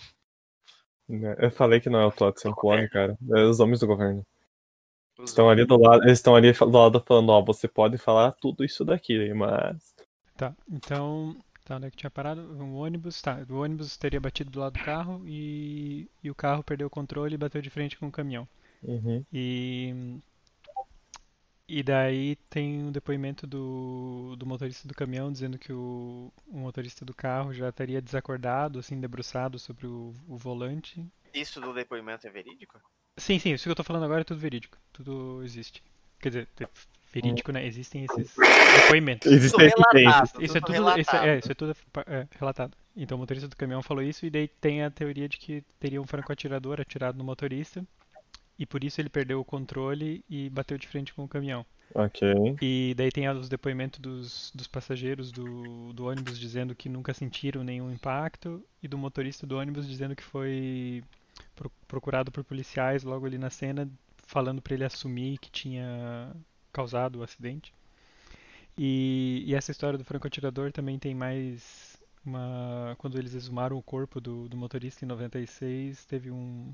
Eu 1.39 1.51
falei 1.51 1.81
que 1.81 1.91
não 1.91 2.01
é 2.01 2.07
o 2.07 2.09
um 2.09 2.55
clone, 2.55 2.89
cara. 2.89 3.19
É 3.35 3.43
os 3.43 3.61
homens 3.61 3.81
do 3.81 3.87
governo. 3.87 4.25
Os 5.19 5.31
Estão 5.31 5.51
ali 5.51 5.67
do 5.67 5.77
lado, 5.79 6.03
eles 6.05 6.19
estão 6.19 6.35
ali 6.35 6.53
do 6.53 6.71
lado 6.71 7.03
falando, 7.07 7.31
ó, 7.31 7.43
você 7.43 7.69
pode 7.69 7.99
falar 7.99 8.33
tudo 8.33 8.65
isso 8.65 8.85
daqui, 8.85 9.33
mas. 9.35 9.95
Tá, 10.37 10.55
então. 10.71 11.37
Tá, 11.65 11.77
onde 11.77 11.87
é 11.87 11.91
que 11.91 11.97
tinha 11.97 12.11
parado? 12.11 12.41
Um 12.41 12.75
ônibus, 12.75 13.23
tá. 13.23 13.39
O 13.49 13.61
ônibus 13.61 13.97
teria 13.97 14.21
batido 14.21 14.51
do 14.51 14.61
lado 14.61 14.73
do 14.73 14.85
carro 14.85 15.23
e, 15.27 16.09
e 16.23 16.31
o 16.31 16.35
carro 16.35 16.65
perdeu 16.65 16.89
o 16.89 16.91
controle 16.91 17.35
e 17.35 17.39
bateu 17.39 17.63
de 17.63 17.71
frente 17.71 17.97
com 17.97 18.09
o 18.09 18.13
caminhão. 18.13 18.49
Uhum. 18.83 19.25
E. 19.33 19.95
E 21.75 21.83
daí 21.83 22.37
tem 22.51 22.83
um 22.83 22.93
depoimento 22.93 23.47
do, 23.47 24.37
do 24.37 24.45
motorista 24.45 24.87
do 24.87 24.93
caminhão 24.93 25.33
dizendo 25.33 25.57
que 25.57 25.73
o, 25.73 26.31
o 26.47 26.59
motorista 26.59 27.03
do 27.03 27.15
carro 27.15 27.55
já 27.55 27.71
estaria 27.71 28.03
desacordado, 28.03 28.79
assim, 28.79 29.01
debruçado 29.01 29.59
sobre 29.59 29.87
o, 29.87 30.13
o 30.29 30.37
volante. 30.37 31.03
Isso 31.33 31.63
do 31.63 31.73
depoimento 31.73 32.27
é 32.27 32.31
verídico? 32.31 32.79
Sim, 33.17 33.39
sim, 33.39 33.55
isso 33.55 33.65
que 33.65 33.71
eu 33.71 33.75
tô 33.75 33.83
falando 33.83 34.05
agora 34.05 34.21
é 34.21 34.25
tudo 34.25 34.39
verídico. 34.39 34.77
Tudo 34.93 35.41
existe. 35.43 35.83
Quer 36.21 36.29
dizer, 36.29 36.49
é 36.61 36.69
verídico, 37.11 37.51
né? 37.51 37.67
Existem 37.67 38.05
esses 38.05 38.37
depoimentos. 38.83 39.33
Existem 39.33 39.71
relatado, 39.71 40.43
Isso 40.43 40.59
é 40.59 40.61
tudo 40.61 41.01
isso 41.01 41.17
é, 41.17 41.17
é, 41.17 41.21
relatado. 41.23 41.39
isso 41.39 41.53
é 41.53 41.55
tudo 41.55 41.77
é, 42.07 42.27
relatado. 42.39 42.77
Então 42.95 43.17
o 43.17 43.21
motorista 43.21 43.49
do 43.49 43.57
caminhão 43.57 43.83
falou 43.83 44.03
isso 44.03 44.27
e 44.27 44.31
daí 44.31 44.47
tem 44.47 44.83
a 44.83 44.91
teoria 44.91 45.27
de 45.27 45.39
que 45.39 45.65
teria 45.81 46.03
um 46.03 46.07
franco-atirador 46.07 46.83
atirado 46.83 47.17
no 47.17 47.25
motorista 47.25 47.83
e 48.59 48.67
por 48.67 48.85
isso 48.85 49.01
ele 49.01 49.09
perdeu 49.09 49.41
o 49.41 49.45
controle 49.45 50.25
e 50.29 50.49
bateu 50.51 50.79
de 50.79 50.87
frente 50.87 51.13
com 51.15 51.25
o 51.25 51.29
caminhão. 51.29 51.65
Ok. 51.95 52.57
E 52.61 52.95
daí 52.97 53.11
tem 53.11 53.29
os 53.29 53.49
depoimentos 53.49 54.01
dos, 54.01 54.53
dos 54.55 54.67
passageiros 54.67 55.31
do, 55.31 55.93
do 55.93 56.07
ônibus 56.07 56.39
dizendo 56.39 56.75
que 56.75 56.89
nunca 56.89 57.13
sentiram 57.13 57.63
nenhum 57.63 57.91
impacto 57.93 58.65
e 58.83 58.89
do 58.89 58.97
motorista 58.97 59.47
do 59.47 59.59
ônibus 59.59 59.87
dizendo 59.87 60.17
que 60.17 60.23
foi 60.23 61.05
pro- 61.55 61.73
procurado 61.87 62.33
por 62.33 62.45
policiais 62.45 63.03
logo 63.03 63.27
ali 63.27 63.37
na 63.37 63.51
cena 63.51 63.89
falando 64.27 64.63
para 64.63 64.75
ele 64.75 64.85
assumir 64.85 65.39
que 65.39 65.51
tinha 65.51 66.35
causado 66.73 67.17
o 67.17 67.23
acidente. 67.23 67.75
E, 68.77 69.43
e 69.47 69.55
essa 69.55 69.71
história 69.71 69.99
do 69.99 70.05
franco-atirador 70.05 70.73
também 70.73 70.99
tem 70.99 71.15
mais 71.15 71.99
uma. 72.25 72.95
Quando 72.99 73.19
eles 73.19 73.35
exumaram 73.35 73.77
o 73.77 73.83
corpo 73.83 74.21
do, 74.21 74.49
do 74.49 74.57
motorista 74.57 75.05
em 75.05 75.09
96, 75.09 76.07
teve 76.07 76.31
um 76.31 76.73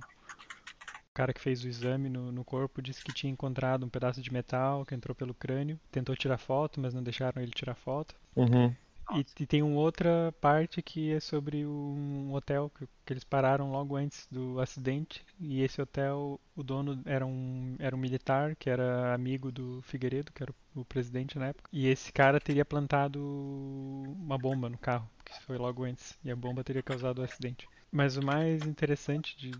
cara 1.18 1.32
que 1.32 1.40
fez 1.40 1.64
o 1.64 1.68
exame 1.68 2.08
no, 2.08 2.30
no 2.30 2.44
corpo, 2.44 2.80
disse 2.80 3.02
que 3.02 3.12
tinha 3.12 3.32
encontrado 3.32 3.84
um 3.84 3.88
pedaço 3.88 4.22
de 4.22 4.32
metal 4.32 4.86
que 4.86 4.94
entrou 4.94 5.16
pelo 5.16 5.34
crânio. 5.34 5.76
Tentou 5.90 6.14
tirar 6.14 6.38
foto, 6.38 6.80
mas 6.80 6.94
não 6.94 7.02
deixaram 7.02 7.42
ele 7.42 7.50
tirar 7.50 7.74
foto. 7.74 8.14
Uhum. 8.36 8.72
E, 9.12 9.26
e 9.40 9.46
tem 9.46 9.60
uma 9.60 9.80
outra 9.80 10.32
parte 10.40 10.80
que 10.80 11.12
é 11.12 11.18
sobre 11.18 11.66
um 11.66 12.32
hotel 12.32 12.70
que, 12.70 12.86
que 13.04 13.12
eles 13.12 13.24
pararam 13.24 13.72
logo 13.72 13.96
antes 13.96 14.28
do 14.30 14.60
acidente. 14.60 15.24
E 15.40 15.60
esse 15.60 15.82
hotel, 15.82 16.38
o 16.54 16.62
dono 16.62 17.02
era 17.04 17.26
um, 17.26 17.74
era 17.80 17.96
um 17.96 17.98
militar 17.98 18.54
que 18.54 18.70
era 18.70 19.12
amigo 19.12 19.50
do 19.50 19.82
Figueiredo, 19.82 20.32
que 20.32 20.44
era 20.44 20.52
o, 20.76 20.82
o 20.82 20.84
presidente 20.84 21.36
na 21.36 21.46
época. 21.48 21.68
E 21.72 21.88
esse 21.88 22.12
cara 22.12 22.38
teria 22.38 22.64
plantado 22.64 23.20
uma 23.20 24.38
bomba 24.38 24.68
no 24.68 24.78
carro, 24.78 25.10
que 25.24 25.42
foi 25.42 25.58
logo 25.58 25.82
antes. 25.82 26.16
E 26.24 26.30
a 26.30 26.36
bomba 26.36 26.62
teria 26.62 26.82
causado 26.82 27.18
o 27.18 27.24
acidente. 27.24 27.66
Mas 27.90 28.16
o 28.16 28.22
mais 28.22 28.66
interessante 28.66 29.36
de, 29.38 29.50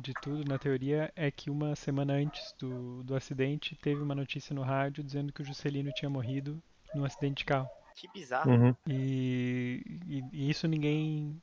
de 0.00 0.14
tudo, 0.14 0.44
na 0.48 0.58
teoria, 0.58 1.10
é 1.16 1.30
que 1.30 1.50
uma 1.50 1.74
semana 1.74 2.14
antes 2.14 2.54
do, 2.58 3.02
do 3.02 3.14
acidente 3.14 3.74
teve 3.76 4.02
uma 4.02 4.14
notícia 4.14 4.54
no 4.54 4.62
rádio 4.62 5.02
dizendo 5.02 5.32
que 5.32 5.40
o 5.40 5.44
Juscelino 5.44 5.90
tinha 5.92 6.10
morrido 6.10 6.60
num 6.94 7.04
acidente 7.04 7.38
de 7.38 7.44
carro. 7.46 7.68
Que 7.94 8.06
bizarro. 8.08 8.50
Uhum. 8.50 8.74
E, 8.86 9.82
e- 10.06 10.24
e 10.32 10.50
isso 10.50 10.68
ninguém. 10.68 11.40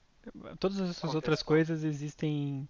Todas 0.59 0.77
essas 0.77 0.97
Contestou. 0.99 1.15
outras 1.15 1.43
coisas 1.43 1.83
existem. 1.83 2.67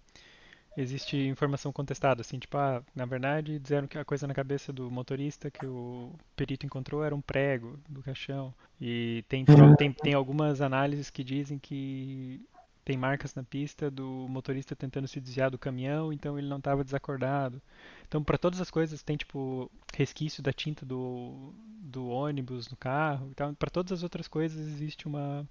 Existe 0.78 1.16
informação 1.28 1.72
contestada, 1.72 2.20
assim, 2.20 2.38
tipo, 2.38 2.58
ah, 2.58 2.84
na 2.94 3.06
verdade 3.06 3.60
disseram 3.60 3.88
que 3.88 3.98
a 3.98 4.04
coisa 4.04 4.28
na 4.28 4.34
cabeça 4.34 4.74
do 4.74 4.92
motorista 4.92 5.50
que 5.50 5.66
o 5.66 6.12
perito 6.36 6.66
encontrou 6.66 7.02
era 7.02 7.16
um 7.16 7.22
prego 7.22 7.80
do 7.88 8.04
caixão. 8.04 8.54
E 8.80 9.24
tem, 9.30 9.46
pro- 9.46 9.74
tem, 9.78 9.94
tem 9.94 10.14
algumas 10.14 10.60
análises 10.60 11.10
que 11.10 11.24
dizem 11.24 11.58
que 11.58 12.42
tem 12.86 12.96
marcas 12.96 13.34
na 13.34 13.44
pista 13.44 13.90
do 13.90 14.28
motorista 14.30 14.76
tentando 14.76 15.08
se 15.08 15.20
desviar 15.20 15.50
do 15.50 15.58
caminhão, 15.58 16.14
então 16.14 16.38
ele 16.38 16.48
não 16.48 16.58
estava 16.58 16.84
desacordado. 16.84 17.60
Então, 18.08 18.24
para 18.24 18.38
todas 18.38 18.62
as 18.62 18.70
coisas, 18.70 19.02
tem 19.02 19.18
tipo 19.18 19.70
resquício 19.94 20.44
da 20.44 20.54
tinta 20.54 20.86
do, 20.86 21.52
do 21.82 22.08
ônibus 22.08 22.70
no 22.70 22.78
carro. 22.78 23.28
Então, 23.32 23.56
para 23.56 23.72
todas 23.72 23.92
as 23.92 24.04
outras 24.04 24.28
coisas 24.28 24.68
existe 24.68 25.08
uma 25.08 25.46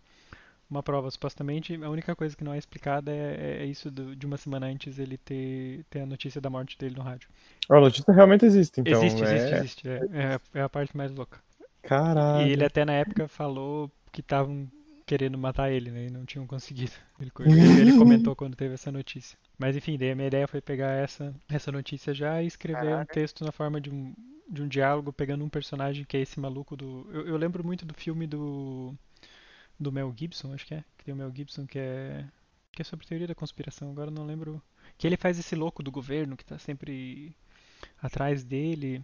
uma 0.70 0.82
prova. 0.82 1.11
Supostamente, 1.11 1.74
a 1.82 1.91
única 1.91 2.14
coisa 2.16 2.37
que 2.37 2.45
não 2.45 2.55
é 2.55 2.59
explicada 2.59 3.11
é, 3.12 3.62
é 3.62 3.66
isso 3.66 3.91
do, 3.91 4.14
de 4.14 4.24
uma 4.24 4.37
semana 4.37 4.66
antes 4.66 4.99
ele 4.99 5.18
ter, 5.18 5.85
ter 5.91 6.01
a 6.01 6.07
notícia 6.07 6.41
da 6.41 6.49
morte 6.49 6.78
dele 6.78 6.97
no 6.97 7.03
rádio. 7.03 7.28
A 7.68 7.80
notícia 7.80 8.12
realmente 8.12 8.47
existe, 8.47 8.80
então. 8.80 8.93
existe, 8.93 9.22
é... 9.22 9.37
existe, 9.37 9.55
existe. 9.57 9.89
É, 9.89 10.01
é, 10.14 10.41
é 10.61 10.62
a 10.62 10.68
parte 10.68 10.97
mais 10.97 11.11
louca. 11.12 11.39
Caralho. 11.82 12.47
E 12.47 12.53
ele 12.53 12.64
até 12.64 12.85
na 12.85 12.95
época 12.95 13.28
falou 13.28 13.91
que 14.11 14.20
estavam 14.20 14.68
querendo 15.07 15.37
matar 15.39 15.71
ele, 15.71 15.91
né? 15.91 16.07
E 16.07 16.11
não 16.11 16.25
tinham 16.25 16.47
conseguido. 16.47 16.93
Ele, 17.21 17.81
ele, 17.81 17.97
comentou 17.97 18.35
quando 18.35 18.57
teve 18.57 18.75
essa 18.75 18.91
notícia. 18.91 19.39
Mas 19.57 19.77
enfim, 19.77 19.97
daí 19.97 20.11
a 20.11 20.15
minha 20.17 20.27
ideia 20.27 20.49
foi 20.49 20.61
pegar 20.61 20.91
essa, 20.91 21.35
essa 21.49 21.71
notícia 21.71 22.13
já 22.13 22.43
e 22.43 22.47
escrever 22.47 22.81
Caraca. 22.81 23.03
um 23.03 23.15
texto 23.15 23.45
na 23.45 23.53
forma 23.53 23.81
de 23.81 23.89
um, 23.89 24.13
de 24.51 24.63
um 24.63 24.69
diálogo, 24.69 25.13
pegando 25.13 25.45
um 25.45 25.49
personagem 25.49 26.05
que 26.05 26.17
é 26.17 26.21
esse 26.21 26.41
maluco 26.41 26.77
do. 26.77 27.09
Eu, 27.13 27.29
eu 27.29 27.37
lembro 27.37 27.65
muito 27.65 27.87
do 27.87 27.95
filme 27.95 28.27
do. 28.27 28.93
do 29.79 29.93
Mel 29.93 30.13
Gibson, 30.17 30.53
acho 30.53 30.67
que 30.67 30.75
é. 30.75 30.85
Que 30.99 31.05
tem 31.05 31.15
o 31.15 31.17
Mel 31.17 31.33
Gibson 31.35 31.67
que 31.67 31.79
é. 31.79 32.25
que 32.73 32.83
é 32.83 32.85
sobre 32.85 33.07
teoria 33.07 33.29
da 33.29 33.35
conspiração, 33.35 33.91
agora 33.91 34.11
não 34.11 34.27
lembro. 34.27 34.61
Que 34.99 35.07
ele 35.07 35.17
faz 35.17 35.39
esse 35.39 35.55
louco 35.55 35.83
do 35.83 35.93
governo 35.93 36.37
que 36.37 36.45
tá 36.45 36.59
sempre 36.59 37.35
atrás 38.03 38.43
dele. 38.43 39.03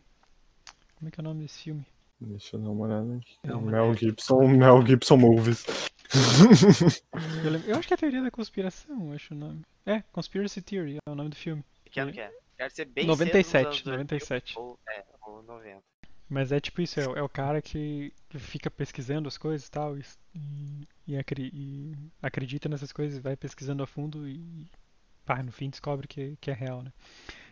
Como 0.97 1.09
é 1.09 1.11
que 1.11 1.21
é 1.21 1.23
o 1.23 1.25
nome 1.25 1.43
desse 1.43 1.63
filme? 1.63 1.87
Deixa 2.21 2.57
eu 2.57 2.61
dar 2.61 2.71
uma 2.71 2.87
olhada 2.87 3.17
aqui. 3.17 3.39
Não, 3.45 3.63
Mel 3.63 3.95
Gibson, 3.95 4.47
Mel 4.49 4.87
Gibson 4.87 5.17
Movies. 5.17 5.65
eu, 7.67 7.77
acho 7.77 7.89
que 7.89 7.95
é 7.95 7.97
a 7.97 7.99
teoria 7.99 8.23
da 8.23 8.31
conspiração, 8.31 9.13
acho 9.13 9.33
o 9.33 9.37
nome. 9.37 9.63
É, 9.87 10.03
Conspiracy 10.13 10.61
Theory 10.61 10.97
é 10.97 11.11
o 11.11 11.15
nome 11.15 11.31
do 11.31 11.37
filme. 11.37 11.65
Que 11.91 12.01
ano 12.01 12.13
que 12.13 12.21
é? 12.21 12.31
Quero 12.57 12.71
ser 12.75 12.85
bem 12.85 13.07
97, 13.07 13.87
97. 13.87 14.59
Ou, 14.59 14.79
é, 14.89 15.05
ou 15.23 15.43
90. 15.43 15.83
Mas 16.29 16.53
é 16.53 16.61
tipo 16.61 16.83
isso, 16.83 17.01
é, 17.01 17.05
é 17.05 17.23
o 17.23 17.29
cara 17.29 17.63
que, 17.63 18.13
que, 18.29 18.39
fica 18.39 18.71
pesquisando 18.71 19.27
as 19.27 19.37
coisas 19.37 19.67
e 19.67 19.71
tal, 19.71 19.99
e, 19.99 20.05
e, 20.35 20.87
e, 21.09 21.97
acredita 22.23 22.69
nessas 22.69 22.93
coisas, 22.93 23.19
vai 23.19 23.35
pesquisando 23.35 23.83
a 23.83 23.87
fundo 23.87 24.29
e 24.29 24.71
pá, 25.25 25.43
no 25.43 25.51
fim 25.51 25.71
descobre 25.71 26.07
que, 26.07 26.37
que 26.41 26.51
é 26.51 26.55
real, 26.55 26.83
né? 26.83 26.93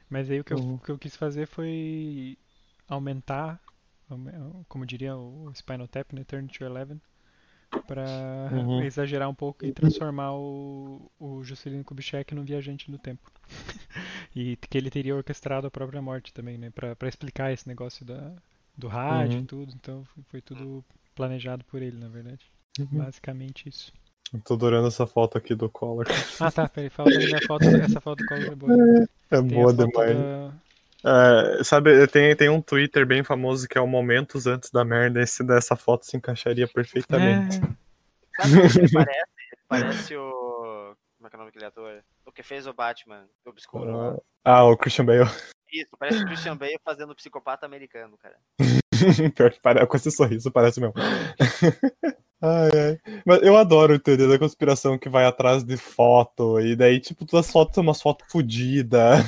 Mas 0.08 0.30
aí 0.30 0.38
o 0.38 0.44
que, 0.44 0.54
uhum. 0.54 0.60
eu, 0.60 0.74
o 0.74 0.78
que 0.78 0.90
eu 0.90 0.98
quis 0.98 1.16
fazer 1.16 1.46
foi 1.46 2.38
aumentar 2.86 3.60
como 4.68 4.86
diria 4.86 5.16
o 5.16 5.50
Spinal 5.54 5.88
Tap, 5.88 6.12
né, 6.12 6.24
Turn 6.24 6.48
to 6.48 6.64
Eleven, 6.64 7.00
para 7.86 8.04
uhum. 8.52 8.82
exagerar 8.84 9.28
um 9.28 9.34
pouco 9.34 9.64
e 9.64 9.72
transformar 9.72 10.34
o, 10.34 11.10
o 11.18 11.42
Juscelino 11.44 11.84
Kubitschek 11.84 12.34
num 12.34 12.44
viajante 12.44 12.90
no 12.90 12.98
tempo. 12.98 13.30
e 14.34 14.56
que 14.56 14.78
ele 14.78 14.90
teria 14.90 15.16
orquestrado 15.16 15.66
a 15.66 15.70
própria 15.70 16.00
morte 16.02 16.32
também, 16.32 16.56
né, 16.58 16.70
para 16.70 17.08
explicar 17.08 17.52
esse 17.52 17.68
negócio 17.68 18.04
da, 18.04 18.32
do 18.76 18.88
rádio 18.88 19.38
uhum. 19.38 19.44
e 19.44 19.46
tudo. 19.46 19.72
Então 19.74 20.04
foi 20.28 20.40
tudo 20.40 20.84
planejado 21.14 21.64
por 21.64 21.82
ele, 21.82 21.98
na 21.98 22.08
verdade. 22.08 22.46
Uhum. 22.78 22.86
Basicamente 22.98 23.68
isso. 23.68 23.92
Eu 24.32 24.40
tô 24.40 24.54
adorando 24.54 24.88
essa 24.88 25.06
foto 25.06 25.38
aqui 25.38 25.54
do 25.54 25.70
Collor. 25.70 26.06
Ah 26.38 26.50
tá, 26.50 26.68
peraí, 26.68 26.90
fala 26.90 27.08
minha 27.08 27.40
foto, 27.46 27.64
essa 27.64 28.00
foto 28.00 28.18
do 28.18 28.26
Collor 28.26 28.44
é 28.44 28.54
boa. 28.54 28.72
É, 29.30 29.36
é 29.36 29.42
boa 29.42 29.74
demais. 29.74 30.16
Da, 30.16 30.54
Uh, 31.04 31.62
sabe, 31.64 32.06
tem, 32.08 32.34
tem 32.34 32.48
um 32.48 32.60
Twitter 32.60 33.06
bem 33.06 33.22
famoso 33.22 33.68
que 33.68 33.78
é 33.78 33.80
o 33.80 33.86
Momentos 33.86 34.46
Antes 34.46 34.70
da 34.70 34.84
Merda. 34.84 35.20
Esse 35.20 35.44
dessa 35.44 35.76
foto 35.76 36.04
se 36.04 36.16
encaixaria 36.16 36.66
perfeitamente. 36.66 37.58
É. 37.58 38.42
Sabe 38.42 38.58
o 38.58 38.70
que 38.70 38.78
ele 38.78 38.88
parece? 38.92 39.28
Parece 39.68 40.16
o. 40.16 40.96
Como 41.16 41.26
é 41.26 41.30
que 41.30 41.36
é 41.36 41.38
o 41.38 41.40
nome 41.40 41.50
daquele 41.50 41.64
ator? 41.66 42.04
O 42.24 42.32
que 42.32 42.42
fez 42.42 42.66
o 42.66 42.72
Batman, 42.72 43.26
o 43.44 43.50
Obscuro. 43.50 44.14
Uh, 44.14 44.22
ah, 44.44 44.64
o 44.64 44.76
Christian 44.76 45.04
Bale. 45.04 45.28
Isso, 45.72 45.90
parece 45.98 46.22
o 46.22 46.26
Christian 46.26 46.56
Bale 46.56 46.78
fazendo 46.84 47.10
o 47.10 47.16
psicopata 47.16 47.66
americano, 47.66 48.16
cara. 48.16 48.36
Pior 49.34 49.50
que 49.50 49.60
parece, 49.60 49.86
com 49.86 49.96
esse 49.96 50.10
sorriso, 50.10 50.50
parece 50.50 50.80
mesmo. 50.80 50.94
Ai, 52.40 52.70
ai. 52.70 53.20
Mas 53.26 53.42
eu 53.42 53.56
adoro 53.56 53.94
o 53.94 53.98
teoria 53.98 54.28
da 54.28 54.38
conspiração 54.38 54.96
que 54.96 55.08
vai 55.08 55.24
atrás 55.24 55.64
de 55.64 55.76
foto, 55.76 56.60
e 56.60 56.76
daí, 56.76 57.00
tipo, 57.00 57.26
todas 57.26 57.46
as 57.46 57.52
fotos 57.52 57.74
são 57.74 57.82
umas 57.82 58.00
fotos 58.00 58.30
fodidas. 58.30 59.24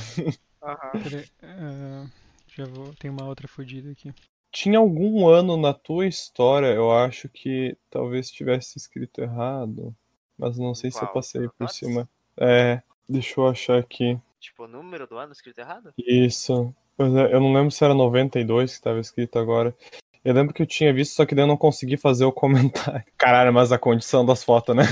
Uh, 0.63 2.11
já 2.49 2.65
vou. 2.67 2.95
Tem 2.95 3.11
uma 3.11 3.27
outra 3.27 3.49
fodida 3.49 3.91
aqui. 3.91 4.13
Tinha 4.53 4.79
algum 4.79 5.29
ano 5.29 5.57
na 5.57 5.73
tua 5.73 6.07
história, 6.07 6.67
eu 6.67 6.91
acho 6.91 7.29
que 7.29 7.77
talvez 7.89 8.31
tivesse 8.31 8.79
escrito 8.79 9.21
errado. 9.21 9.95
Mas 10.37 10.59
não 10.59 10.75
sei 10.75 10.91
Qual? 10.91 10.99
se 10.99 11.05
eu 11.05 11.13
passei 11.13 11.49
por 11.51 11.69
cima. 11.69 12.09
É, 12.37 12.83
deixa 13.09 13.41
eu 13.41 13.47
achar 13.47 13.79
aqui. 13.79 14.19
Tipo, 14.41 14.65
o 14.65 14.69
número 14.69 15.07
do 15.07 15.19
ano 15.19 15.33
escrito 15.33 15.59
errado? 15.59 15.93
Isso. 15.99 16.75
É, 16.99 17.35
eu 17.35 17.41
não 17.41 17.53
lembro 17.53 17.71
se 17.71 17.85
era 17.85 17.95
92 17.95 18.71
que 18.71 18.77
estava 18.77 18.99
escrito 18.99 19.39
agora. 19.39 19.77
Eu 20.25 20.35
lembro 20.35 20.53
que 20.53 20.63
eu 20.63 20.67
tinha 20.67 20.93
visto, 20.93 21.15
só 21.15 21.25
que 21.25 21.35
daí 21.35 21.45
eu 21.45 21.49
não 21.49 21.57
consegui 21.57 21.97
fazer 21.97 22.25
o 22.25 22.33
comentário. 22.33 23.05
Caralho, 23.17 23.53
mas 23.53 23.71
a 23.71 23.79
condição 23.79 24.25
das 24.25 24.43
fotos, 24.43 24.75
né? 24.75 24.83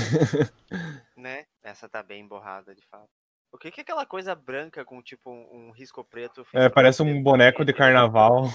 né? 1.17 1.45
Essa 1.63 1.89
tá 1.89 2.01
bem 2.01 2.27
borrada, 2.27 2.73
de 2.73 2.85
fato. 2.87 3.09
O 3.51 3.57
que, 3.57 3.71
que 3.71 3.81
é 3.81 3.83
aquela 3.83 4.05
coisa 4.05 4.35
branca 4.35 4.85
com 4.85 5.01
tipo 5.01 5.29
um, 5.29 5.69
um 5.69 5.71
risco 5.71 6.03
preto? 6.03 6.45
É, 6.53 6.69
parece 6.69 7.01
um 7.01 7.21
boneco 7.21 7.65
de 7.65 7.73
carnaval. 7.73 8.45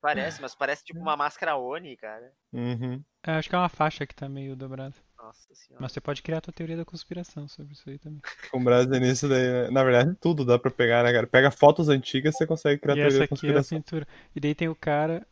Parece, 0.00 0.40
mas 0.40 0.54
parece 0.54 0.82
tipo 0.82 0.98
uma 0.98 1.16
máscara 1.16 1.56
Oni, 1.56 1.96
cara. 1.96 2.32
Uhum. 2.52 3.02
É, 3.26 3.32
acho 3.32 3.48
que 3.48 3.54
é 3.54 3.58
uma 3.58 3.68
faixa 3.68 4.06
que 4.06 4.14
tá 4.14 4.28
meio 4.28 4.56
dobrada. 4.56 4.94
Nossa 5.18 5.54
senhora. 5.54 5.82
Mas 5.82 5.92
você 5.92 6.00
pode 6.00 6.22
criar 6.22 6.38
a 6.38 6.40
tua 6.40 6.54
teoria 6.54 6.76
da 6.76 6.84
conspiração 6.84 7.46
sobre 7.46 7.74
isso 7.74 7.88
aí 7.88 7.98
também. 7.98 8.20
Com 8.50 8.64
base 8.64 8.88
nisso 8.98 9.28
daí, 9.28 9.42
né? 9.42 9.70
na 9.70 9.84
verdade, 9.84 10.16
tudo 10.18 10.44
dá 10.44 10.58
pra 10.58 10.70
pegar, 10.70 11.04
né, 11.04 11.12
cara? 11.12 11.26
Pega 11.26 11.50
fotos 11.50 11.90
antigas 11.90 12.34
você 12.34 12.46
consegue 12.46 12.80
criar 12.80 12.94
a 12.94 12.96
teoria 12.96 13.18
da 13.18 13.28
conspiração. 13.28 13.60
Aqui 13.60 13.74
é 13.74 13.78
a 13.78 13.82
pintura. 13.82 14.08
E 14.34 14.40
daí 14.40 14.54
tem 14.54 14.68
o 14.68 14.74
cara. 14.74 15.26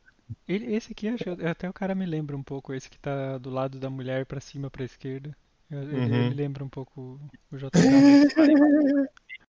Ele, 0.46 0.74
esse 0.74 0.92
aqui, 0.92 1.08
acho, 1.08 1.24
até 1.46 1.68
o 1.68 1.72
cara 1.72 1.94
me 1.94 2.04
lembra 2.04 2.36
um 2.36 2.42
pouco, 2.42 2.74
esse 2.74 2.90
que 2.90 2.98
tá 2.98 3.38
do 3.38 3.48
lado 3.48 3.80
da 3.80 3.88
mulher 3.88 4.26
pra 4.26 4.40
cima, 4.40 4.70
pra 4.70 4.84
esquerda. 4.84 5.34
Ele, 5.70 5.96
uhum. 5.96 6.14
ele 6.26 6.34
lembra 6.34 6.64
um 6.64 6.68
pouco 6.68 7.20
o 7.52 7.56
JK. 7.56 7.70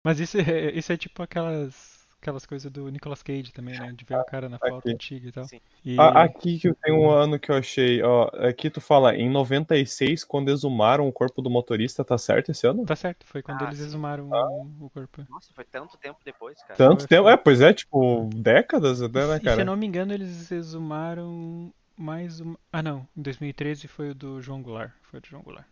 Mas 0.04 0.20
isso 0.20 0.38
é, 0.38 0.72
isso 0.72 0.92
é 0.92 0.98
tipo 0.98 1.24
aquelas 1.24 2.04
aquelas 2.24 2.46
coisas 2.46 2.72
do 2.72 2.90
Nicolas 2.90 3.22
Cage 3.22 3.52
também, 3.52 3.78
né? 3.78 3.92
De 3.92 4.06
ver 4.06 4.18
o 4.18 4.24
cara 4.24 4.48
na 4.48 4.58
foto 4.58 4.78
aqui. 4.78 4.92
antiga 4.92 5.28
e 5.28 5.32
tal. 5.32 5.46
E... 5.84 6.00
Aqui 6.00 6.58
que 6.58 6.74
tem 6.74 6.94
um 6.94 7.10
ano 7.10 7.38
que 7.38 7.52
eu 7.52 7.56
achei, 7.56 8.02
ó. 8.02 8.30
Aqui 8.48 8.70
tu 8.70 8.80
fala, 8.80 9.14
em 9.14 9.30
96, 9.30 10.24
quando 10.24 10.50
exumaram 10.50 11.08
o 11.08 11.12
corpo 11.12 11.42
do 11.42 11.50
motorista, 11.50 12.04
tá 12.04 12.18
certo 12.18 12.52
esse 12.52 12.66
ano? 12.66 12.86
Tá 12.86 12.96
certo, 12.96 13.26
foi 13.26 13.42
quando 13.42 13.62
ah, 13.62 13.66
eles 13.66 13.80
exumaram 13.82 14.34
ah. 14.34 14.48
o, 14.80 14.90
corpo. 14.90 15.26
Nossa, 15.30 15.54
foi 15.54 15.66
tanto 15.66 15.98
tempo 15.98 16.20
depois, 16.24 16.58
cara. 16.62 16.76
Tanto 16.76 17.02
foi, 17.02 17.08
tempo? 17.10 17.24
Foi. 17.24 17.34
É, 17.34 17.38
pois 17.38 17.62
é, 17.62 17.74
tipo, 17.74 18.30
décadas 18.34 19.02
até, 19.02 19.28
né, 19.28 19.40
cara? 19.40 19.56
se 19.56 19.62
eu 19.62 19.66
não 19.66 19.76
me 19.76 19.86
engano, 19.86 20.14
eles 20.14 20.50
exumaram 20.50 21.74
mais 21.98 22.40
uma. 22.40 22.58
Ah, 22.72 22.82
não. 22.82 23.06
Em 23.16 23.22
2013 23.22 23.88
foi 23.88 24.12
o 24.12 24.16
do 24.16 24.42
João 24.42 24.62
Goulart. 24.62 24.92
Foi 25.04 25.20
o 25.20 25.22
do 25.22 25.28
João 25.28 25.44
Goulart. 25.44 25.66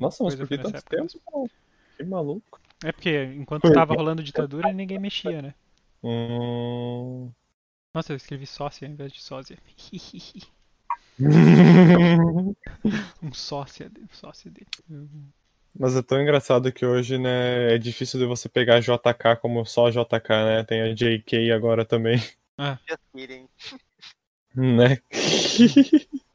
Nossa, 0.00 0.24
mas 0.24 0.34
por 0.34 0.48
que 0.48 0.58
tanto 0.58 0.82
tempo? 0.84 1.50
Que 1.96 2.04
maluco. 2.04 2.60
É 2.84 2.92
porque 2.92 3.24
enquanto 3.36 3.68
estava 3.68 3.94
rolando 3.94 4.22
ditadura, 4.22 4.72
ninguém 4.72 4.98
mexia, 4.98 5.42
né? 5.42 5.54
Hum... 6.02 7.30
Nossa, 7.94 8.12
eu 8.12 8.16
escrevi 8.16 8.46
sócia 8.46 8.86
ao 8.86 8.92
invés 8.92 9.12
de 9.12 9.22
sósia. 9.22 9.58
um 13.22 13.32
sócia, 13.32 13.90
sócia 14.12 14.50
dele. 14.50 14.66
Mas 15.78 15.96
é 15.96 16.02
tão 16.02 16.20
engraçado 16.20 16.72
que 16.72 16.84
hoje, 16.84 17.18
né, 17.18 17.74
é 17.74 17.78
difícil 17.78 18.20
de 18.20 18.26
você 18.26 18.48
pegar 18.48 18.80
JK 18.80 19.36
como 19.40 19.64
só 19.64 19.90
JK, 19.90 20.28
né? 20.44 20.64
Tem 20.64 20.82
a 20.82 20.94
JK 20.94 21.52
agora 21.52 21.84
também. 21.84 22.20
Ah. 22.58 22.78
né? 24.54 24.98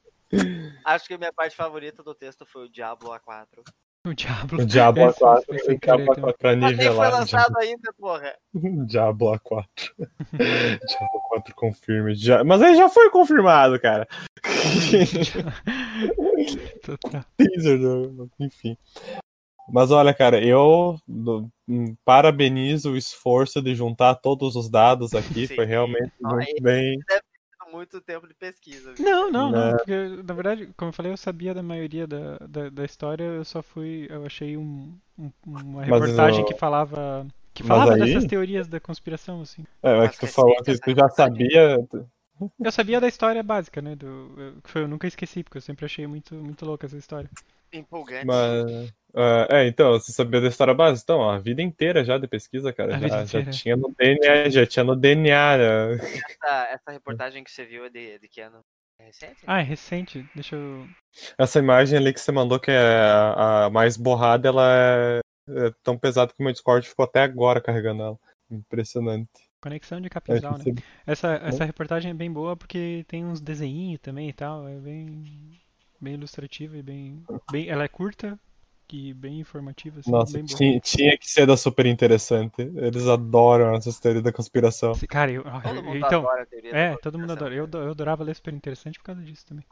Acho 0.86 1.08
que 1.08 1.14
a 1.14 1.18
minha 1.18 1.34
parte 1.34 1.56
favorita 1.56 2.04
do 2.04 2.14
texto 2.16 2.46
foi 2.46 2.66
o 2.66 2.70
Diablo 2.70 3.12
A4. 3.12 3.64
O 4.06 4.14
Diablo. 4.16 4.62
O 4.62 4.66
Diablo 4.66 5.04
A4. 5.04 5.44
O 5.50 5.78
Diablo 5.78 6.08
A4 6.08 6.38
pra 6.40 6.56
nivelar. 6.56 6.96
foi 6.96 7.10
lançado 7.20 7.56
ainda, 7.60 7.94
porra. 8.00 8.36
Diablo 8.88 9.34
A4. 9.34 9.68
Diablo 10.34 11.22
A4 11.36 11.54
confirme. 11.54 12.16
Já... 12.16 12.44
Mas 12.44 12.64
aí 12.64 12.76
já 12.76 12.90
foi 12.90 13.12
confirmado, 13.12 13.80
cara. 13.80 14.08
Teaser, 17.38 17.80
enfim. 18.40 18.76
Mas 19.72 19.92
olha, 19.92 20.14
cara, 20.14 20.44
eu 20.44 20.98
hum, 21.08 21.96
parabenizo 22.04 22.92
o 22.92 22.98
esforço 22.98 23.62
de 23.62 23.76
juntar 23.76 24.16
todos 24.16 24.56
os 24.56 24.70
dados 24.70 25.14
aqui. 25.14 25.48
Sim. 25.48 25.56
Foi 25.56 25.66
realmente 25.66 26.12
muito 26.20 26.64
bem. 26.64 26.98
Muito 27.72 28.02
tempo 28.02 28.28
de 28.28 28.34
pesquisa. 28.34 28.94
Viu? 28.94 29.06
Não, 29.06 29.32
não, 29.32 29.52
não, 29.52 29.78
porque 29.78 30.24
na 30.24 30.34
verdade, 30.34 30.70
como 30.76 30.90
eu 30.90 30.94
falei, 30.94 31.12
eu 31.12 31.18
sabia 31.18 31.54
da 31.54 31.64
maioria 31.64 32.06
da, 32.06 32.38
da, 32.40 32.70
da 32.70 32.86
história, 32.86 33.24
eu 33.24 33.46
só 33.46 33.62
fui, 33.62 34.08
eu 34.10 34.26
achei 34.26 34.58
um, 34.58 34.94
um, 35.18 35.32
uma 35.46 35.84
reportagem 35.84 36.44
que 36.46 36.54
falava 36.54 37.26
que 37.54 37.64
falava 37.64 37.94
aí... 37.94 38.00
dessas 38.00 38.26
teorias 38.26 38.68
da 38.68 38.80
conspiração, 38.80 39.42
assim. 39.42 39.66
É, 39.84 40.08
que 40.08 40.20
tu 40.20 40.28
falou 40.28 40.56
que 40.64 40.78
tu 40.78 40.96
já 40.96 41.10
sabia. 41.10 41.78
Eu 42.60 42.72
sabia 42.72 43.00
da 43.00 43.08
história 43.08 43.44
básica, 43.44 43.84
né? 43.84 43.96
Do, 43.96 44.58
que 44.64 44.80
eu 44.80 44.88
nunca 44.88 45.06
esqueci, 45.06 45.44
porque 45.44 45.60
eu 45.60 45.62
sempre 45.62 45.86
achei 45.86 46.08
muito, 46.08 46.34
muito 46.34 46.66
louca 46.66 46.88
essa 46.88 46.98
história. 46.98 47.30
Empolgante. 47.72 48.26
Mas, 48.26 48.92
Uh, 49.14 49.45
é, 49.49 49.68
então, 49.68 49.91
você 49.91 50.12
sabia 50.12 50.39
da 50.39 50.47
história 50.47 50.74
base? 50.74 51.01
Então, 51.03 51.20
ó, 51.20 51.32
a 51.32 51.39
vida 51.39 51.62
inteira 51.62 52.03
já 52.03 52.18
de 52.18 52.28
pesquisa, 52.28 52.72
cara. 52.72 52.97
Já, 52.97 53.26
já, 53.26 53.51
tinha 53.51 53.76
no 53.76 53.93
DNA, 53.93 54.49
já 54.49 54.66
tinha 54.66 54.84
no 54.86 54.95
DNA. 54.95 55.57
Né? 55.57 55.93
Essa, 55.95 56.68
essa, 56.72 56.91
reportagem 56.91 57.43
que 57.43 57.51
você 57.51 57.66
viu 57.66 57.86
é 57.86 57.89
de, 57.89 58.20
de 58.20 58.28
que 58.30 58.39
ano? 58.39 58.64
É 58.97 59.05
recente? 59.05 59.38
Ah, 59.45 59.59
é 59.59 59.64
recente. 59.64 60.30
Deixa 60.34 60.55
eu. 60.55 60.88
Essa 61.38 61.59
imagem 61.59 61.97
ali 61.97 62.14
que 62.14 62.22
você 62.22 62.32
mandou, 62.32 62.59
que 62.59 62.72
é 62.72 62.78
a, 62.78 63.66
a 63.66 63.70
mais 63.70 63.97
borrada, 63.97 64.47
ela 64.47 64.64
é, 64.66 65.20
é, 65.49 65.72
tão 65.84 65.97
pesada 65.97 66.32
que 66.32 66.39
o 66.39 66.43
meu 66.43 66.53
Discord 66.53 66.88
ficou 66.88 67.03
até 67.03 67.22
agora 67.22 67.59
carregando 67.59 68.03
ela. 68.03 68.20
Impressionante. 68.49 69.30
Conexão 69.62 70.01
de 70.01 70.07
é, 70.07 70.41
né? 70.41 70.82
Essa, 71.05 71.34
essa 71.36 71.64
reportagem 71.64 72.09
é 72.09 72.14
bem 72.16 72.32
boa 72.32 72.57
porque 72.57 73.05
tem 73.07 73.24
uns 73.24 73.39
desenhinhos 73.39 74.01
também 74.01 74.30
e 74.30 74.34
tal. 74.34 74.68
É 74.68 74.76
bem, 74.76 75.59
bem 75.99 76.16
ilustrativa 76.16 76.78
e 76.78 76.82
bem, 76.82 77.24
bem. 77.51 77.70
Ela 77.70 77.84
é 77.84 77.88
curta, 77.88 78.39
que 78.92 79.14
bem 79.14 79.39
informativa. 79.39 80.02
Assim, 80.02 80.12
Nossa, 80.12 80.34
bem 80.34 80.44
tinha, 80.44 80.80
tinha, 80.82 81.18
que 81.18 81.32
ser 81.32 81.48
da 81.48 81.56
super 81.56 81.86
interessante. 81.86 82.62
Eles 82.62 83.08
adoram 83.08 83.74
essas 83.74 83.98
teorias 83.98 84.22
da 84.22 84.34
conspiração. 84.34 84.92
Cara, 85.08 85.32
eu, 85.32 85.44
eu 85.44 85.96
então, 85.96 86.28
é, 86.74 86.98
todo 86.98 87.18
mundo 87.18 87.32
adora. 87.32 87.56
Eu, 87.56 87.70
eu 87.72 87.92
adorava 87.92 88.22
ler 88.22 88.36
super 88.36 88.54
interessante 88.54 89.00
por 89.00 89.06
causa 89.06 89.22
disso 89.22 89.46
também. 89.46 89.64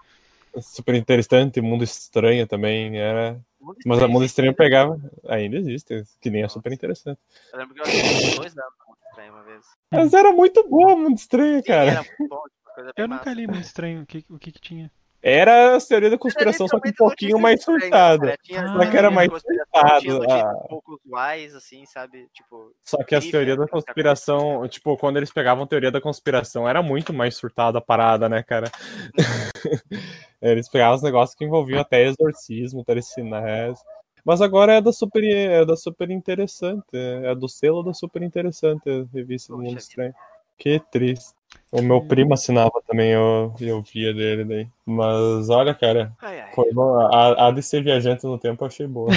Super 0.62 0.96
interessante, 0.96 1.60
mundo 1.60 1.84
estranho 1.84 2.48
também 2.48 2.98
era. 2.98 3.38
Mas 3.86 4.02
a 4.02 4.08
mundo 4.08 4.24
estranho 4.24 4.56
pegava. 4.56 4.98
Ainda 5.28 5.58
existe, 5.58 6.02
que 6.22 6.30
nem 6.30 6.44
é 6.44 6.48
super 6.48 6.72
interessante. 6.72 7.20
Eu 7.52 7.60
lembro 7.60 7.76
que 7.76 7.82
eu 7.82 7.84
assisti 7.84 8.38
dois 8.38 8.58
anos 8.58 8.74
mundo 8.88 8.98
estranho 9.10 9.34
uma 9.34 9.44
vez. 9.44 9.66
Mas 9.92 10.14
era 10.14 10.32
muito 10.32 10.66
bom, 10.66 10.96
mundo 10.96 11.18
estranho, 11.18 11.62
cara. 11.62 11.92
Sim, 11.92 11.98
era 11.98 12.04
muito 12.04 12.30
bom, 12.30 12.44
tipo, 12.44 12.94
eu 12.96 13.08
nunca 13.10 13.34
li 13.34 13.48
muito 13.48 13.66
estranho 13.66 14.02
o 14.04 14.06
que, 14.06 14.26
o 14.30 14.40
que, 14.40 14.54
que 14.54 14.62
tinha. 14.62 14.90
Era 15.22 15.76
a 15.76 15.82
teoria 15.82 16.10
da 16.10 16.18
conspiração, 16.18 16.68
só 16.68 16.80
que 16.80 16.90
um 16.90 16.94
pouquinho 16.94 17.40
mais 17.40 17.62
surtada. 17.62 18.38
Só 18.42 18.90
que 18.90 18.98
era 18.98 19.12
mais 19.12 19.30
surtado. 19.30 20.32
Ah. 20.32 20.54
pouco 20.70 21.00
usuais, 21.04 21.54
assim, 21.54 21.86
sabe? 21.86 22.28
Tipo. 22.34 22.74
Só 22.86 23.04
que 23.04 23.16
as 23.16 23.26
teorias 23.26 23.58
da 23.58 23.68
conspiração, 23.68 24.66
tipo, 24.70 24.96
quando 24.98 25.18
eles 25.18 25.32
pegavam 25.32 25.68
teoria 25.68 25.92
da 25.92 26.00
conspiração, 26.00 26.68
era 26.68 26.82
muito 26.82 27.14
mais 27.14 27.36
surtada 27.36 27.80
a 27.80 27.82
parada, 27.82 28.30
né, 28.30 28.42
cara? 28.42 28.72
eles 30.42 30.70
pegavam 30.70 30.96
os 30.96 31.04
negócios 31.04 31.38
que 31.38 31.44
envolviam 31.44 31.82
até 31.82 32.06
exorcismo, 32.06 32.86
telecinese. 32.86 33.82
Mas 34.24 34.42
agora 34.42 34.74
é 34.74 34.82
da 34.82 34.94
super, 34.94 35.24
é 35.24 35.66
da 35.66 35.76
super 35.76 36.10
interessante. 36.10 36.86
É 36.94 37.36
do 37.36 37.50
selo 37.50 37.84
da 37.84 37.94
super 37.94 38.22
interessante, 38.22 38.90
a 38.90 39.06
revista 39.14 39.54
do 39.54 39.62
Mundo 39.62 39.78
Estranho. 39.78 40.14
Que 40.60 40.80
triste. 40.92 41.34
O 41.72 41.82
meu 41.82 42.02
primo 42.02 42.34
assinava 42.34 42.82
também, 42.88 43.12
eu, 43.12 43.56
eu 43.62 43.82
via 43.82 44.14
dele 44.14 44.44
daí. 44.44 44.68
Mas 44.86 45.50
olha, 45.50 45.74
cara, 45.74 46.12
ai, 46.22 46.42
ai. 46.42 46.52
foi 46.54 46.74
bom. 46.74 47.00
A, 47.00 47.48
a 47.48 47.52
de 47.52 47.62
ser 47.62 47.84
viajante 47.84 48.26
no 48.26 48.38
tempo 48.38 48.64
eu 48.64 48.68
achei 48.68 48.88
boa. 48.88 49.10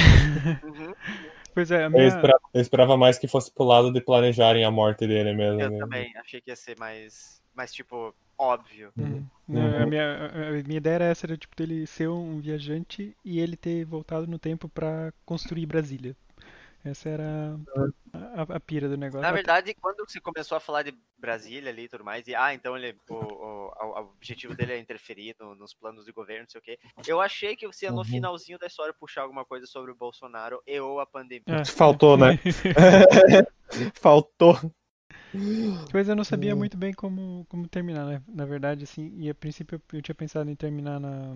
uhum. 0.62 0.94
Pois 1.54 1.70
é, 1.70 1.86
minha... 1.86 2.02
eu, 2.02 2.08
esperava, 2.08 2.40
eu, 2.54 2.60
esperava, 2.62 2.96
mais 2.96 3.18
que 3.18 3.28
fosse 3.28 3.52
pro 3.52 3.64
lado 3.64 3.92
de 3.92 4.00
planejarem 4.00 4.64
a 4.64 4.70
morte 4.70 5.06
dele 5.06 5.34
mesmo. 5.34 5.60
Eu 5.60 5.78
também, 5.78 6.10
achei 6.16 6.40
que 6.40 6.50
ia 6.50 6.56
ser 6.56 6.78
mais, 6.78 7.42
mais 7.54 7.70
tipo, 7.72 8.14
óbvio. 8.38 8.90
Uhum. 8.96 9.22
Uhum. 9.48 9.82
A, 9.82 9.86
minha, 9.86 10.30
a 10.32 10.62
minha 10.66 10.78
ideia 10.78 10.94
era 10.94 11.04
essa, 11.04 11.26
era 11.26 11.36
tipo, 11.36 11.54
dele 11.54 11.86
ser 11.86 12.08
um 12.08 12.40
viajante 12.40 13.14
e 13.22 13.38
ele 13.38 13.54
ter 13.54 13.84
voltado 13.84 14.26
no 14.26 14.38
tempo 14.38 14.66
para 14.66 15.12
construir 15.26 15.66
Brasília. 15.66 16.16
Essa 16.84 17.10
era 17.10 17.56
a, 18.12 18.42
a, 18.42 18.56
a, 18.56 18.60
pira 18.60 18.88
do 18.88 18.96
negócio. 18.96 19.22
Na 19.22 19.30
verdade, 19.30 19.72
quando 19.74 20.04
você 20.04 20.20
começou 20.20 20.56
a 20.56 20.60
falar 20.60 20.82
de 20.82 20.92
Brasília 21.16 21.70
ali 21.70 21.84
e 21.84 21.88
tudo 21.88 22.04
mais, 22.04 22.26
e 22.26 22.34
ah, 22.34 22.52
então 22.52 22.76
ele, 22.76 22.96
o, 23.08 23.14
o, 23.14 23.70
o 23.70 24.00
objetivo 24.16 24.54
dele 24.54 24.72
é 24.72 24.78
interferir 24.78 25.36
no, 25.38 25.54
nos 25.54 25.72
planos 25.72 26.04
de 26.04 26.12
governo, 26.12 26.42
não 26.42 26.50
sei 26.50 26.58
o 26.60 26.64
quê. 26.64 26.78
Eu 27.06 27.20
achei 27.20 27.54
que 27.54 27.68
você 27.68 27.86
ia 27.86 27.92
no 27.92 27.98
uhum. 27.98 28.04
finalzinho 28.04 28.58
da 28.58 28.66
história 28.66 28.92
puxar 28.92 29.22
alguma 29.22 29.44
coisa 29.44 29.64
sobre 29.66 29.92
o 29.92 29.94
Bolsonaro 29.94 30.60
e 30.66 30.80
ou 30.80 30.98
a 30.98 31.06
pandemia. 31.06 31.44
É. 31.46 31.64
Faltou, 31.64 32.16
né? 32.16 32.36
Faltou. 33.94 34.58
Pois 35.90 36.08
eu 36.08 36.16
não 36.16 36.24
sabia 36.24 36.54
muito 36.56 36.76
bem 36.76 36.92
como, 36.92 37.46
como 37.48 37.68
terminar, 37.68 38.04
né? 38.06 38.22
Na 38.26 38.44
verdade, 38.44 38.84
assim, 38.84 39.12
e 39.16 39.30
a 39.30 39.34
princípio 39.34 39.76
eu, 39.76 39.98
eu 39.98 40.02
tinha 40.02 40.14
pensado 40.14 40.50
em 40.50 40.56
terminar 40.56 40.98
na, 40.98 41.32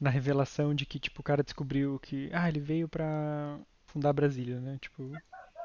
na 0.00 0.08
revelação 0.08 0.74
de 0.74 0.86
que, 0.86 0.98
tipo, 0.98 1.20
o 1.20 1.24
cara 1.24 1.42
descobriu 1.42 1.98
que, 1.98 2.30
ah, 2.32 2.48
ele 2.48 2.60
veio 2.60 2.88
pra 2.88 3.58
fundar 3.94 4.12
Brasília, 4.12 4.60
né? 4.60 4.76
Tipo, 4.80 5.12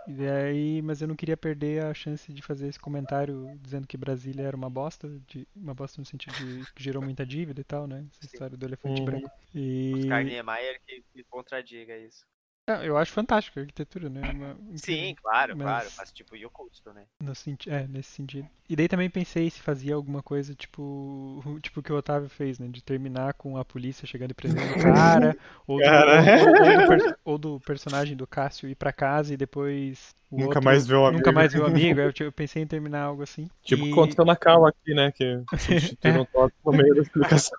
e 0.08 0.28
aí, 0.28 0.82
mas 0.84 1.02
eu 1.02 1.08
não 1.08 1.16
queria 1.16 1.36
perder 1.36 1.84
a 1.84 1.94
chance 1.94 2.32
de 2.32 2.42
fazer 2.42 2.68
esse 2.68 2.80
comentário 2.80 3.60
dizendo 3.60 3.88
que 3.88 3.98
Brasília 3.98 4.44
era 4.44 4.56
uma 4.56 4.70
bosta, 4.70 5.10
de, 5.28 5.48
uma 5.56 5.74
bosta 5.74 6.00
no 6.00 6.06
sentido 6.06 6.34
de 6.36 6.72
que 6.74 6.84
gerou 6.84 7.02
muita 7.02 7.26
dívida 7.26 7.60
e 7.60 7.64
tal, 7.64 7.88
né? 7.88 8.06
Essa 8.12 8.22
Sim. 8.22 8.28
história 8.28 8.56
do 8.56 8.66
elefante 8.66 9.02
uhum. 9.02 9.06
branco. 9.06 9.32
E... 9.54 9.94
Oscar 9.96 10.24
Niemeyer 10.24 10.80
que, 10.86 11.04
que 11.12 11.24
contradiga 11.24 11.98
isso. 11.98 12.26
É, 12.70 12.88
eu 12.88 12.96
acho 12.96 13.12
fantástico 13.12 13.58
a 13.58 13.64
arquitetura, 13.64 14.10
né? 14.10 14.22
Uma, 14.32 14.56
Sim, 14.76 15.16
claro, 15.20 15.58
mas, 15.58 15.66
claro. 15.66 15.90
Mas 15.98 16.12
tipo, 16.12 16.36
e 16.36 16.46
o 16.46 16.52
custo, 16.52 16.94
né? 16.94 17.02
No, 17.20 17.34
é, 17.68 17.88
nesse 17.88 18.12
sentido. 18.12 18.48
E 18.70 18.76
daí 18.76 18.88
também 18.88 19.10
pensei 19.10 19.50
se 19.50 19.60
fazia 19.60 19.96
alguma 19.96 20.22
coisa 20.22 20.54
tipo 20.54 21.42
tipo 21.64 21.82
que 21.82 21.92
o 21.92 21.96
Otávio 21.98 22.30
fez, 22.30 22.60
né? 22.60 22.68
De 22.68 22.84
terminar 22.84 23.34
com 23.34 23.58
a 23.58 23.66
polícia 23.66 24.06
chegando 24.06 24.32
e 24.32 24.34
prendendo 24.36 24.72
o 24.72 24.78
cara, 24.94 25.36
ou, 25.66 25.80
do, 25.80 25.84
ou, 25.84 26.92
ou, 26.92 26.98
do, 26.98 27.18
ou, 27.26 27.38
do, 27.40 27.60
personagem 27.62 28.16
do 28.16 28.28
Cássio 28.28 28.70
ir 28.70 28.76
pra 28.76 28.94
casa 28.94 29.34
e 29.34 29.38
depois. 29.38 30.14
nunca 30.32 30.46
outro, 30.46 30.64
mais 30.64 30.86
ver 30.86 30.96
o 30.96 31.06
amigo. 31.06 31.18
Nunca 31.18 31.32
mais 31.32 31.52
ver 31.52 31.62
o 31.62 31.66
amigo. 31.66 32.00
eu, 32.00 32.14
eu, 32.20 32.32
pensei 32.32 32.62
em 32.62 32.68
terminar 32.68 33.02
algo 33.02 33.24
assim. 33.24 33.50
Tipo, 33.64 33.88
e... 33.88 33.92
aconteceu 33.92 34.24
na 34.24 34.36
calma 34.36 34.70
aqui, 34.70 34.94
né? 34.94 35.12
Que 35.12 35.42
substituíram 35.58 36.28
é. 36.36 36.50
no 36.64 36.72
meio 36.72 36.94
da 36.94 37.02
explicação. 37.02 37.58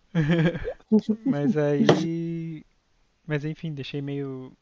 mas 1.27 1.57
aí. 1.57 2.65
Mas 3.27 3.45
enfim, 3.45 3.73
deixei 3.73 4.01
meio 4.01 4.53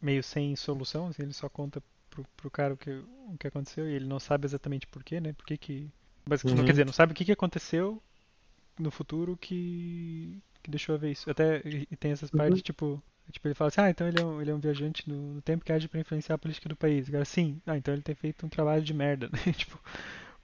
meio 0.00 0.22
sem 0.22 0.54
solução, 0.56 1.08
assim, 1.08 1.22
ele 1.22 1.32
só 1.32 1.48
conta 1.48 1.82
pro, 2.10 2.24
pro 2.36 2.50
cara 2.50 2.74
o 2.74 2.76
que, 2.76 2.90
o 2.90 3.36
que 3.38 3.46
aconteceu 3.46 3.88
e 3.88 3.94
ele 3.94 4.06
não 4.06 4.18
sabe 4.18 4.46
exatamente 4.46 4.86
porquê, 4.86 5.20
né? 5.20 5.32
Por 5.32 5.44
que 5.46 5.56
que... 5.56 5.90
Uhum. 6.28 6.64
Quer 6.64 6.72
dizer, 6.72 6.86
não 6.86 6.92
sabe 6.92 7.12
o 7.12 7.14
que, 7.14 7.24
que 7.24 7.32
aconteceu 7.32 8.02
no 8.78 8.90
futuro 8.90 9.36
que, 9.36 10.42
que 10.62 10.70
deixou 10.70 10.94
a 10.94 10.98
ver 10.98 11.12
isso. 11.12 11.30
Até 11.30 11.62
e 11.64 11.96
tem 11.96 12.12
essas 12.12 12.30
uhum. 12.30 12.38
partes, 12.38 12.62
tipo, 12.62 13.02
tipo, 13.30 13.46
ele 13.48 13.54
fala 13.54 13.68
assim, 13.68 13.80
ah, 13.80 13.90
então 13.90 14.06
ele 14.06 14.20
é 14.20 14.24
um, 14.24 14.40
ele 14.40 14.50
é 14.50 14.54
um 14.54 14.58
viajante 14.58 15.08
no, 15.08 15.34
no 15.34 15.42
tempo 15.42 15.64
que 15.64 15.72
age 15.72 15.88
para 15.88 16.00
influenciar 16.00 16.34
a 16.34 16.38
política 16.38 16.68
do 16.68 16.76
país. 16.76 17.08
Agora, 17.08 17.24
sim, 17.24 17.60
ah, 17.66 17.76
então 17.76 17.94
ele 17.94 18.02
tem 18.02 18.14
feito 18.14 18.44
um 18.44 18.48
trabalho 18.48 18.82
de 18.82 18.94
merda, 18.94 19.28
né? 19.32 19.52
tipo, 19.52 19.80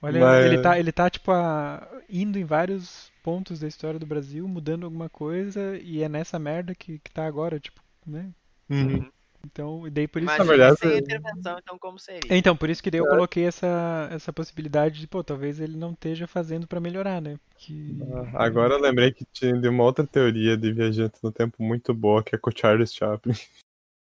olha, 0.01 0.19
Mas... 0.19 0.45
ele 0.45 0.61
tá, 0.61 0.79
ele 0.79 0.91
tá, 0.91 1.09
tipo, 1.09 1.31
a, 1.31 1.87
indo 2.09 2.37
em 2.37 2.45
vários 2.45 3.11
pontos 3.21 3.59
da 3.59 3.67
história 3.67 3.99
do 3.99 4.05
Brasil, 4.05 4.47
mudando 4.47 4.85
alguma 4.85 5.09
coisa, 5.09 5.77
e 5.77 6.01
é 6.01 6.09
nessa 6.09 6.37
merda 6.37 6.75
que, 6.75 6.99
que 6.99 7.11
tá 7.11 7.25
agora, 7.25 7.59
tipo, 7.59 7.81
né? 8.05 8.29
Uhum. 8.69 9.09
Então, 9.45 9.85
e 9.85 9.89
daí 9.89 10.07
por 10.07 10.21
isso. 10.21 10.33
Imagina 10.33 10.45
verdade, 10.45 10.79
sem 10.79 10.97
intervenção, 10.97 11.57
então 11.61 11.77
como 11.77 11.99
seria? 11.99 12.21
Então, 12.29 12.55
por 12.55 12.69
isso 12.69 12.81
que 12.81 12.89
daí 12.89 12.99
eu 12.99 13.07
é. 13.07 13.09
coloquei 13.09 13.45
essa, 13.45 14.09
essa 14.11 14.31
possibilidade 14.31 14.99
de, 14.99 15.07
pô, 15.07 15.23
talvez 15.23 15.59
ele 15.59 15.75
não 15.75 15.91
esteja 15.91 16.25
fazendo 16.27 16.65
para 16.65 16.79
melhorar, 16.79 17.21
né? 17.21 17.37
Que... 17.57 17.97
Ah, 18.33 18.45
agora 18.45 18.75
eu 18.75 18.81
lembrei 18.81 19.11
que 19.11 19.25
tinha 19.31 19.53
de 19.53 19.67
uma 19.67 19.83
outra 19.83 20.07
teoria 20.07 20.55
de 20.55 20.71
viajante 20.71 21.19
no 21.21 21.31
tempo 21.31 21.61
muito 21.61 21.93
boa, 21.93 22.23
que 22.23 22.35
é 22.35 22.37
com 22.37 22.49
o 22.49 22.57
Charles 22.57 22.93
Chaplin. 22.93 23.35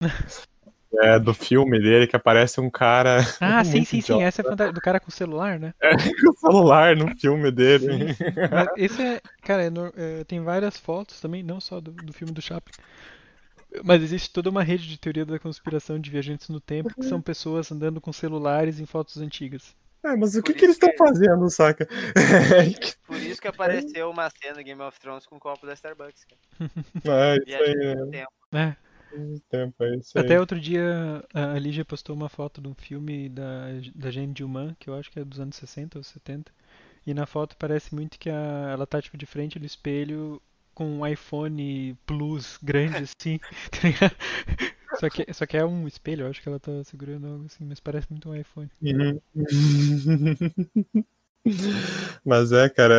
É, 0.99 1.19
do 1.19 1.33
filme 1.33 1.79
dele, 1.79 2.07
que 2.07 2.15
aparece 2.15 2.61
um 2.61 2.69
cara. 2.69 3.17
Ah, 3.41 3.61
sim, 3.65 3.83
sim, 3.83 3.97
idiota. 3.97 4.21
sim. 4.21 4.23
Essa 4.23 4.41
é 4.41 4.71
do 4.71 4.81
cara 4.81 5.01
com 5.01 5.09
o 5.09 5.11
celular, 5.11 5.59
né? 5.59 5.73
É, 5.81 5.91
com 6.21 6.29
o 6.29 6.37
celular 6.37 6.95
no 6.95 7.13
filme 7.17 7.51
dele. 7.51 8.15
esse 8.77 9.01
é. 9.01 9.21
Cara, 9.41 9.63
é, 9.63 9.69
é, 9.97 10.23
tem 10.23 10.41
várias 10.41 10.77
fotos 10.79 11.19
também, 11.19 11.43
não 11.43 11.59
só 11.59 11.81
do, 11.81 11.91
do 11.91 12.13
filme 12.13 12.33
do 12.33 12.41
Chaplin. 12.41 12.73
Mas 13.83 14.01
existe 14.01 14.31
toda 14.31 14.49
uma 14.49 14.63
rede 14.63 14.87
de 14.87 14.97
teoria 14.97 15.25
da 15.25 15.39
conspiração 15.39 15.99
de 15.99 16.09
viajantes 16.09 16.49
no 16.49 16.59
tempo 16.59 16.93
que 16.93 17.03
são 17.03 17.21
pessoas 17.21 17.71
andando 17.71 18.01
com 18.01 18.11
celulares 18.11 18.79
em 18.79 18.85
fotos 18.85 19.17
antigas. 19.17 19.75
É, 20.03 20.15
mas 20.15 20.35
o 20.35 20.43
que, 20.43 20.53
que 20.53 20.63
eles 20.63 20.75
estão 20.75 20.89
que... 20.89 20.97
fazendo, 20.97 21.49
saca? 21.49 21.87
Por 23.05 23.17
isso 23.17 23.41
que 23.41 23.47
apareceu 23.47 24.09
uma 24.09 24.29
cena 24.29 24.55
do 24.55 24.63
Game 24.63 24.81
of 24.81 24.99
Thrones 24.99 25.25
com 25.25 25.35
um 25.35 25.39
copo 25.39 25.65
da 25.65 25.73
Starbucks. 25.73 26.25
Cara. 26.25 26.41
É, 27.05 27.37
isso 27.45 27.63
aí. 27.63 28.25
É. 28.53 28.75
Tempo, 29.49 29.83
é 29.83 29.95
isso 29.95 30.17
aí. 30.17 30.23
Até 30.23 30.39
outro 30.39 30.59
dia 30.59 31.23
a 31.33 31.57
Lígia 31.57 31.85
postou 31.85 32.15
uma 32.15 32.29
foto 32.29 32.61
de 32.61 32.67
um 32.67 32.75
filme 32.75 33.29
da, 33.29 33.67
da 33.95 34.11
Jane 34.11 34.33
Duman, 34.33 34.75
que 34.79 34.89
eu 34.89 34.95
acho 34.95 35.11
que 35.11 35.19
é 35.19 35.25
dos 35.25 35.39
anos 35.39 35.55
60 35.55 35.97
ou 35.97 36.03
70. 36.03 36.51
E 37.05 37.13
na 37.13 37.25
foto 37.25 37.55
parece 37.57 37.95
muito 37.95 38.19
que 38.19 38.29
a, 38.29 38.69
ela 38.71 38.85
tá 38.85 39.01
tipo 39.01 39.17
de 39.17 39.25
frente 39.25 39.57
do 39.57 39.65
espelho 39.65 40.41
com 40.77 40.99
um 40.99 41.07
iPhone 41.07 41.97
Plus 42.05 42.59
grande 42.61 42.97
assim, 42.97 43.39
tá 43.99 44.11
Só 44.99 45.09
que, 45.09 45.33
só 45.33 45.47
que 45.47 45.57
é 45.57 45.65
um 45.65 45.87
espelho, 45.87 46.25
eu 46.25 46.29
acho 46.29 46.39
que 46.39 46.47
ela 46.47 46.59
tá 46.59 46.83
segurando 46.83 47.25
algo 47.25 47.45
assim, 47.45 47.65
mas 47.65 47.79
parece 47.79 48.05
muito 48.11 48.29
um 48.29 48.35
iPhone. 48.35 48.69
Uhum. 48.79 49.19
mas 52.23 52.51
é, 52.51 52.69
cara, 52.69 52.93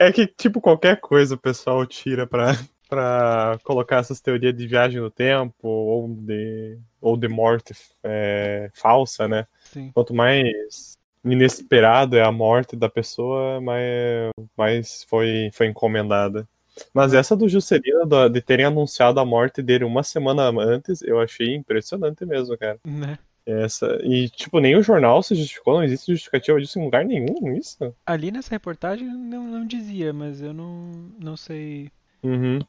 é, 0.00 0.08
é, 0.08 0.12
que 0.12 0.26
tipo 0.26 0.60
qualquer 0.60 1.00
coisa 1.00 1.36
o 1.36 1.38
pessoal 1.38 1.86
tira 1.86 2.26
pra, 2.26 2.58
pra 2.88 3.56
colocar 3.62 3.98
essas 3.98 4.20
teorias 4.20 4.56
de 4.56 4.66
viagem 4.66 5.00
no 5.00 5.10
tempo 5.10 5.68
ou 5.68 6.08
de, 6.08 6.78
ou 7.00 7.16
de 7.16 7.28
morte 7.28 7.72
é, 8.02 8.72
falsa, 8.74 9.28
né? 9.28 9.46
Sim. 9.72 9.92
Quanto 9.94 10.12
mais 10.12 10.98
inesperado 11.24 12.16
é 12.16 12.24
a 12.24 12.32
morte 12.32 12.74
da 12.74 12.88
pessoa, 12.88 13.60
mais, 13.60 14.30
mais 14.56 15.04
foi, 15.04 15.48
foi 15.52 15.68
encomendada. 15.68 16.48
Mas 16.92 17.12
essa 17.14 17.36
do 17.36 17.48
Juscelino, 17.48 18.28
de 18.28 18.40
terem 18.40 18.66
anunciado 18.66 19.20
a 19.20 19.24
morte 19.24 19.62
dele 19.62 19.84
uma 19.84 20.02
semana 20.02 20.48
antes, 20.48 21.02
eu 21.02 21.20
achei 21.20 21.54
impressionante 21.54 22.24
mesmo, 22.24 22.56
cara. 22.56 22.78
Né? 22.84 23.18
Essa, 23.46 23.98
e, 24.04 24.28
tipo, 24.28 24.60
nem 24.60 24.76
o 24.76 24.82
jornal 24.82 25.22
se 25.22 25.34
justificou, 25.34 25.74
não 25.74 25.84
existe 25.84 26.12
justificativa 26.12 26.60
disso 26.60 26.78
em 26.78 26.84
lugar 26.84 27.04
nenhum, 27.04 27.56
isso? 27.56 27.94
Ali 28.04 28.30
nessa 28.30 28.50
reportagem 28.50 29.06
não, 29.06 29.44
não 29.44 29.66
dizia, 29.66 30.12
mas 30.12 30.40
eu 30.40 30.52
não, 30.52 30.92
não 31.18 31.36
sei. 31.36 31.90
Uhum. 32.22 32.60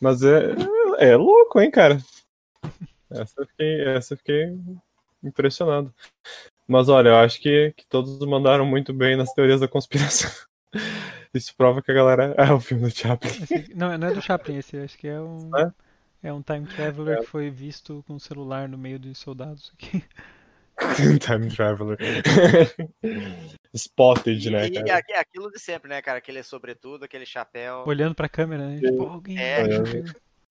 Mas 0.00 0.22
é, 0.22 0.54
é 0.98 1.16
louco, 1.16 1.60
hein, 1.60 1.70
cara? 1.70 1.98
Essa 3.10 3.34
eu 3.40 3.46
fiquei, 3.46 3.84
essa 3.88 4.14
eu 4.14 4.18
fiquei 4.18 4.58
impressionado. 5.22 5.94
Mas 6.66 6.88
olha, 6.88 7.10
eu 7.10 7.16
acho 7.16 7.40
que, 7.40 7.72
que 7.76 7.86
todos 7.86 8.18
mandaram 8.26 8.66
muito 8.66 8.92
bem 8.92 9.16
nas 9.16 9.32
teorias 9.32 9.60
da 9.60 9.68
conspiração. 9.68 10.30
Isso 11.36 11.54
prova 11.56 11.82
que 11.82 11.90
a 11.90 11.94
galera. 11.94 12.34
É 12.38 12.52
o 12.52 12.60
filme 12.60 12.84
do 12.84 12.90
Chaplin. 12.90 13.30
Esse- 13.30 13.74
não, 13.74 13.96
não 13.98 14.08
é 14.08 14.12
do 14.14 14.22
Chaplin 14.22 14.56
esse, 14.58 14.76
acho 14.78 14.96
que 14.98 15.06
é 15.08 15.20
um. 15.20 15.50
É? 15.56 15.72
É 16.22 16.32
um 16.32 16.42
time 16.42 16.66
traveler 16.66 17.20
que 17.20 17.26
foi 17.26 17.50
visto 17.50 18.02
com 18.06 18.14
um 18.14 18.18
celular 18.18 18.68
no 18.68 18.76
meio 18.78 18.98
dos 18.98 19.18
soldados 19.18 19.72
aqui. 19.74 20.02
Time 21.20 21.48
Traveler. 21.48 21.96
Spotted, 23.74 24.50
né, 24.50 24.66
E, 24.66 24.70
e 24.70 24.72
cara? 24.84 24.98
aqui- 24.98 25.12
aquilo 25.12 25.50
de 25.50 25.58
sempre, 25.58 25.88
né, 25.88 26.02
cara? 26.02 26.18
Aquele 26.18 26.42
sobretudo, 26.42 27.04
aquele 27.04 27.24
chapéu. 27.26 27.84
Olhando 27.86 28.14
pra 28.14 28.28
câmera, 28.28 28.66
né? 28.68 28.78
Tipo, 28.80 29.04
alguém. 29.04 29.38
É. 29.38 29.62
alguém- 29.76 30.04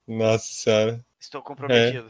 Nossa 0.07 0.45
senhora. 0.53 1.03
Estou 1.19 1.41
comprometido. 1.41 2.07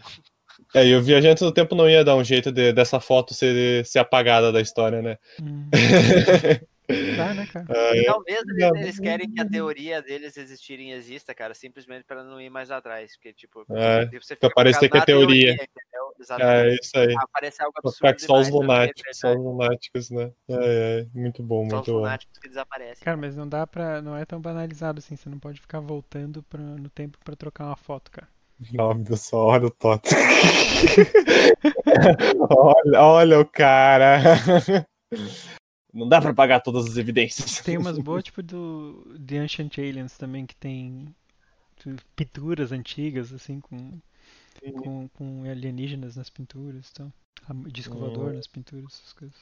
É, 0.73 0.85
e 0.85 0.95
o 0.95 1.01
Viajante 1.01 1.43
do 1.43 1.51
Tempo 1.51 1.75
não 1.75 1.89
ia 1.89 2.03
dar 2.05 2.15
um 2.15 2.23
jeito 2.23 2.51
de- 2.51 2.71
dessa 2.71 2.99
foto 3.01 3.33
ser, 3.33 3.85
ser 3.85 3.99
apagada 3.99 4.51
da 4.51 4.61
história, 4.61 5.01
né? 5.01 5.17
Hum, 5.41 5.69
dá, 7.17 7.33
né, 7.33 7.47
cara? 7.51 7.65
Talvez 8.05 8.41
eles, 8.47 8.57
Não, 8.57 8.75
eles 8.75 8.99
querem 8.99 9.31
que 9.31 9.41
a 9.41 9.49
teoria 9.49 10.01
deles 10.01 10.37
existirem 10.37 10.91
exista, 10.91 11.33
cara, 11.33 11.53
simplesmente 11.53 12.03
pra 12.05 12.23
não 12.23 12.39
ir 12.39 12.49
mais 12.49 12.71
atrás. 12.71 13.15
Porque, 13.15 13.33
tipo, 13.33 13.65
É, 13.71 14.05
você 14.19 14.35
fica 14.35 14.49
parecer 14.49 14.89
que 14.89 14.97
é 14.97 15.05
teoria. 15.05 15.51
entendeu? 15.53 16.05
É 16.39 16.73
isso 16.75 16.97
aí. 16.97 17.13
Aparece 17.19 17.61
algo 17.61 17.73
absurdo 17.77 17.95
ficar 17.97 18.13
que 18.13 18.21
só 18.21 18.39
os 18.39 18.47
ser 18.47 18.53
lunáticos, 18.53 19.17
só 19.17 19.31
os 19.33 19.37
lunáticos, 19.43 20.09
né? 20.11 20.31
Ai, 20.49 20.57
ai, 20.99 21.07
muito 21.13 21.43
bom, 21.43 21.61
Só 21.61 21.65
os 21.67 21.73
muito 21.73 21.91
bom. 21.91 21.97
lunáticos 21.99 22.39
que 22.39 22.47
desaparecem. 22.47 23.03
Cara, 23.03 23.17
mas 23.17 23.35
não 23.35 23.47
dá 23.47 23.67
pra. 23.67 24.01
Não 24.01 24.15
é 24.15 24.25
tão 24.25 24.39
banalizado 24.39 24.99
assim. 24.99 25.15
Você 25.15 25.29
não 25.29 25.39
pode 25.39 25.59
ficar 25.59 25.79
voltando 25.81 26.41
pra, 26.43 26.59
no 26.61 26.89
tempo 26.89 27.17
pra 27.23 27.35
trocar 27.35 27.65
uma 27.65 27.75
foto, 27.75 28.09
cara. 28.11 28.27
Óbvio, 28.79 29.17
só 29.17 29.37
olha 29.47 29.65
o 29.67 29.71
Toto. 29.71 30.09
olha, 32.49 33.01
olha 33.01 33.39
o 33.41 33.45
cara. 33.45 34.19
Não 35.95 36.09
dá 36.09 36.19
pra 36.21 36.33
pagar 36.33 36.59
todas 36.59 36.85
as 36.85 36.97
evidências. 36.97 37.59
Tem 37.61 37.77
umas 37.77 37.97
boas, 37.99 38.23
tipo 38.23 38.43
do 38.43 39.03
The 39.25 39.37
Ancient 39.37 39.77
Aliens 39.77 40.17
também, 40.17 40.45
que 40.45 40.55
tem 40.55 41.07
pinturas 42.15 42.71
antigas, 42.73 43.31
assim, 43.31 43.61
com, 43.61 43.97
com, 44.83 45.07
com 45.09 45.43
alienígenas 45.49 46.17
nas 46.17 46.29
pinturas 46.29 46.89
e 46.89 46.93
tal. 46.93 47.13
A- 47.47 47.69
Disco 47.69 47.97
voador 47.97 48.33
nas 48.33 48.47
pinturas, 48.47 48.85
essas 49.01 49.13
coisas. 49.13 49.37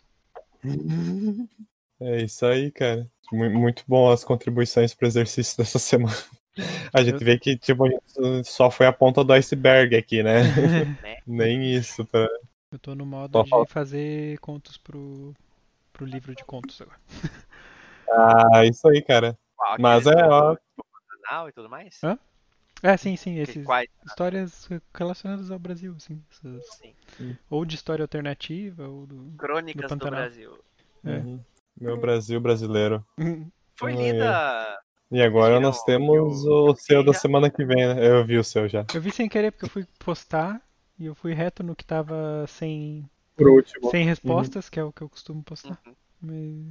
É 1.99 2.21
isso 2.21 2.45
aí, 2.45 2.71
cara. 2.71 3.09
Mu- 3.31 3.49
Muito 3.49 3.83
bom 3.87 4.11
as 4.11 4.23
contribuições 4.23 4.93
pro 4.93 5.07
exercício 5.07 5.57
dessa 5.57 5.79
semana. 5.79 6.15
A 6.93 7.03
gente 7.03 7.23
vê 7.23 7.39
que 7.39 7.57
tipo, 7.57 7.83
só 8.43 8.69
foi 8.69 8.85
a 8.85 8.93
ponta 8.93 9.23
do 9.23 9.33
iceberg 9.33 9.95
aqui, 9.95 10.21
né? 10.21 10.41
Nem 11.25 11.73
isso. 11.73 12.05
Pra... 12.05 12.27
Eu 12.71 12.77
tô 12.77 12.93
no 12.93 13.05
modo 13.05 13.41
de 13.43 13.49
fazer 13.71 14.37
contos 14.39 14.77
pro, 14.77 15.33
pro 15.93 16.05
livro 16.05 16.35
de 16.35 16.43
contos 16.43 16.81
agora. 16.81 16.99
Ah, 18.09 18.65
isso 18.65 18.87
aí, 18.89 19.01
cara. 19.01 19.37
Qual, 19.55 19.77
Mas 19.79 20.05
é, 20.05 20.11
do- 20.15 20.29
ó. 20.29 20.53
do 20.53 20.59
Pantanal 21.09 21.49
e 21.49 21.51
tudo 21.53 21.69
mais? 21.69 21.99
Hã? 22.03 22.17
É, 22.81 22.97
sim, 22.97 23.15
sim, 23.15 23.39
esses 23.39 23.65
Quais? 23.65 23.87
histórias 24.05 24.67
relacionadas 24.93 25.49
ao 25.49 25.57
Brasil, 25.57 25.93
assim. 25.95 26.21
essas- 26.29 26.65
Sim. 27.17 27.37
ou 27.49 27.63
de 27.63 27.75
história 27.75 28.03
alternativa, 28.03 28.87
ou 28.87 29.07
do. 29.07 29.31
Crônicas 29.37 29.83
do, 29.83 29.87
Pantanal. 29.89 30.19
Brasil. 30.19 30.59
É. 31.05 31.17
Uhum. 31.17 31.39
Meu 31.79 31.97
Brasil 31.97 32.41
brasileiro. 32.41 33.05
Foi 33.77 33.93
Ah, 33.93 33.95
lida. 33.95 34.79
E 35.11 35.21
agora 35.21 35.59
nós 35.59 35.81
temos 35.83 36.43
o- 36.45 36.71
o 36.71 36.75
seu 36.75 37.03
da 37.03 37.13
semana 37.13 37.49
que 37.49 37.63
vem, 37.63 37.87
né? 37.87 38.05
Eu 38.07 38.25
vi 38.25 38.37
o 38.37 38.43
seu 38.43 38.67
já. 38.67 38.85
Eu 38.93 39.01
vi 39.01 39.11
sem 39.11 39.29
querer 39.29 39.51
porque 39.51 39.65
eu 39.65 39.69
fui 39.69 39.85
postar 39.99 40.61
e 40.99 41.05
eu 41.05 41.15
fui 41.15 41.33
reto 41.33 41.63
no 41.63 41.75
que 41.75 41.85
tava 41.85 42.45
sem, 42.47 43.09
Por 43.35 43.49
último. 43.49 43.89
sem 43.89 44.05
respostas, 44.05 44.69
que 44.69 44.79
é 44.79 44.83
o 44.83 44.91
que 44.91 45.01
eu 45.01 45.09
costumo 45.09 45.43
postar. 45.43 45.79
Uhum. 45.85 45.93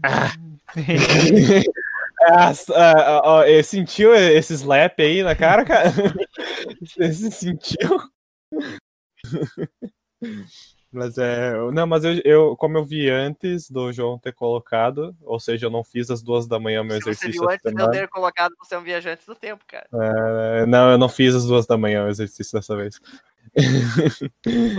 Mas... 0.03 1.65
Ah, 2.25 2.53
ah, 2.75 2.75
ah, 2.75 3.21
ó, 3.25 3.43
eh, 3.43 3.63
sentiu 3.63 4.15
esse 4.15 4.55
slap 4.55 5.01
aí 5.01 5.23
na 5.23 5.35
cara, 5.35 5.65
cara? 5.65 5.91
Você 6.97 7.31
sentiu? 7.31 7.99
Mas 10.93 11.17
é. 11.17 11.55
Não, 11.73 11.87
mas 11.87 12.05
eu, 12.05 12.21
eu, 12.23 12.55
como 12.55 12.77
eu 12.77 12.85
vi 12.85 13.09
antes 13.09 13.71
do 13.71 13.91
João 13.91 14.19
ter 14.19 14.35
colocado, 14.35 15.17
ou 15.23 15.41
seja, 15.41 15.67
eu 15.67 15.71
não 15.71 15.83
fiz 15.83 16.11
às 16.11 16.23
duas 16.23 16.47
da 16.47 16.61
manhã 16.61 16.85
meu 16.85 16.97
Se 16.97 17.05
você 17.05 17.11
exercício. 17.11 17.41
viu 17.41 17.51
essa 17.51 17.61
antes 17.65 17.75
de 17.75 17.83
eu 17.83 17.91
ter 17.91 18.09
colocado 18.09 18.53
você 18.59 18.75
é 18.75 18.79
um 18.79 18.83
viajante 18.83 19.27
do 19.27 19.35
tempo, 19.35 19.65
cara. 19.67 19.89
É, 19.91 20.67
não, 20.67 20.91
eu 20.91 20.99
não 20.99 21.09
fiz 21.09 21.35
às 21.35 21.47
duas 21.47 21.67
da 21.67 21.79
manhã 21.79 22.05
o 22.05 22.11
exercício 22.11 22.59
dessa 22.59 22.77
vez. 22.77 23.01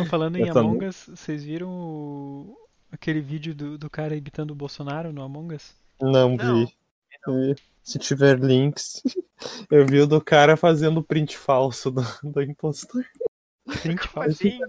Falando 0.09 0.37
em 0.39 0.47
Eu 0.47 0.53
também. 0.53 0.69
Among 0.71 0.85
Us, 0.85 1.05
vocês 1.07 1.43
viram 1.43 1.69
o- 1.69 2.57
aquele 2.91 3.21
vídeo 3.21 3.53
do, 3.55 3.77
do 3.77 3.89
cara 3.89 4.15
imitando 4.15 4.51
o 4.51 4.55
Bolsonaro 4.55 5.11
no 5.13 5.21
Among 5.21 5.55
Us? 5.55 5.73
Não 6.01 6.35
Não, 6.35 6.65
vi. 6.65 6.73
E 7.27 7.55
Se 7.83 7.97
tiver 7.99 8.39
links, 8.39 9.01
eu 9.71 9.85
vi 9.85 9.99
o 10.01 10.07
do 10.07 10.19
cara 10.21 10.57
fazendo 10.57 11.03
print 11.03 11.37
falso 11.37 11.91
do, 11.91 12.01
do 12.23 12.41
impostor. 12.41 13.05
Print 13.81 14.07
falso. 14.07 14.29
assim? 14.29 14.59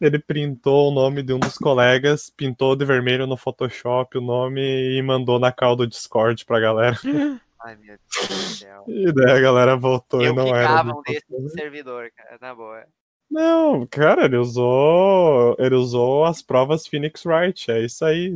Ele 0.00 0.18
printou 0.18 0.88
o 0.90 0.94
nome 0.94 1.22
de 1.22 1.32
um 1.32 1.38
dos 1.38 1.56
colegas, 1.56 2.30
pintou 2.30 2.74
de 2.74 2.84
vermelho 2.84 3.28
no 3.28 3.36
Photoshop 3.36 4.18
o 4.18 4.20
nome 4.20 4.60
e 4.60 5.00
mandou 5.02 5.38
na 5.38 5.52
call 5.52 5.76
do 5.76 5.86
Discord 5.86 6.44
pra 6.44 6.58
galera. 6.58 6.96
Ai, 7.60 7.76
meu 7.76 7.96
Deus 7.96 8.28
do 8.28 8.34
céu. 8.56 8.84
E 8.88 9.12
daí 9.12 9.36
a 9.36 9.40
galera 9.40 9.76
voltou 9.76 10.22
Eu 10.22 10.32
e 10.32 10.34
não 10.36 10.54
era. 10.54 10.82
do 10.82 10.98
um 10.98 11.02
desse 11.02 11.24
no 11.28 11.48
servidor, 11.48 12.10
cara, 12.16 12.38
na 12.40 12.54
boa. 12.54 12.84
Não, 13.30 13.86
cara, 13.86 14.24
ele 14.24 14.36
usou. 14.38 15.54
Ele 15.58 15.74
usou 15.74 16.24
as 16.24 16.40
provas 16.42 16.86
Phoenix 16.86 17.24
Wright, 17.26 17.70
é 17.70 17.84
isso 17.84 18.04
aí. 18.04 18.32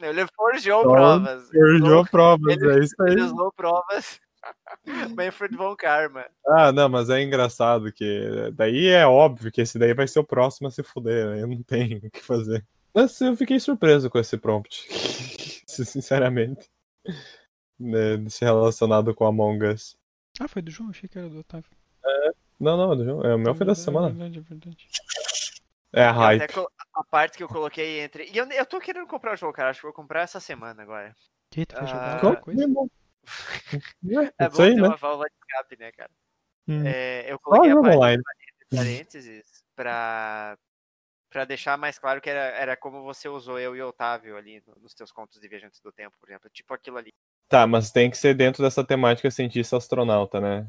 Ele 0.00 0.26
forjou 0.36 0.80
Então, 0.80 0.92
provas. 0.92 1.48
Forjou 1.50 2.06
provas, 2.06 2.56
ele- 2.56 2.72
é 2.72 2.84
isso 2.84 2.94
aí. 3.02 3.12
Ele 3.12 3.22
usou 3.22 3.52
provas. 3.52 4.20
Manfred 5.16 5.56
von 5.56 5.74
Karma. 5.76 6.24
Ah, 6.46 6.70
não, 6.70 6.88
mas 6.88 7.10
é 7.10 7.20
engraçado 7.22 7.92
que 7.92 8.50
daí 8.54 8.86
é 8.86 9.04
óbvio 9.06 9.50
que 9.50 9.60
esse 9.60 9.78
daí 9.78 9.92
vai 9.92 10.06
ser 10.06 10.20
o 10.20 10.24
próximo 10.24 10.68
a 10.68 10.70
se 10.70 10.82
fuder, 10.84 11.26
né? 11.28 11.42
Eu 11.42 11.48
não 11.48 11.62
tenho 11.62 11.98
o 11.98 12.10
que 12.10 12.20
fazer. 12.22 12.64
Mas 12.94 13.20
eu 13.20 13.36
fiquei 13.36 13.58
surpreso 13.58 14.08
com 14.08 14.18
esse 14.18 14.36
prompt. 14.38 14.86
Sinceramente. 15.66 16.70
Né, 17.78 18.16
Desse 18.16 18.44
relacionado 18.44 19.14
com 19.14 19.26
Among 19.26 19.66
Us. 19.66 19.96
Ah, 20.40 20.48
foi 20.48 20.62
do 20.62 20.70
João? 20.70 20.90
Achei 20.90 21.08
que 21.08 21.18
era 21.18 21.28
do 21.28 21.40
Otávio. 21.40 21.70
Não, 22.60 22.76
não, 22.76 23.04
João, 23.04 23.22
é 23.24 23.34
o 23.34 23.38
meu 23.38 23.54
foi 23.54 23.64
da 23.66 23.72
É 23.72 23.74
semana. 23.74 24.08
verdade, 24.08 24.38
é 24.38 24.42
verdade. 24.42 24.88
É 25.92 26.02
a 26.04 26.12
hype. 26.12 26.44
a 26.94 27.04
parte 27.04 27.36
que 27.36 27.42
eu 27.42 27.48
coloquei 27.48 28.00
entre. 28.00 28.24
E 28.30 28.36
eu, 28.36 28.46
eu 28.50 28.66
tô 28.66 28.78
querendo 28.80 29.06
comprar 29.06 29.32
o 29.34 29.36
jogo, 29.36 29.52
cara. 29.52 29.70
Acho 29.70 29.80
que 29.80 29.86
vou 29.86 29.92
comprar 29.92 30.22
essa 30.22 30.40
semana 30.40 30.82
agora. 30.82 31.14
Que 31.50 31.64
tu 31.64 31.74
vai 31.76 31.86
jogar 31.86 32.16
Ah, 32.16 32.20
Qual- 32.20 32.36
coisa? 32.38 32.62
É 32.64 32.66
bom. 32.68 32.88
É 34.38 34.48
bom 34.48 34.62
aí, 34.62 34.74
ter 34.74 34.80
né? 34.80 34.88
uma 34.88 34.96
válvula 34.96 35.26
de 35.28 35.34
escape, 35.36 35.76
né, 35.78 35.92
cara? 35.92 36.10
Hum. 36.66 36.82
É, 36.86 37.30
eu 37.32 37.38
coloquei 37.38 37.70
a 37.70 37.74
jogo 37.74 37.88
parte 37.88 38.04
entre 38.14 38.76
parênteses 38.76 39.64
pra, 39.76 40.58
pra 41.30 41.44
deixar 41.44 41.78
mais 41.78 41.98
claro 41.98 42.20
que 42.20 42.28
era, 42.28 42.40
era 42.56 42.76
como 42.76 43.02
você 43.02 43.28
usou 43.28 43.58
eu 43.58 43.74
e 43.76 43.82
o 43.82 43.88
Otávio 43.88 44.36
ali 44.36 44.62
no- 44.66 44.76
nos 44.82 44.94
teus 44.94 45.10
contos 45.12 45.40
de 45.40 45.48
Viajantes 45.48 45.80
do 45.80 45.92
Tempo, 45.92 46.16
por 46.20 46.28
exemplo. 46.28 46.50
Tipo 46.50 46.74
aquilo 46.74 46.98
ali. 46.98 47.12
Tá, 47.48 47.66
mas 47.66 47.90
tem 47.90 48.10
que 48.10 48.16
ser 48.18 48.34
dentro 48.34 48.62
dessa 48.62 48.84
temática 48.84 49.30
cientista 49.30 49.76
astronauta, 49.76 50.40
né? 50.40 50.66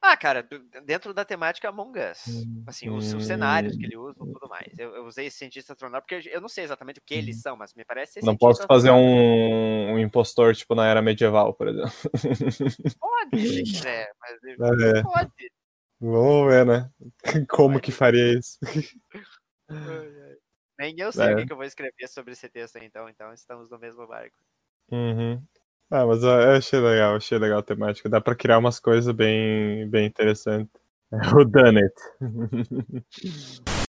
Ah, 0.00 0.16
cara, 0.16 0.46
dentro 0.84 1.12
da 1.12 1.24
temática 1.24 1.68
Among 1.68 1.98
Us. 1.98 2.26
Hum, 2.28 2.62
Assim, 2.66 2.88
os, 2.88 3.12
os 3.14 3.24
cenários 3.24 3.76
que 3.76 3.84
ele 3.86 3.96
usa 3.96 4.18
e 4.22 4.32
tudo 4.32 4.48
mais. 4.48 4.78
Eu, 4.78 4.94
eu 4.94 5.04
usei 5.06 5.26
esse 5.26 5.38
cientista 5.38 5.72
astronauta 5.72 6.06
porque 6.06 6.28
eu, 6.30 6.40
não 6.40 6.48
sei 6.48 6.64
exatamente 6.64 6.98
o 6.98 7.02
que 7.02 7.14
eles 7.14 7.36
são, 7.36 7.56
mas 7.56 7.74
me 7.74 7.84
parece 7.84 8.20
Uhum. 8.20 8.26
Não 8.26 8.36
posso 8.36 8.64
fazer 8.66 8.90
um, 8.90 9.94
um 9.94 9.98
impostor, 9.98 10.54
tipo, 10.54 10.74
na 10.74 10.86
era 10.86 11.02
medieval, 11.02 11.52
por 11.54 11.68
exemplo. 11.68 11.90
Pode, 13.00 13.32
se 13.46 13.62
quiser, 13.64 14.08
mas 14.20 14.38
É, 14.44 15.02
pode. 15.02 15.32
vamos 16.00 16.46
ver, 16.52 16.66
né? 16.66 16.90
Como 17.48 17.80
que 17.80 17.90
faria 17.90 18.38
isso? 18.38 18.58
Nem 20.78 20.94
eu 20.98 21.10
sei 21.12 21.26
É. 21.26 21.32
o 21.34 21.36
que, 21.36 21.46
que 21.46 21.52
eu 21.52 21.56
vou 21.56 21.64
escrever 21.66 22.08
sobre 22.08 22.32
esse 22.32 22.48
texto 22.48 22.76
aí, 22.76 22.84
então, 22.86 23.08
então 23.08 23.32
estamos 23.32 23.68
no 23.70 23.78
mesmo 23.78 24.06
barco. 24.06 24.36
Uhum. 24.90 25.42
Ah, 25.90 26.04
mas 26.04 26.22
eu 26.22 26.30
achei 26.30 26.78
legal, 26.78 27.16
achei 27.16 27.38
legal 27.38 27.60
a 27.60 27.62
temática. 27.62 28.08
Dá 28.08 28.20
pra 28.20 28.34
criar 28.34 28.58
umas 28.58 28.78
coisas 28.78 29.14
bem, 29.14 29.88
bem 29.88 30.06
interessantes. 30.06 30.72
O 31.34 31.42
Done 31.42 31.80
It. 31.82 31.94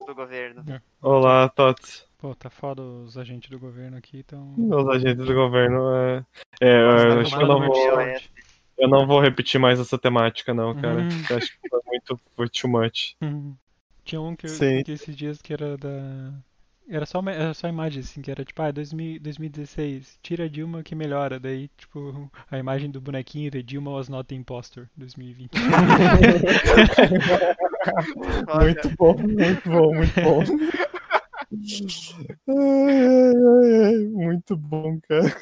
Do 0.07 0.15
governo. 0.15 0.63
Olá, 1.01 1.49
Tots. 1.49 2.07
Pô, 2.17 2.33
tá 2.33 2.49
foda 2.49 2.81
os 2.81 3.17
agentes 3.17 3.49
do 3.49 3.59
governo 3.59 3.97
aqui, 3.97 4.19
então. 4.19 4.53
Os 4.57 4.87
agentes 4.87 5.25
do 5.25 5.33
governo. 5.33 5.93
É, 5.93 6.25
é, 6.61 6.81
eu, 6.81 6.91
Nossa, 6.91 7.19
acho 7.19 7.37
que 7.37 7.43
eu 7.43 7.47
não 7.47 7.67
vou, 7.67 7.99
é. 7.99 8.21
Eu 8.77 8.87
não 8.87 9.05
vou 9.05 9.19
repetir 9.19 9.59
mais 9.59 9.79
essa 9.79 9.97
temática, 9.97 10.53
não, 10.53 10.73
cara. 10.79 11.01
Hum. 11.01 11.09
Eu 11.29 11.37
Acho 11.37 11.51
que 11.59 11.67
foi 11.67 11.79
muito 11.85 12.19
foi 12.35 12.49
too 12.49 12.69
much. 12.69 13.15
Uhum. 13.21 13.55
Tinha 14.05 14.21
um 14.21 14.35
que, 14.35 14.45
eu, 14.45 14.49
Sim. 14.49 14.83
que 14.83 14.91
esses 14.93 15.15
dias 15.15 15.41
que 15.41 15.51
era 15.51 15.77
da. 15.77 16.33
Era 16.93 17.05
só, 17.05 17.21
uma- 17.21 17.31
era 17.31 17.53
só 17.53 17.69
imagem, 17.69 18.01
assim, 18.01 18.21
que 18.21 18.29
era 18.29 18.43
tipo, 18.43 18.61
ah, 18.61 18.69
2000, 18.69 19.17
2016, 19.21 20.19
tira 20.21 20.43
a 20.43 20.47
Dilma 20.49 20.83
que 20.83 20.93
melhora. 20.93 21.39
Daí, 21.39 21.69
tipo, 21.77 22.29
a 22.51 22.57
imagem 22.57 22.91
do 22.91 22.99
bonequinho 22.99 23.49
de 23.49 23.63
Dilma 23.63 23.91
was 23.91 24.09
not 24.09 24.27
the 24.27 24.35
impostor, 24.35 24.89
2020. 24.97 25.51
Muito 28.61 28.89
bom, 28.97 29.15
muito 29.17 29.69
bom, 29.69 29.93
muito 29.95 30.21
bom. 30.21 30.43
Ai, 32.47 32.53
ai, 32.53 33.85
ai, 33.85 33.97
muito 34.09 34.55
bom, 34.57 34.99
cara. 35.07 35.35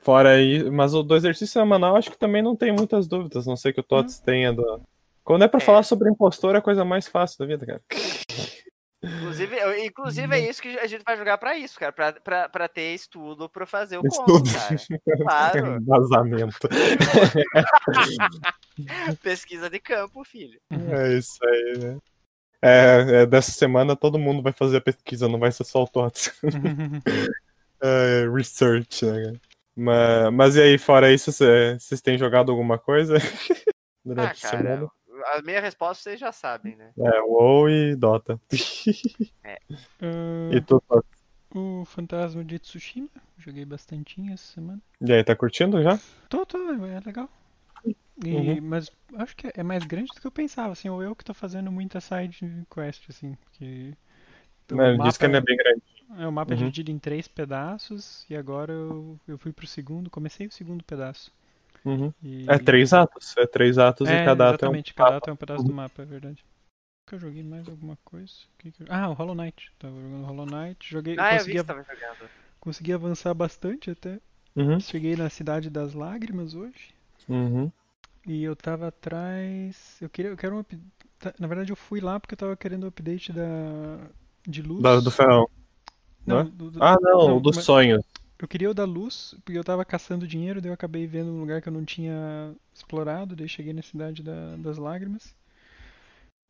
Fora 0.00 0.30
aí, 0.32 0.68
mas 0.70 0.94
o 0.94 1.02
do 1.02 1.14
exercício 1.16 1.52
semanal 1.52 1.96
acho 1.96 2.10
que 2.10 2.18
também 2.18 2.42
não 2.42 2.56
tem 2.56 2.72
muitas 2.72 3.06
dúvidas, 3.06 3.46
não 3.46 3.56
sei 3.56 3.72
que 3.72 3.80
o 3.80 3.84
Tots 3.84 4.18
tenha. 4.18 4.52
Do... 4.52 4.82
Quando 5.24 5.44
é 5.44 5.48
pra 5.48 5.58
É. 5.60 5.64
falar 5.64 5.82
sobre 5.84 6.10
impostor, 6.10 6.54
é 6.54 6.58
a 6.58 6.62
coisa 6.62 6.84
mais 6.84 7.06
fácil 7.08 7.38
da 7.38 7.46
vida, 7.46 7.64
cara. 7.64 7.80
Inclusive, 9.04 9.56
eu- 9.56 9.84
inclusive 9.84 10.32
é 10.34 10.48
isso 10.48 10.62
que 10.62 10.78
a 10.78 10.86
gente 10.86 11.02
vai 11.04 11.16
jogar 11.16 11.36
pra 11.38 11.56
isso, 11.58 11.78
cara. 11.78 11.92
Pra, 11.92 12.12
pra, 12.12 12.48
pra 12.48 12.68
ter 12.68 12.94
estudo 12.94 13.48
pra 13.48 13.66
fazer 13.66 13.98
o 13.98 14.06
Estudo. 14.06 14.44
conto, 14.44 14.52
cara. 14.52 14.76
Claro. 15.22 15.84
Vazamento. 15.84 16.68
Pesquisa 19.22 19.68
de 19.68 19.78
campo, 19.78 20.24
filho. 20.24 20.58
É 20.70 21.18
isso 21.18 21.38
aí, 21.44 21.78
né? 21.78 21.98
É, 22.64 23.22
é, 23.22 23.26
dessa 23.26 23.50
semana 23.50 23.96
todo 23.96 24.18
mundo 24.18 24.42
vai 24.42 24.52
fazer 24.52 24.76
a 24.76 24.80
pesquisa, 24.80 25.28
não 25.28 25.38
vai 25.38 25.50
ser 25.50 25.64
só 25.64 25.82
o 25.82 25.88
Tots. 25.88 26.32
É, 27.84 28.28
research, 28.32 29.04
né? 29.04 29.24
cara? 29.24 29.40
Mas, 29.74 30.32
mas 30.32 30.54
e 30.54 30.62
aí, 30.62 30.78
fora 30.78 31.12
isso, 31.12 31.32
cê- 31.32 31.76
vocês 31.80 32.00
têm 32.00 32.16
jogado 32.16 32.52
alguma 32.52 32.78
coisa? 32.78 33.16
Ah, 33.16 33.72
Durante 34.04 34.46
a 34.46 34.50
cara, 34.50 34.62
semana? 34.62 34.88
A 35.32 35.42
minha 35.42 35.60
resposta 35.60 36.02
vocês 36.02 36.20
já 36.20 36.32
sabem, 36.32 36.76
né? 36.76 36.92
É, 36.98 37.20
WoW 37.22 37.68
e 37.68 37.96
Dota. 37.96 38.40
Ah, 39.44 40.50
E 40.52 40.60
tu, 40.60 40.82
o 41.54 41.84
Fantasma 41.84 42.44
de 42.44 42.58
Tsushima, 42.58 43.08
joguei 43.38 43.64
bastantinho 43.64 44.32
essa 44.32 44.52
semana. 44.52 44.80
E 45.00 45.12
aí, 45.12 45.24
tá 45.24 45.34
curtindo 45.34 45.82
já? 45.82 45.98
Tô, 46.28 46.46
tô, 46.46 46.58
é 46.84 47.00
legal. 47.00 47.28
E, 48.24 48.30
Uhum. 48.30 48.60
Mas 48.62 48.90
acho 49.16 49.36
que 49.36 49.50
é 49.54 49.62
mais 49.62 49.84
grande 49.84 50.12
do 50.12 50.20
que 50.20 50.26
eu 50.26 50.30
pensava, 50.30 50.72
assim, 50.72 50.88
ou 50.88 51.02
eu 51.02 51.14
que 51.16 51.24
tô 51.24 51.34
fazendo 51.34 51.72
muita 51.72 52.00
side 52.00 52.64
quest, 52.72 53.08
assim, 53.10 53.34
porque 53.34 53.94
o 54.70 54.76
Né, 54.76 54.92
Diz 54.92 55.16
que 55.18 55.24
mapa- 55.24 55.26
ele 55.26 55.36
é 55.36 55.40
bem 55.40 55.56
grande. 55.56 55.82
É, 56.18 56.26
o 56.26 56.32
mapa 56.32 56.52
é 56.52 56.54
Uhum. 56.54 56.58
dividido 56.60 56.90
em 56.90 56.98
três 56.98 57.26
pedaços 57.26 58.24
e 58.28 58.36
agora 58.36 58.72
eu, 58.72 59.18
eu 59.26 59.38
fui 59.38 59.52
pro 59.52 59.66
segundo, 59.66 60.10
comecei 60.10 60.46
o 60.46 60.52
segundo 60.52 60.84
pedaço. 60.84 61.32
Uhum. 61.84 62.12
E... 62.22 62.44
É 62.48 62.58
três 62.58 62.92
atos. 62.92 63.34
É 63.36 63.46
três 63.46 63.78
atos 63.78 64.08
É, 64.08 64.22
e 64.22 64.24
cada 64.24 64.50
ato 64.50 64.64
é 64.64 64.68
um. 64.68 64.70
exatamente, 64.70 64.94
cada 64.94 65.16
ato 65.16 65.30
é 65.30 65.32
um 65.32 65.36
pedaço 65.36 65.64
do 65.64 65.72
mapa, 65.72 66.02
é 66.02 66.04
verdade. 66.04 66.44
Que 67.08 67.16
eu 67.16 67.18
joguei 67.18 67.42
mais 67.42 67.68
alguma 67.68 67.98
coisa? 68.04 68.32
Que 68.58 68.70
que 68.70 68.82
eu- 68.82 68.86
Ah, 68.88 69.08
o 69.08 69.12
Hollow 69.12 69.34
Knight. 69.34 69.70
Tava 69.78 69.94
jogando 70.00 70.24
Hollow 70.24 70.46
Knight, 70.46 70.88
joguei, 70.88 71.16
Ah, 71.18 71.24
eu 71.24 71.30
vi 71.30 71.36
consegui, 71.38 71.52
que 71.52 71.58
av- 71.58 71.66
você 71.66 71.72
tava 71.84 72.00
jogando. 72.00 72.30
consegui 72.60 72.92
avançar 72.92 73.34
bastante 73.34 73.90
até. 73.90 74.18
Uhum. 74.54 74.78
Cheguei 74.78 75.16
na 75.16 75.28
Cidade 75.28 75.68
das 75.70 75.94
Lágrimas 75.94 76.54
hoje. 76.54 76.94
Uhum. 77.28 77.70
E 78.26 78.44
eu 78.44 78.54
tava 78.54 78.86
atrás. 78.88 79.96
Eu 80.00 80.08
queria, 80.08 80.30
eu 80.30 80.36
quero 80.36 80.54
um 80.56 80.60
up... 80.60 80.78
tá- 81.18 81.34
Na 81.40 81.46
verdade, 81.48 81.72
eu 81.72 81.76
fui 81.76 82.00
lá 82.00 82.20
porque 82.20 82.34
eu 82.34 82.38
tava 82.38 82.56
querendo 82.56 82.84
o 82.84 82.86
update 82.88 83.32
da 83.32 83.98
de 84.46 84.62
luz. 84.62 84.82
Da- 84.82 85.00
do 85.00 85.10
ferrão. 85.10 85.48
Não, 86.26 86.44
né? 86.44 86.50
do- 86.54 86.70
do- 86.70 86.82
Ah, 86.84 86.96
não, 87.00 87.28
Não, 87.28 87.36
o 87.38 87.40
dos 87.40 87.56
mas- 87.56 87.64
sonhos. 87.64 88.04
Eu 88.42 88.48
queria 88.48 88.68
o 88.68 88.74
da 88.74 88.84
luz, 88.84 89.36
porque 89.44 89.56
eu 89.56 89.62
tava 89.62 89.84
caçando 89.84 90.26
dinheiro, 90.26 90.60
daí 90.60 90.68
eu 90.68 90.74
acabei 90.74 91.06
vendo 91.06 91.30
um 91.30 91.38
lugar 91.38 91.62
que 91.62 91.68
eu 91.68 91.72
não 91.72 91.84
tinha 91.84 92.52
explorado, 92.74 93.36
daí 93.36 93.48
cheguei 93.48 93.72
na 93.72 93.82
cidade 93.82 94.20
da- 94.20 94.56
das 94.56 94.78
lágrimas. 94.78 95.32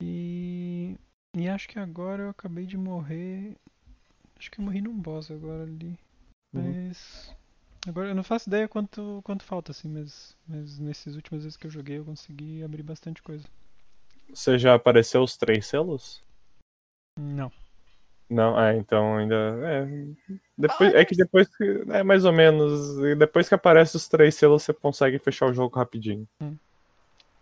E. 0.02 0.96
E 1.36 1.48
acho 1.48 1.68
que 1.68 1.78
agora 1.78 2.22
eu 2.22 2.28
acabei 2.30 2.64
de 2.64 2.78
morrer. 2.78 3.56
Acho 4.38 4.50
que 4.50 4.58
eu 4.58 4.64
morri 4.64 4.80
num 4.80 4.98
boss 4.98 5.30
agora 5.30 5.64
ali. 5.64 5.98
Uhum. 6.54 6.74
Mas. 6.88 7.36
Agora 7.86 8.08
eu 8.08 8.14
não 8.14 8.24
faço 8.24 8.48
ideia 8.48 8.66
quanto, 8.66 9.20
quanto 9.22 9.44
falta, 9.44 9.72
assim, 9.72 9.88
mas, 9.88 10.34
mas 10.48 10.78
nesses 10.78 11.14
últimas 11.14 11.42
vezes 11.42 11.58
que 11.58 11.66
eu 11.66 11.70
joguei 11.70 11.98
eu 11.98 12.04
consegui 12.06 12.62
abrir 12.62 12.82
bastante 12.82 13.20
coisa. 13.22 13.44
Você 14.30 14.58
já 14.58 14.74
apareceu 14.74 15.22
os 15.22 15.36
três 15.36 15.66
selos? 15.66 16.22
Não. 17.18 17.52
Não, 18.32 18.58
é, 18.58 18.76
então 18.76 19.16
ainda. 19.18 19.34
É, 19.62 19.86
depois, 20.56 20.94
é 20.94 21.04
que 21.04 21.14
depois 21.14 21.48
que. 21.56 21.84
É 21.90 22.02
mais 22.02 22.24
ou 22.24 22.32
menos. 22.32 22.98
e 23.04 23.14
Depois 23.14 23.48
que 23.48 23.54
aparece 23.54 23.96
os 23.96 24.08
três 24.08 24.34
selos, 24.34 24.62
você 24.62 24.72
consegue 24.72 25.18
fechar 25.18 25.46
o 25.46 25.52
jogo 25.52 25.76
rapidinho. 25.76 26.26
Hum. 26.40 26.56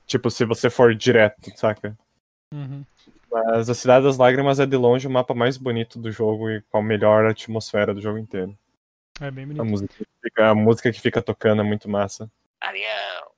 Tipo, 0.06 0.30
se 0.30 0.44
você 0.44 0.68
for 0.68 0.94
direto, 0.94 1.50
saca? 1.56 1.96
Uhum. 2.52 2.84
Mas 3.30 3.70
a 3.70 3.74
Cidade 3.74 4.04
das 4.06 4.16
Lágrimas 4.18 4.58
é 4.58 4.66
de 4.66 4.76
longe 4.76 5.06
o 5.06 5.10
mapa 5.10 5.32
mais 5.34 5.56
bonito 5.56 6.00
do 6.00 6.10
jogo 6.10 6.50
e 6.50 6.60
com 6.62 6.78
a 6.78 6.82
melhor 6.82 7.24
atmosfera 7.26 7.94
do 7.94 8.00
jogo 8.00 8.18
inteiro. 8.18 8.58
É 9.20 9.30
bem 9.30 9.44
A 9.44 9.46
bonito. 9.46 9.64
música, 9.64 9.94
que 9.94 10.04
fica, 10.22 10.48
a 10.48 10.54
música 10.54 10.92
que 10.92 11.00
fica 11.00 11.22
tocando 11.22 11.62
é 11.62 11.64
muito 11.64 11.88
massa. 11.88 12.28
Ariel! 12.60 13.30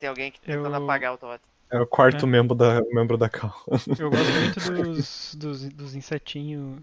Tem 0.00 0.08
alguém 0.08 0.32
que 0.32 0.40
tentando 0.40 0.74
Eu- 0.74 0.82
apagar 0.82 1.14
o 1.14 1.18
Totem. 1.18 1.48
É 1.70 1.80
o 1.80 1.86
quarto 1.86 2.26
É. 2.26 2.26
membro 2.26 2.54
da, 2.54 2.80
membro 2.92 3.16
da 3.18 3.28
Cal. 3.28 3.52
Eu 3.98 4.10
gosto 4.10 4.38
muito 4.38 4.60
dos, 4.60 5.34
dos, 5.38 5.68
dos 5.70 5.94
insetinhos, 5.94 6.82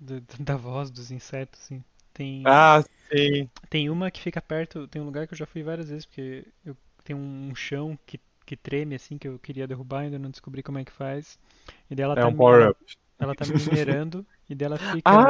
do- 0.00 0.20
da 0.40 0.56
voz 0.56 0.90
dos 0.90 1.10
insetos, 1.12 1.60
assim. 1.62 1.84
Tem, 2.14 2.46
Ah, 2.46 2.82
sim. 3.10 3.50
tem 3.70 3.90
uma 3.90 4.10
que 4.10 4.20
fica 4.20 4.40
perto, 4.40 4.86
tem 4.88 5.00
um 5.02 5.04
lugar 5.06 5.26
que 5.26 5.34
eu 5.34 5.38
já 5.38 5.46
fui 5.46 5.62
várias 5.62 5.88
vezes, 5.88 6.06
porque 6.06 6.46
eu 6.64 6.76
tem 7.04 7.14
um 7.16 7.54
chão 7.54 7.98
que, 8.06 8.18
que 8.46 8.56
treme, 8.56 8.94
assim, 8.94 9.18
que 9.18 9.28
eu 9.28 9.38
queria 9.38 9.66
derrubar, 9.66 10.00
ainda 10.00 10.18
não 10.18 10.30
descobri 10.30 10.62
como 10.62 10.78
é 10.78 10.84
que 10.84 10.92
faz. 10.92 11.38
E 11.90 11.94
dela 11.94 12.16
É 12.16 12.20
tá 12.20 12.28
um 12.28 12.34
power-up. 12.34 12.76
Ela 13.18 13.34
tá 13.34 13.44
me 13.46 13.54
minerando, 13.54 14.26
e 14.48 14.54
dela 14.54 14.76
fica... 14.76 15.10
Ah! 15.10 15.24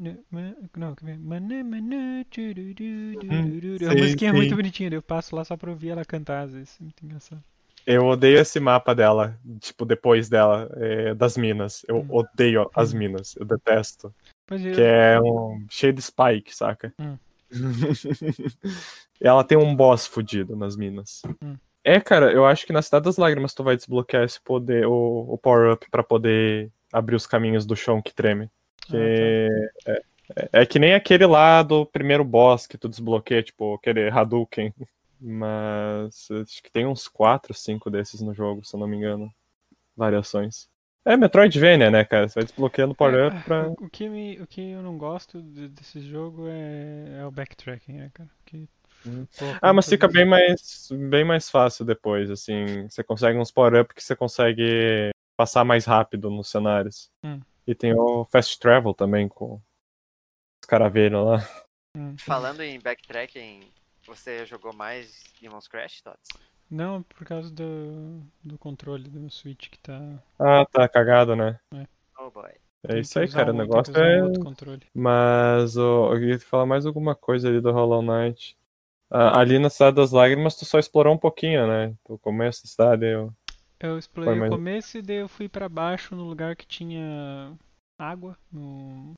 Né, 0.00 0.18
ma- 0.30 0.54
Não, 0.76 0.94
é? 1.06 1.14
Hum, 1.14 1.18
du. 3.78 3.90
A 3.90 3.94
musiquinha 3.94 4.30
é 4.30 4.32
muito 4.32 4.56
bonitinha, 4.56 4.90
eu 4.92 5.02
passo 5.02 5.34
lá 5.36 5.44
só 5.44 5.56
pra 5.56 5.70
ouvir 5.70 5.90
ela 5.90 6.04
cantar, 6.04 6.42
às 6.44 6.52
vezes. 6.52 6.76
Muito 6.80 7.04
engraçado. 7.04 7.42
Eu 7.86 8.06
odeio 8.06 8.38
esse 8.40 8.58
mapa 8.60 8.94
dela, 8.94 9.38
tipo, 9.60 9.84
depois 9.86 10.28
dela, 10.28 10.68
é, 10.76 11.14
das 11.14 11.36
minas. 11.36 11.84
Eu 11.88 11.98
Hum. 12.00 12.06
odeio 12.10 12.68
as 12.74 12.92
minas, 12.92 13.34
eu 13.36 13.46
detesto. 13.46 14.12
Pois 14.46 14.64
é, 14.64 14.72
Que 14.72 14.80
é 14.82 15.20
um 15.20 15.64
cheio 15.70 15.92
de 15.92 16.02
spike, 16.02 16.54
saca? 16.54 16.92
Hum. 16.98 17.16
Ela 19.20 19.44
tem 19.44 19.56
um 19.56 19.74
boss 19.74 20.06
fudido 20.06 20.54
nas 20.56 20.76
minas. 20.76 21.22
Hum. 21.42 21.56
É, 21.84 22.00
cara, 22.00 22.32
eu 22.32 22.44
acho 22.44 22.66
que 22.66 22.72
na 22.72 22.82
Cidade 22.82 23.04
das 23.04 23.16
Lágrimas 23.16 23.54
tu 23.54 23.64
vai 23.64 23.76
desbloquear 23.76 24.24
esse 24.24 24.40
poder, 24.40 24.86
o, 24.86 25.26
o 25.32 25.38
power-up 25.38 25.88
pra 25.90 26.02
poder 26.02 26.70
abrir 26.92 27.16
os 27.16 27.26
caminhos 27.26 27.64
do 27.64 27.74
chão 27.76 28.02
que 28.02 28.14
treme. 28.14 28.50
Que 28.86 28.96
Ah, 29.86 29.90
é, 29.90 29.92
é- 29.92 30.02
é 30.62 30.66
que 30.66 30.78
nem 30.78 30.92
aquele 30.94 31.24
lá 31.26 31.62
do 31.62 31.86
primeiro 31.86 32.24
boss 32.24 32.66
que 32.66 32.76
tu 32.76 32.88
desbloqueia, 32.88 33.42
tipo, 33.42 33.74
aquele 33.74 34.08
Hadouken. 34.10 34.72
Mas 35.20 36.28
acho 36.30 36.62
que 36.62 36.70
tem 36.70 36.86
uns 36.86 37.08
4, 37.08 37.52
5 37.54 37.90
desses 37.90 38.20
no 38.20 38.34
jogo, 38.34 38.64
se 38.64 38.74
eu 38.74 38.80
não 38.80 38.86
me 38.86 38.96
engano. 38.96 39.32
Variações. 39.96 40.68
É 41.04 41.16
Metroidvania, 41.16 41.90
né, 41.90 42.04
cara? 42.04 42.28
Você 42.28 42.34
vai 42.34 42.44
desbloqueando 42.44 42.92
o 42.92 42.94
power-up 42.96 43.36
É, 43.36 43.40
pra. 43.40 43.68
o, 43.68 43.88
que 43.88 44.08
me, 44.08 44.38
o 44.40 44.46
que 44.46 44.60
eu 44.70 44.82
não 44.82 44.98
gosto 44.98 45.40
de- 45.42 45.68
desse 45.68 46.00
jogo 46.02 46.46
é, 46.48 47.20
é 47.20 47.26
o 47.26 47.30
backtracking, 47.30 47.94
né, 47.94 48.10
cara? 48.12 48.28
Que, 48.44 48.68
Ah, 49.62 49.72
mas 49.72 49.88
fica 49.88 50.08
bem 50.08 50.26
mais, 50.26 50.88
bem 51.10 51.24
mais 51.24 51.50
fácil 51.50 51.84
depois, 51.84 52.30
assim. 52.30 52.88
Você 52.88 53.02
consegue 53.02 53.38
uns 53.38 53.50
power-up 53.50 53.94
que 53.94 54.02
você 54.02 54.16
consegue 54.16 55.10
passar 55.36 55.64
mais 55.64 55.84
rápido 55.84 56.30
nos 56.30 56.50
cenários. 56.50 57.10
Hum. 57.24 57.40
E 57.66 57.74
tem 57.74 57.94
o 57.94 58.24
Fast 58.24 58.58
Travel 58.58 58.94
também, 58.94 59.28
com 59.28 59.54
os 59.54 60.66
caravelhos 60.66 61.24
lá. 61.24 61.38
Hum. 61.96 62.16
Falando 62.18 62.60
em 62.60 62.78
backtracking, 62.80 63.60
você 64.06 64.44
jogou 64.46 64.72
mais 64.72 65.24
Demon's 65.40 65.68
Crash, 65.68 66.00
Tots? 66.02 66.28
Não, 66.70 67.02
por 67.02 67.24
causa 67.24 67.50
do, 67.50 68.20
do 68.44 68.58
controle 68.58 69.08
do 69.08 69.20
meu 69.20 69.30
Switch 69.30 69.70
que 69.70 69.78
tá. 69.78 70.22
Ah, 70.38 70.66
tá 70.66 70.86
cagado, 70.86 71.34
né? 71.34 71.58
Oh 72.18 72.30
boy. 72.30 72.50
É 72.86 72.98
isso 72.98 73.18
aí, 73.18 73.28
cara. 73.28 73.52
O 73.52 73.54
um- 73.54 73.58
negócio 73.58 73.94
um 73.94 74.00
é. 74.00 74.22
outro 74.22 74.42
controle. 74.42 74.82
Mas 74.94 75.76
ó, 75.76 76.12
eu 76.12 76.18
queria 76.18 76.38
falar 76.40 76.66
mais 76.66 76.84
alguma 76.84 77.14
coisa 77.14 77.48
ali 77.48 77.60
do 77.60 77.72
Hollow 77.72 78.02
Knight. 78.02 78.57
Ah, 79.10 79.40
ali 79.40 79.58
na 79.58 79.70
Cidade 79.70 79.96
das 79.96 80.12
Lágrimas, 80.12 80.56
tu 80.56 80.64
só 80.64 80.78
explorou 80.78 81.14
um 81.14 81.18
pouquinho, 81.18 81.66
né? 81.66 81.94
O 82.08 82.18
começo 82.18 82.62
da 82.64 82.68
cidade. 82.68 83.06
Eu... 83.06 83.32
Eu 83.80 83.96
explorei 83.98 84.34
mais- 84.34 84.50
o 84.52 84.56
começo 84.56 84.98
e 84.98 85.02
daí 85.02 85.16
eu 85.18 85.28
fui 85.28 85.48
pra 85.48 85.68
baixo 85.68 86.14
no 86.16 86.24
lugar 86.24 86.56
que 86.56 86.66
tinha 86.66 87.52
água. 87.98 88.36
No... 88.52 89.12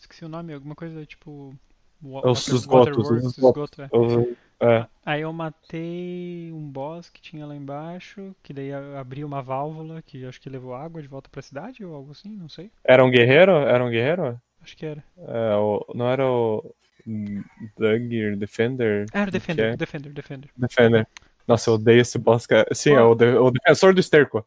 Esqueci 0.00 0.24
o 0.24 0.28
nome, 0.28 0.54
alguma 0.54 0.74
coisa 0.74 1.04
tipo. 1.04 1.54
Os 2.02 2.10
water- 2.12 2.30
esgotos, 2.30 2.54
os 2.54 2.66
waterworks, 2.66 3.24
esgotos. 3.38 3.70
esgoto, 3.78 3.82
é. 3.82 3.88
eu- 3.92 4.36
É. 4.60 4.86
Aí 5.04 5.20
eu 5.22 5.32
matei 5.32 6.50
um 6.52 6.70
boss 6.70 7.10
que 7.10 7.20
tinha 7.20 7.44
lá 7.44 7.54
embaixo, 7.56 8.34
que 8.42 8.52
daí 8.52 8.72
abriu 8.72 9.26
uma 9.26 9.42
válvula 9.42 10.00
que 10.00 10.24
acho 10.24 10.40
que 10.40 10.48
levou 10.48 10.74
água 10.74 11.02
de 11.02 11.08
volta 11.08 11.28
pra 11.28 11.42
cidade 11.42 11.84
ou 11.84 11.94
algo 11.94 12.12
assim, 12.12 12.30
não 12.30 12.48
sei. 12.48 12.70
Era 12.84 13.04
um 13.04 13.10
guerreiro? 13.10 13.50
Era 13.52 13.84
um 13.84 13.90
guerreiro? 13.90 14.40
Acho 14.62 14.76
que 14.76 14.86
era. 14.86 15.02
É, 15.18 15.56
o- 15.56 15.84
não 15.94 16.08
era 16.08 16.24
o. 16.26 16.74
Dugger, 17.06 18.36
Defender. 18.36 19.06
Ah, 19.12 19.20
era 19.20 19.28
o 19.28 19.32
Defender, 19.32 19.72
é? 19.72 19.76
Defender, 19.76 20.12
Defender. 20.12 20.50
Defender. 20.56 21.08
Nossa, 21.46 21.68
eu 21.70 21.74
odeio 21.74 22.00
esse 22.00 22.18
boss, 22.18 22.46
cara. 22.46 22.66
Sim, 22.72 22.94
é 22.94 23.02
o, 23.02 23.14
de- 23.14 23.36
o 23.36 23.50
defensor 23.50 23.92
do 23.92 24.00
esterco. 24.00 24.46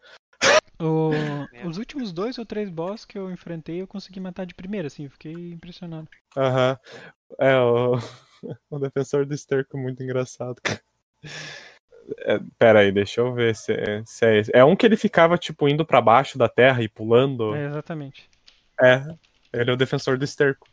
O- 0.80 1.48
os 1.68 1.78
últimos 1.78 2.12
dois 2.12 2.38
ou 2.38 2.46
três 2.46 2.70
boss 2.70 3.06
que 3.06 3.18
eu 3.18 3.32
enfrentei 3.32 3.82
eu 3.82 3.88
consegui 3.88 4.20
matar 4.20 4.46
de 4.46 4.56
primeira, 4.56 4.88
assim, 4.88 5.04
eu 5.06 5.12
fiquei 5.12 5.52
impressionado. 5.52 6.08
Aham. 6.36 6.78
É, 7.40 7.58
o, 7.60 7.98
o 8.72 8.80
defensor 8.80 9.26
do 9.26 9.34
esterco 9.34 9.78
é 9.78 9.82
muito 9.82 10.02
engraçado, 10.02 10.60
cara. 10.62 10.82
É, 12.20 12.40
pera 12.58 12.80
aí, 12.80 12.92
deixa 12.92 13.20
eu 13.22 13.34
ver 13.34 13.56
se, 13.56 13.74
é- 13.74 14.02
se 14.06 14.26
é 14.26 14.38
esse. 14.40 14.52
É 14.56 14.64
um 14.64 14.76
que 14.76 14.86
ele 14.86 14.96
ficava, 14.98 15.38
tipo, 15.38 15.68
indo 15.68 15.86
pra 15.86 16.02
baixo 16.02 16.38
da 16.38 16.48
terra 16.50 16.82
e 16.82 16.88
pulando. 16.88 17.54
É, 17.54 17.68
exatamente. 17.68 18.30
É, 18.82 19.04
ele 19.54 19.70
é 19.70 19.74
o 19.74 19.78
defensor 19.78 20.18
do 20.18 20.24
esterco. 20.24 20.68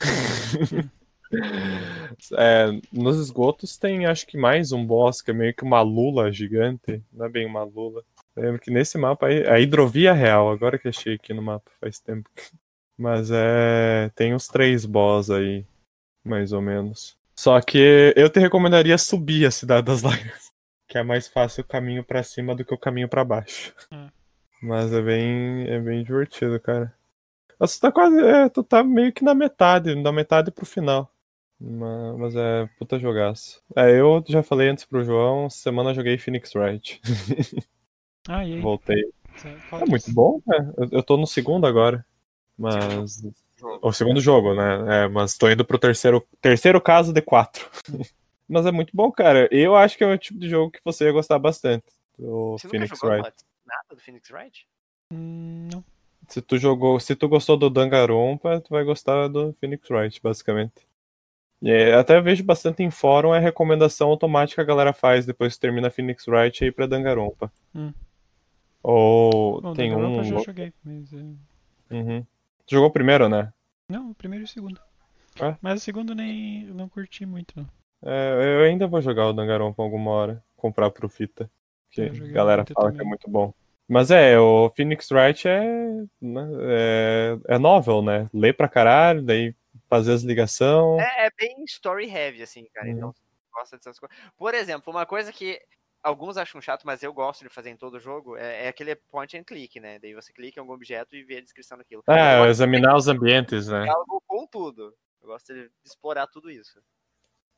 É, 2.36 2.66
nos 2.92 3.18
esgotos 3.18 3.76
tem, 3.76 4.06
acho 4.06 4.26
que 4.26 4.36
mais 4.36 4.72
um 4.72 4.84
boss, 4.84 5.22
que 5.22 5.30
é 5.30 5.34
meio 5.34 5.54
que 5.54 5.62
uma 5.62 5.80
lula 5.82 6.32
gigante. 6.32 7.02
Não 7.12 7.26
é 7.26 7.28
bem 7.28 7.46
uma 7.46 7.62
lula. 7.62 8.02
Eu 8.34 8.42
lembro 8.42 8.60
que 8.60 8.70
nesse 8.70 8.98
mapa, 8.98 9.26
aí- 9.26 9.46
a 9.46 9.60
hidrovia 9.60 10.12
real, 10.12 10.50
agora 10.50 10.78
que 10.78 10.88
achei 10.88 11.14
aqui 11.14 11.32
no 11.34 11.42
mapa, 11.42 11.70
faz 11.80 12.00
tempo. 12.00 12.28
Mas 12.98 13.30
é. 13.30 14.10
Tem 14.16 14.34
os 14.34 14.48
três 14.48 14.84
boss 14.84 15.30
aí, 15.30 15.64
mais 16.24 16.52
ou 16.52 16.60
menos. 16.60 17.16
Só 17.36 17.60
que 17.60 18.12
eu 18.16 18.28
te 18.28 18.40
recomendaria 18.40 18.98
subir 18.98 19.46
a 19.46 19.50
Cidade 19.50 19.86
das 19.86 20.02
Lágrimas. 20.02 20.50
Que 20.88 20.98
é 20.98 21.02
mais 21.04 21.28
fácil 21.28 21.62
o 21.62 21.66
caminho 21.66 22.02
pra 22.02 22.22
cima 22.24 22.54
do 22.56 22.64
que 22.64 22.74
o 22.74 22.78
caminho 22.78 23.08
pra 23.08 23.24
baixo. 23.24 23.72
É. 23.92 24.08
Mas 24.60 24.92
é 24.92 25.00
bem, 25.00 25.68
é 25.68 25.78
bem 25.78 26.02
divertido, 26.02 26.58
cara. 26.58 26.92
Você 27.60 27.78
tá 27.78 27.92
quase. 27.92 28.18
É, 28.20 28.48
tu 28.48 28.64
tá 28.64 28.82
meio 28.82 29.12
que 29.12 29.22
na 29.22 29.34
metade, 29.34 29.94
da 30.02 30.10
metade 30.10 30.50
pro 30.50 30.66
final. 30.66 31.08
Ma- 31.60 32.16
Mas 32.16 32.34
é 32.36 32.66
puta 32.78 32.98
jogaço. 32.98 33.62
É, 33.76 33.98
eu 33.98 34.22
já 34.28 34.42
falei 34.42 34.68
antes 34.68 34.84
pro 34.84 35.04
João, 35.04 35.50
semana 35.50 35.94
joguei 35.94 36.18
Phoenix 36.18 36.54
Wright. 36.54 37.00
Ah, 38.30 38.44
e 38.44 38.52
aí? 38.52 38.60
Voltei. 38.60 39.10
É 39.72 39.86
muito 39.86 40.12
bom, 40.12 40.42
né? 40.46 40.72
Eu, 40.76 40.88
eu 40.98 41.02
tô 41.02 41.16
no 41.16 41.26
segundo 41.26 41.66
agora. 41.66 42.04
Mas. 42.58 43.22
O 43.80 43.90
segundo 43.90 44.20
jogo, 44.20 44.54
né? 44.54 45.04
É, 45.04 45.08
mas 45.08 45.38
tô 45.38 45.48
indo 45.48 45.64
pro 45.64 45.78
terceiro, 45.78 46.22
terceiro 46.42 46.78
caso 46.78 47.10
de 47.10 47.22
quatro. 47.22 47.70
mas 48.46 48.66
é 48.66 48.70
muito 48.70 48.90
bom, 48.94 49.10
cara. 49.10 49.48
Eu 49.50 49.74
acho 49.74 49.96
que 49.96 50.04
é 50.04 50.06
o 50.06 50.18
tipo 50.18 50.38
de 50.38 50.46
jogo 50.46 50.70
que 50.70 50.80
você 50.84 51.04
ia 51.04 51.12
gostar 51.12 51.38
bastante. 51.38 51.86
O 52.18 52.58
Você 52.58 52.66
nunca 52.66 52.76
Phoenix 52.78 52.98
jogou 52.98 53.16
Wright. 53.16 53.36
Nada 53.64 53.84
do 53.90 53.96
Phoenix 53.98 54.30
Wright? 54.30 54.66
Hum, 55.10 55.68
não. 55.72 55.84
Se 56.28 56.42
tu 56.42 56.58
jogou, 56.58 57.00
se 57.00 57.16
tu 57.16 57.28
gostou 57.28 57.56
do 57.56 57.70
Danganronpa, 57.70 58.60
tu 58.60 58.68
vai 58.70 58.84
gostar 58.84 59.28
do 59.28 59.54
Phoenix 59.54 59.88
Wright, 59.88 60.20
basicamente. 60.22 60.86
É, 61.64 61.94
até 61.94 62.20
vejo 62.20 62.44
bastante 62.44 62.82
em 62.82 62.90
fórum 62.90 63.34
é 63.34 63.40
recomendação 63.40 64.08
automática 64.10 64.64
que 64.64 64.70
a 64.70 64.74
galera 64.74 64.92
faz 64.92 65.26
depois 65.26 65.54
que 65.54 65.60
termina 65.60 65.90
Phoenix 65.90 66.26
Wright 66.28 66.62
aí 66.64 66.70
pra 66.70 66.86
Danganronpa. 66.86 67.50
Hum. 67.74 67.92
Ou 68.82 69.60
Bom, 69.60 69.72
tem 69.72 69.90
Danganronpa 69.90 70.20
um. 70.22 70.24
eu 70.24 70.24
já 70.24 70.38
joguei, 70.40 70.72
mas... 70.84 71.12
é, 71.12 71.24
Uhum. 71.90 72.24
Jogou 72.70 72.88
o 72.88 72.92
primeiro, 72.92 73.28
né? 73.28 73.52
Não, 73.88 74.10
o 74.10 74.14
primeiro 74.14 74.44
e 74.44 74.46
o 74.46 74.48
segundo. 74.48 74.78
Ah. 75.40 75.56
Mas 75.60 75.80
o 75.80 75.84
segundo 75.84 76.14
nem 76.14 76.64
não 76.66 76.88
curti 76.88 77.24
muito, 77.24 77.54
não. 77.56 77.66
É, 78.04 78.58
eu 78.60 78.64
ainda 78.64 78.86
vou 78.86 79.00
jogar 79.00 79.26
o 79.26 79.32
Danganronpa 79.32 79.82
alguma 79.82 80.10
hora, 80.10 80.44
comprar 80.56 80.90
pro 80.90 81.08
Fita. 81.08 81.50
Que 81.90 82.02
a 82.02 82.08
galera 82.28 82.64
fala 82.72 82.90
que 82.90 82.96
é 82.96 82.98
também. 82.98 83.08
muito 83.08 83.30
bom. 83.30 83.52
Mas 83.88 84.10
é, 84.10 84.38
o 84.38 84.70
Phoenix 84.76 85.10
Wright 85.10 85.48
é, 85.48 85.64
né, 86.20 86.48
é, 86.60 87.38
é 87.48 87.58
novel, 87.58 88.02
né? 88.02 88.28
Lê 88.34 88.52
pra 88.52 88.68
caralho, 88.68 89.22
daí 89.22 89.54
fazer 89.88 90.12
as 90.12 90.22
ligações. 90.22 91.02
É, 91.02 91.26
é 91.26 91.30
bem 91.36 91.64
story 91.64 92.08
heavy, 92.08 92.42
assim, 92.42 92.66
cara. 92.72 92.86
Uhum. 92.88 92.92
Então, 92.96 93.12
você 93.12 93.22
gosta 93.52 93.76
dessas 93.76 93.98
coisas. 93.98 94.16
Por 94.36 94.54
exemplo, 94.54 94.92
uma 94.92 95.06
coisa 95.06 95.32
que 95.32 95.60
alguns 96.02 96.36
acham 96.36 96.60
chato, 96.60 96.84
mas 96.84 97.02
eu 97.02 97.12
gosto 97.12 97.42
de 97.42 97.50
fazer 97.50 97.70
em 97.70 97.76
todo 97.76 97.98
jogo, 98.00 98.36
é, 98.36 98.66
é 98.66 98.68
aquele 98.68 98.94
point 98.94 99.36
and 99.36 99.44
click, 99.44 99.80
né? 99.80 99.98
Daí 99.98 100.14
você 100.14 100.32
clica 100.32 100.58
em 100.58 100.62
algum 100.62 100.72
objeto 100.72 101.16
e 101.16 101.24
vê 101.24 101.38
a 101.38 101.42
descrição 101.42 101.76
daquilo. 101.78 102.02
É, 102.08 102.38
Eu 102.38 102.46
examinar 102.46 102.96
os 102.96 103.08
ambientes, 103.08 103.68
né? 103.68 103.88
algo 103.88 104.22
com 104.26 104.46
tudo. 104.46 104.94
Eu 105.20 105.28
gosto 105.28 105.52
de 105.52 105.70
explorar 105.84 106.26
tudo 106.26 106.50
isso. 106.50 106.80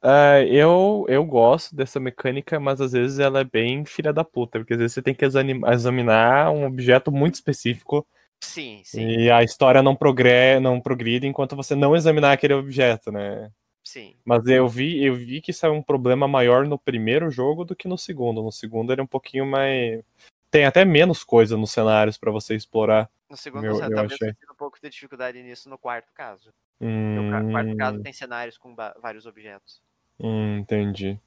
É, 0.02 0.46
eu, 0.48 1.04
eu 1.08 1.22
gosto 1.24 1.76
dessa 1.76 2.00
mecânica, 2.00 2.58
mas 2.58 2.80
às 2.80 2.92
vezes 2.92 3.18
ela 3.18 3.40
é 3.40 3.44
bem 3.44 3.84
filha 3.84 4.14
da 4.14 4.24
puta, 4.24 4.58
porque 4.58 4.72
às 4.72 4.78
vezes 4.78 4.94
você 4.94 5.02
tem 5.02 5.14
que 5.14 5.24
exami- 5.24 5.60
examinar 5.70 6.50
um 6.50 6.64
objeto 6.64 7.12
muito 7.12 7.34
específico 7.34 8.06
Sim, 8.42 8.82
sim, 8.84 9.00
e 9.06 9.30
a 9.30 9.42
história 9.42 9.82
não, 9.82 9.94
progre 9.94 10.58
não 10.60 10.80
progride 10.80 11.26
enquanto 11.26 11.54
você 11.54 11.74
não 11.74 11.94
examinar 11.94 12.32
aquele 12.32 12.54
objeto, 12.54 13.12
né? 13.12 13.50
sim. 13.84 14.16
Mas 14.24 14.46
eu 14.46 14.68
vi, 14.68 15.02
eu 15.04 15.14
vi 15.14 15.40
que 15.40 15.50
isso 15.50 15.64
é 15.66 15.70
um 15.70 15.82
problema 15.82 16.28
maior 16.28 16.66
no 16.66 16.78
primeiro 16.78 17.30
jogo 17.30 17.64
do 17.64 17.74
que 17.74 17.88
no 17.88 17.96
segundo. 17.98 18.42
No 18.42 18.52
segundo 18.52 18.92
ele 18.92 19.00
é 19.00 19.04
um 19.04 19.06
pouquinho 19.06 19.46
mais. 19.46 20.02
Tem 20.50 20.64
até 20.64 20.84
menos 20.84 21.24
coisa 21.24 21.56
nos 21.56 21.70
cenários 21.70 22.18
pra 22.18 22.30
você 22.30 22.54
explorar. 22.54 23.10
No 23.28 23.36
segundo, 23.36 23.64
Eu- 23.64 23.74
você 23.76 23.84
eu 23.84 23.90
talvez 23.90 24.12
achei. 24.14 24.18
tenha 24.18 24.34
tido 24.40 24.52
um 24.52 24.56
pouco 24.56 24.78
de 24.80 24.88
dificuldade 24.90 25.42
nisso 25.42 25.68
no 25.68 25.78
quarto 25.78 26.12
caso. 26.12 26.52
Hum, 26.80 27.28
o 27.28 27.30
ca- 27.30 27.50
quarto 27.50 27.76
caso 27.76 28.02
tem 28.02 28.12
cenários 28.12 28.58
com 28.58 28.74
vários 28.74 29.26
objetos. 29.26 29.80
hum, 30.18 30.58
entendi. 30.58 31.18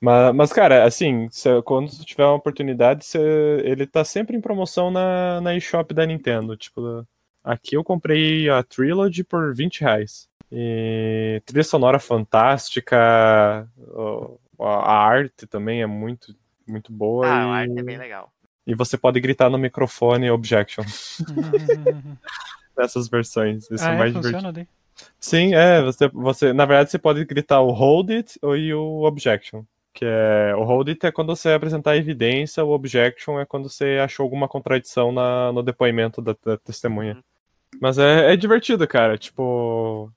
Mas, 0.00 0.34
mas, 0.34 0.52
cara, 0.52 0.84
assim, 0.84 1.28
cê- 1.30 1.60
quando 1.62 1.90
tu 1.90 2.04
tiver 2.04 2.24
uma 2.24 2.34
oportunidade, 2.34 3.04
cê- 3.04 3.18
ele 3.64 3.86
tá 3.86 4.04
sempre 4.04 4.36
em 4.36 4.40
promoção 4.40 4.90
na, 4.90 5.40
na 5.40 5.56
eShop 5.56 5.92
da 5.92 6.06
Nintendo. 6.06 6.56
Tipo, 6.56 7.06
aqui 7.42 7.76
eu 7.76 7.82
comprei 7.82 8.48
a 8.48 8.62
Trilogy 8.62 9.24
por 9.24 9.54
20 9.54 9.80
reais. 9.80 10.28
E 10.50 11.42
trilha 11.44 11.64
sonora 11.64 11.98
fantástica, 11.98 12.96
a 12.98 13.68
a 14.60 14.98
arte 14.98 15.46
também 15.46 15.82
é 15.82 15.86
muito, 15.86 16.34
muito 16.66 16.92
boa. 16.92 17.26
Ah, 17.26 17.28
e... 17.28 17.32
a 17.32 17.46
arte 17.48 17.78
é 17.78 17.82
bem 17.82 17.98
legal. 17.98 18.32
E 18.66 18.74
você 18.74 18.98
pode 18.98 19.20
gritar 19.20 19.48
no 19.48 19.56
microfone 19.56 20.30
objection 20.30 20.84
nessas 22.76 23.08
versões. 23.08 23.70
Isso 23.70 23.84
ah, 23.84 23.92
é 23.92 23.94
é? 23.94 23.98
mais 23.98 24.12
Funciona 24.12 24.52
divertido. 24.52 24.52
daí? 24.52 24.68
Sim, 25.20 25.54
é. 25.54 25.82
Você, 25.82 26.08
você, 26.08 26.52
na 26.52 26.64
verdade, 26.64 26.90
você 26.90 26.98
pode 26.98 27.24
gritar 27.24 27.60
o 27.60 27.70
hold 27.70 28.10
it 28.10 28.38
e 28.42 28.72
o 28.74 29.02
objection. 29.02 29.64
Que 29.92 30.04
é. 30.04 30.54
O 30.56 30.64
hold 30.64 30.88
it 30.88 31.06
é 31.06 31.10
quando 31.12 31.34
você 31.34 31.50
apresentar 31.50 31.96
evidência, 31.96 32.64
o 32.64 32.70
objection 32.70 33.40
é 33.40 33.44
quando 33.44 33.68
você 33.68 33.98
achou 34.02 34.24
alguma 34.24 34.48
contradição 34.48 35.10
na, 35.12 35.52
no 35.52 35.62
depoimento 35.62 36.22
da, 36.22 36.36
da 36.44 36.56
testemunha. 36.56 37.14
Uhum. 37.14 37.22
Mas 37.80 37.98
é, 37.98 38.32
é 38.32 38.36
divertido, 38.36 38.86
cara. 38.86 39.18
Tipo. 39.18 40.12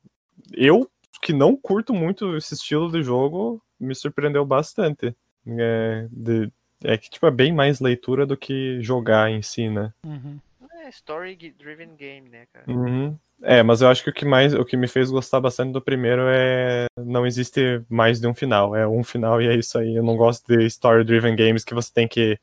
Eu, 0.54 0.90
que 1.22 1.34
não 1.34 1.56
curto 1.56 1.94
muito 1.94 2.36
esse 2.36 2.54
estilo 2.54 2.92
de 2.92 3.04
jogo, 3.04 3.62
me 3.80 3.96
surpreendeu 3.96 4.46
bastante. 4.46 5.16
É, 5.48 6.08
de- 6.12 6.52
é 6.84 6.98
que, 6.98 7.10
tipo, 7.10 7.26
é 7.28 7.32
bem 7.32 7.54
mais 7.54 7.80
leitura 7.80 8.26
do 8.26 8.36
que 8.36 8.82
jogar 8.82 9.30
em 9.30 9.42
si, 9.42 9.70
né? 9.70 9.94
Uhum. 10.06 10.40
É 10.92 10.94
story-driven 10.94 11.96
game, 11.96 12.28
né, 12.30 12.46
cara? 12.52 12.70
Uhum. 12.70 13.18
É, 13.42 13.64
mas 13.64 13.82
eu 13.82 13.88
acho 13.88 14.04
que 14.04 14.10
o 14.10 14.14
que 14.14 14.26
mais, 14.26 14.54
o 14.54 14.66
que 14.66 14.76
me 14.76 14.88
fez 14.88 15.10
gostar 15.10 15.40
bastante 15.40 15.72
do 15.72 15.82
primeiro 15.82 16.24
é 16.28 16.86
não 16.98 17.26
existe 17.26 17.82
mais 17.90 18.20
de 18.20 18.28
um 18.28 18.34
final, 18.34 18.76
é 18.76 18.86
um 18.86 19.04
final 19.04 19.42
e 19.42 19.48
é 19.48 19.56
isso 19.56 19.78
aí. 19.80 19.96
Eu 19.96 20.04
não 20.04 20.18
gosto 20.18 20.46
de 20.46 20.66
story-driven 20.66 21.36
games 21.36 21.64
que 21.64 21.74
você 21.74 21.92
tem 21.94 22.08
que 22.08 22.38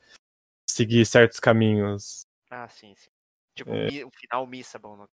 seguir 0.69 1.05
certos 1.05 1.39
caminhos. 1.39 2.23
Ah, 2.51 2.67
sim, 2.69 2.95
sim. 2.97 3.11
Tipo, 3.55 3.71
É. 3.75 4.05
o 4.05 4.11
final 4.11 4.47
missa-bom. 4.47 4.97
no- 4.97 5.09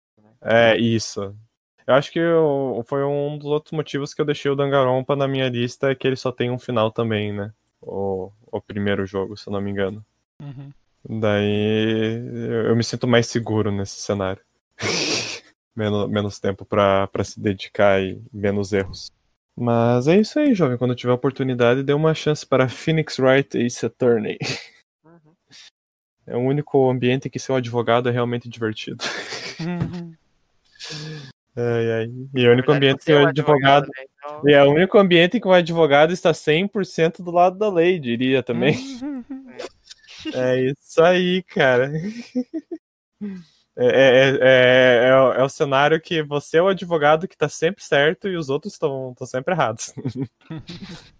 É 0.43 0.77
isso. 0.77 1.35
Eu 1.87 1.95
acho 1.95 2.11
que 2.13 2.19
eu- 2.19 2.85
foi 2.87 3.03
um 3.05 3.39
dos 3.39 3.47
outros 3.49 3.73
motivos 3.73 4.13
que 4.13 4.21
eu 4.21 4.25
deixei 4.27 4.51
o 4.51 4.57
Danganronpa 4.57 5.15
na 5.17 5.27
minha 5.29 5.49
lista, 5.49 5.91
é 5.91 5.95
que 5.95 6.07
ele 6.07 6.17
só 6.17 6.31
tem 6.33 6.51
um 6.51 6.59
final 6.59 6.91
também, 6.91 7.33
né? 7.33 7.53
O, 7.81 8.31
o 8.53 8.61
primeiro 8.61 9.07
jogo, 9.07 9.37
se 9.37 9.49
eu 9.49 9.53
não 9.53 9.61
me 9.61 9.71
engano. 9.71 10.05
Uhum. 10.43 10.71
Daí 11.09 12.21
eu, 12.69 12.77
me 12.77 12.85
sinto 12.85 13.07
mais 13.09 13.27
seguro 13.27 13.71
nesse 13.71 14.01
cenário. 14.01 14.43
menos, 15.75 16.11
menos 16.11 16.39
tempo 16.39 16.65
pra 16.65 17.07
pra 17.07 17.25
se 17.25 17.41
dedicar 17.41 18.03
e 18.03 18.21
menos 18.33 18.73
erros. 18.73 19.11
Mas 19.57 20.09
é 20.09 20.17
isso 20.19 20.39
aí, 20.39 20.55
jovem. 20.55 20.79
Quando 20.79 20.95
tiver 20.95 21.13
oportunidade, 21.13 21.83
dê 21.83 21.93
uma 21.93 22.15
chance 22.15 22.47
para 22.47 22.69
Phoenix 22.69 23.19
Wright 23.19 23.59
Ace 23.59 23.85
Attorney. 23.85 24.39
Uhum. 25.05 25.35
É 26.27 26.37
o 26.37 26.41
único 26.41 26.91
ambiente 26.91 27.29
em 27.29 27.31
que 27.31 27.39
ser 27.39 27.53
um 27.53 27.57
advogado 27.57 28.09
é 28.09 28.13
realmente 28.13 28.49
divertido. 28.49 29.05
Uhum. 29.61 30.15
Ai, 31.57 31.93
ai. 31.93 32.13
E 32.35 32.47
é 32.47 32.49
o 32.49 32.53
único 32.53 32.71
verdade, 32.71 32.77
ambiente 32.77 33.05
que 33.05 33.13
é 33.13 33.17
o 33.17 33.25
um 33.25 33.27
advogado. 33.27 33.85
né? 33.85 34.05
Então, 34.15 34.49
E 34.49 34.53
é 34.53 34.65
o 34.65 34.71
único 34.71 34.97
ambiente 34.97 35.37
em 35.37 35.41
que 35.41 35.49
o 35.49 35.53
advogado 35.53 36.13
está 36.13 36.33
100% 36.33 37.23
do 37.23 37.31
lado 37.31 37.59
da 37.59 37.69
lei, 37.69 37.99
diria 37.99 38.43
também. 38.43 38.77
Uhum. 39.03 39.40
É 40.35 40.61
isso 40.71 41.03
aí, 41.03 41.43
cara. 41.43 41.91
É, 43.77 43.87
é, 43.87 44.39
é, 44.41 45.09
é, 45.09 45.17
o- 45.17 45.33
é 45.33 45.43
o 45.45 45.49
cenário 45.49 46.01
que 46.01 46.23
você 46.23 46.59
é 46.59 46.63
o 46.63 46.69
advogado 46.69 47.29
que 47.29 47.37
tá 47.37 47.49
sempre 47.49 47.83
certo 47.85 48.29
e 48.29 48.37
os 48.37 48.51
outros 48.51 48.75
estão 48.75 49.15
sempre 49.25 49.55
errados. 49.55 49.95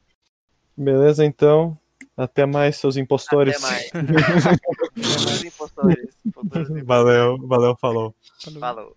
Beleza, 0.77 1.25
então. 1.25 1.79
Até 2.17 2.45
mais, 2.45 2.77
seus 2.77 2.97
impostores. 2.97 3.57
Até 3.57 3.67
mais. 3.67 3.91
Impostores. 5.45 6.17
Valeu, 6.85 7.39
valeu, 7.47 7.77
falou. 7.77 8.15
Falou. 8.43 8.61
Falou. 8.61 8.97